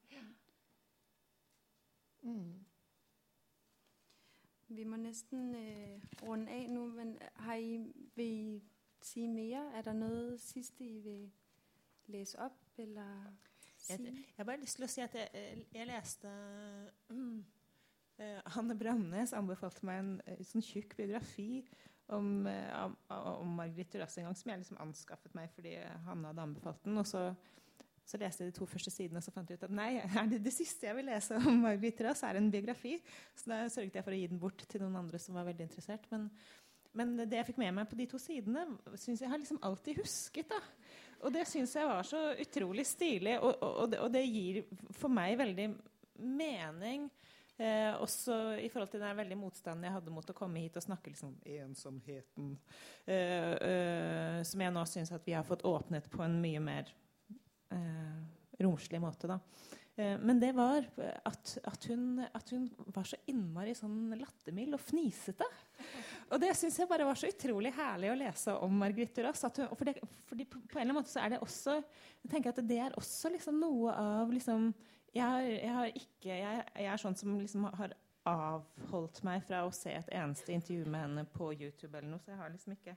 Mm. 2.22 2.64
Vi 4.68 4.84
må 4.84 4.96
nesten 4.96 5.54
øh, 5.54 6.00
runde 6.22 6.52
av 6.52 6.68
nå, 6.72 6.86
men 6.96 7.14
har 7.44 7.54
I, 7.60 7.78
vil 8.14 8.26
I 8.26 8.62
si 9.04 9.26
mer? 9.26 9.70
Er 9.76 9.86
det 9.86 9.94
noe 9.98 10.38
siste 10.38 10.84
I 10.84 10.98
vil 11.04 11.24
lese 12.12 12.38
opp, 12.40 12.61
eller 12.80 13.32
si? 13.76 13.92
Jeg, 13.92 14.00
jeg 14.04 14.38
har 14.38 14.48
bare 14.48 14.62
lyst 14.62 14.78
til 14.78 14.86
å 14.86 14.90
si 14.90 15.04
at 15.04 15.16
jeg, 15.18 15.30
eh, 15.38 15.64
jeg 15.74 15.88
leste 15.90 16.32
mm, 17.12 17.38
uh, 18.22 18.52
Hanne 18.56 18.76
Bramnes 18.78 19.34
anbefalte 19.36 19.86
meg 19.88 20.02
en 20.02 20.12
uh, 20.26 20.44
sånn 20.46 20.64
tjukk 20.64 20.96
biografi 20.98 21.64
om, 22.12 22.44
om, 22.44 22.94
om 23.08 23.52
Margrethe 23.56 24.00
Rass 24.00 24.18
en 24.20 24.26
gang, 24.26 24.36
som 24.36 24.50
jeg 24.50 24.60
liksom 24.60 24.80
anskaffet 24.82 25.32
meg 25.38 25.52
fordi 25.54 25.78
Hanne 26.04 26.32
hadde 26.32 26.44
anbefalt 26.44 26.82
den. 26.84 26.98
og 27.00 27.06
så 27.08 27.30
så 28.08 28.18
leste 28.20 28.42
jeg 28.42 28.50
de 28.50 28.56
to 28.56 28.66
første 28.68 28.90
sidene 28.92 29.20
og 29.20 29.24
så 29.24 29.32
fant 29.34 29.50
jeg 29.50 29.60
ut 29.60 29.68
at 29.68 29.74
nei, 29.74 29.92
det, 30.32 30.42
det 30.44 30.52
siste 30.54 30.88
jeg 30.88 30.98
vil 30.98 31.08
lese 31.08 31.38
om 31.38 31.62
Margrit 31.64 32.02
Rass, 32.04 32.24
er 32.26 32.38
en 32.38 32.50
biografi. 32.52 32.96
Så 33.38 33.52
da 33.52 33.62
sørget 33.72 33.98
jeg 33.98 34.06
for 34.06 34.14
å 34.14 34.18
gi 34.18 34.28
den 34.32 34.42
bort 34.42 34.66
til 34.68 34.82
noen 34.82 34.98
andre 35.04 35.20
som 35.22 35.38
var 35.38 35.46
veldig 35.48 35.68
interessert. 35.68 36.08
Men, 36.12 36.26
men 36.98 37.14
det 37.22 37.38
jeg 37.38 37.52
fikk 37.52 37.62
med 37.62 37.76
meg 37.78 37.88
på 37.90 37.98
de 38.00 38.08
to 38.10 38.20
sidene, 38.20 38.66
syns 38.98 39.22
jeg 39.22 39.30
har 39.32 39.40
liksom 39.40 39.62
alltid 39.64 40.02
husket. 40.02 40.50
da. 40.50 40.60
Og 41.22 41.32
det 41.34 41.46
syns 41.46 41.74
jeg 41.78 41.86
var 41.86 42.06
så 42.06 42.20
utrolig 42.42 42.84
stilig, 42.88 43.36
og, 43.38 43.54
og, 43.62 43.94
og, 43.94 44.08
det, 44.12 44.24
gir 44.26 44.62
for 44.98 45.12
meg 45.12 45.36
veldig 45.38 45.68
mening 46.22 47.06
Eh, 47.62 47.94
også 48.00 48.34
i 48.64 48.68
forhold 48.72 48.90
til 48.90 49.02
den 49.02 49.16
veldig 49.16 49.36
motstanden 49.38 49.84
jeg 49.84 49.94
hadde 49.94 50.12
mot 50.14 50.30
å 50.32 50.34
komme 50.34 50.62
hit 50.62 50.76
og 50.80 50.82
snakke 50.86 51.12
liksom 51.12 51.34
ensomheten, 51.60 52.54
eh, 53.04 53.52
eh, 53.68 54.38
som 54.48 54.64
jeg 54.64 54.72
nå 54.72 54.82
syns 54.88 55.12
at 55.12 55.26
vi 55.28 55.34
har 55.36 55.44
fått 55.46 55.66
åpnet 55.68 56.08
på 56.10 56.24
en 56.24 56.38
mye 56.42 56.62
mer 56.64 56.88
eh, 57.76 58.22
romslig 58.64 59.02
måte. 59.04 59.28
da. 59.30 59.38
Eh, 59.96 60.18
men 60.18 60.40
det 60.40 60.52
var 60.56 60.86
at, 61.24 61.58
at, 61.64 61.84
hun, 61.90 62.22
at, 62.24 62.50
hun, 62.50 62.68
var 62.94 63.04
så 63.08 63.18
innmari 63.28 63.74
sånn 63.76 64.14
lattermild 64.16 64.76
og 64.78 64.80
fnisete. 64.80 65.48
Og 66.32 66.40
det 66.40 66.54
syns 66.56 66.78
jeg 66.80 66.88
bare 66.88 67.06
var 67.08 67.18
så 67.18 67.28
utrolig 67.28 67.74
herlig 67.76 68.12
å 68.12 68.18
lese 68.22 68.54
om 68.64 68.78
Margrethe 68.80 69.26
Rass. 69.26 69.44
For 69.44 69.88
det, 69.88 69.98
fordi 70.28 70.48
på, 70.48 70.62
på, 70.64 70.78
en 70.78 70.86
eller 70.86 70.94
annen 70.94 71.00
måte 71.02 71.12
så 71.12 71.24
er 71.24 71.34
det 71.34 71.42
også 71.44 71.76
jeg 72.22 72.30
tenker 72.30 72.54
at 72.54 72.62
det 72.64 72.78
er 72.80 72.96
også 72.98 73.32
liksom 73.34 73.58
noe 73.60 73.92
av 73.98 74.32
liksom, 74.32 74.70
jeg, 75.12 75.52
jeg, 75.58 75.74
har 75.74 75.90
ikke, 75.90 76.30
jeg, 76.30 76.64
jeg, 76.78 76.88
er 76.88 77.02
sånn 77.02 77.18
som 77.18 77.36
liksom 77.36 77.66
har 77.76 77.96
avholdt 78.30 79.18
meg 79.26 79.42
fra 79.44 79.64
å 79.66 79.72
se 79.74 79.90
et 79.98 80.12
eneste 80.14 80.54
intervju 80.54 80.86
med 80.86 81.08
henne 81.08 81.24
på 81.34 81.50
YouTube. 81.50 81.90
eller 81.96 82.12
noe, 82.12 82.22
så 82.22 82.32
jeg 82.32 82.38
har 82.38 82.52
liksom 82.54 82.76
ikke 82.76 82.94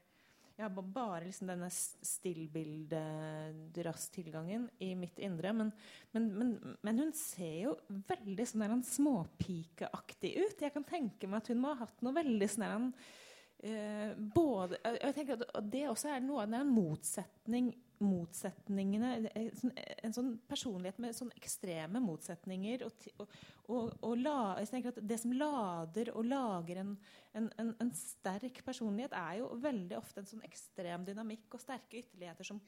jeg 0.56 0.64
har 0.64 0.72
bare 0.96 1.26
liksom 1.26 1.50
denne 1.50 1.68
stillbilde-rass-tilgangen 1.70 4.70
i 4.80 4.96
mitt 4.96 5.20
indre. 5.20 5.54
Men, 5.54 5.72
men, 6.16 6.34
men, 6.38 6.78
men, 6.80 7.00
hun 7.04 7.14
ser 7.18 7.64
jo 7.66 7.76
veldig 8.08 8.46
sånn 8.48 8.84
småpikeaktig 8.88 10.32
ut. 10.40 10.62
Jeg 10.64 10.72
kan 10.72 10.84
tenke 10.88 11.28
meg 11.28 11.44
at 11.44 11.52
hun 11.52 11.60
må 11.60 11.68
ha 11.74 11.84
hatt 11.84 12.00
noe 12.06 12.14
veldig 12.16 12.48
sånn 12.54 12.88
uh, 12.96 14.12
både, 14.16 14.80
jeg 14.96 15.14
tenker 15.18 15.44
at 15.44 15.72
Det 15.76 15.92
også 15.92 16.08
er 16.14 16.20
noe 16.24 16.44
av 16.46 16.52
den 16.56 16.68
motsetning 16.72 17.76
motsetningene 18.04 19.12
sånn, 19.56 19.74
En 20.04 20.16
sånn 20.16 20.32
personlighet 20.50 21.00
med 21.02 21.16
sånn 21.16 21.32
ekstreme 21.38 22.02
motsetninger. 22.04 22.86
Og, 22.88 23.08
og, 23.22 23.38
og, 23.68 23.96
og 24.06 24.18
la, 24.20 24.38
jeg 24.62 24.72
tenker 24.74 24.94
at 24.94 25.02
Det 25.14 25.20
som 25.22 25.36
lader 25.38 26.12
og 26.16 26.28
lager 26.28 26.82
en, 26.84 26.94
en, 27.40 27.50
en, 27.62 27.94
sterk 27.96 28.62
personlighet, 28.66 29.16
er 29.16 29.42
jo 29.42 29.50
veldig 29.64 29.98
ofte 30.00 30.22
en 30.22 30.30
sånn 30.30 30.46
ekstrem 30.48 31.08
dynamikk 31.08 31.58
og 31.58 31.64
sterke 31.64 32.04
ytterligheter 32.04 32.48
som 32.48 32.62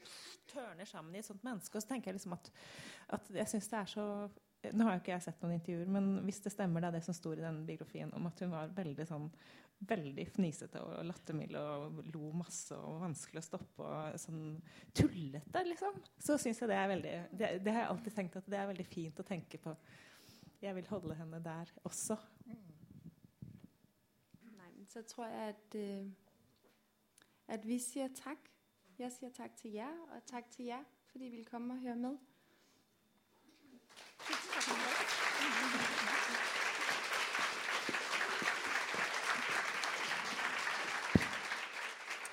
tørner 0.50 0.88
sammen 0.88 1.16
i 1.16 1.22
et 1.22 1.28
sånt 1.28 1.46
menneske. 1.46 1.76
Og 1.76 1.84
så 1.84 1.94
tenker 1.94 2.12
jeg 2.12 2.20
liksom 2.20 2.36
at, 2.38 2.52
at 3.18 3.32
jeg 3.42 3.54
syns 3.54 3.72
det 3.72 3.82
er 3.82 3.96
så 3.96 4.10
nå 4.74 4.84
har 4.84 4.96
jo 4.96 5.02
ikke 5.04 5.12
jeg 5.12 5.22
sett 5.22 5.42
noen 5.42 5.54
intervjuer, 5.54 5.90
men 5.94 6.06
hvis 6.26 6.40
det 6.42 6.50
stemmer, 6.50 6.82
det 6.82 6.88
er 6.88 6.96
det 6.98 7.04
som 7.06 7.14
står 7.14 7.38
i 7.38 7.44
denne 7.44 7.66
biografien 7.66 8.10
om 8.16 8.26
at 8.26 8.40
hun 8.42 8.50
var 8.50 8.72
veldig 8.74 9.06
sånn 9.06 9.28
veldig 9.86 10.24
fnisete 10.34 10.80
og 10.82 11.04
lattermild 11.06 11.54
og 11.58 12.00
lo 12.10 12.32
masse 12.34 12.74
og 12.74 13.02
vanskelig 13.04 13.40
å 13.40 13.46
stoppe 13.46 13.86
og 13.86 14.18
sånn 14.18 14.56
tullete, 14.96 15.62
liksom, 15.68 16.00
så 16.18 16.38
syns 16.40 16.62
jeg 16.62 16.70
det 16.70 16.78
er 16.78 16.90
veldig 16.92 17.14
det, 17.30 17.50
det, 17.62 17.74
har 17.74 17.84
jeg 17.84 17.90
alltid 17.92 18.16
tenkt 18.16 18.38
at 18.40 18.50
det 18.50 18.58
er 18.58 18.70
veldig 18.72 18.88
fint 18.88 19.22
å 19.22 19.26
tenke 19.26 19.60
på. 19.62 19.74
Jeg 20.58 20.74
vil 20.74 20.90
holde 20.90 21.14
henne 21.14 21.38
der 21.44 21.70
også. 21.86 22.18
Nei, 24.56 24.70
men 24.74 24.86
så 24.90 25.04
tror 25.06 25.30
jeg 25.30 25.54
at, 25.54 25.78
uh, 25.78 26.06
at 27.54 27.68
vi 27.68 27.78
sier 27.82 28.10
takk. 28.18 28.50
Jeg 28.98 29.14
sier 29.14 29.30
takk 29.30 29.54
til 29.60 29.76
dere, 29.78 29.94
og 30.10 30.26
takk 30.26 30.50
til 30.50 30.72
dere 30.72 30.82
fordi 31.08 31.24
dere 31.24 31.38
vil 31.38 31.46
komme 31.48 31.78
og 31.78 31.86
høre 31.86 31.96
med. 32.02 32.18
Tusen 34.26 34.50
takk. 34.58 34.97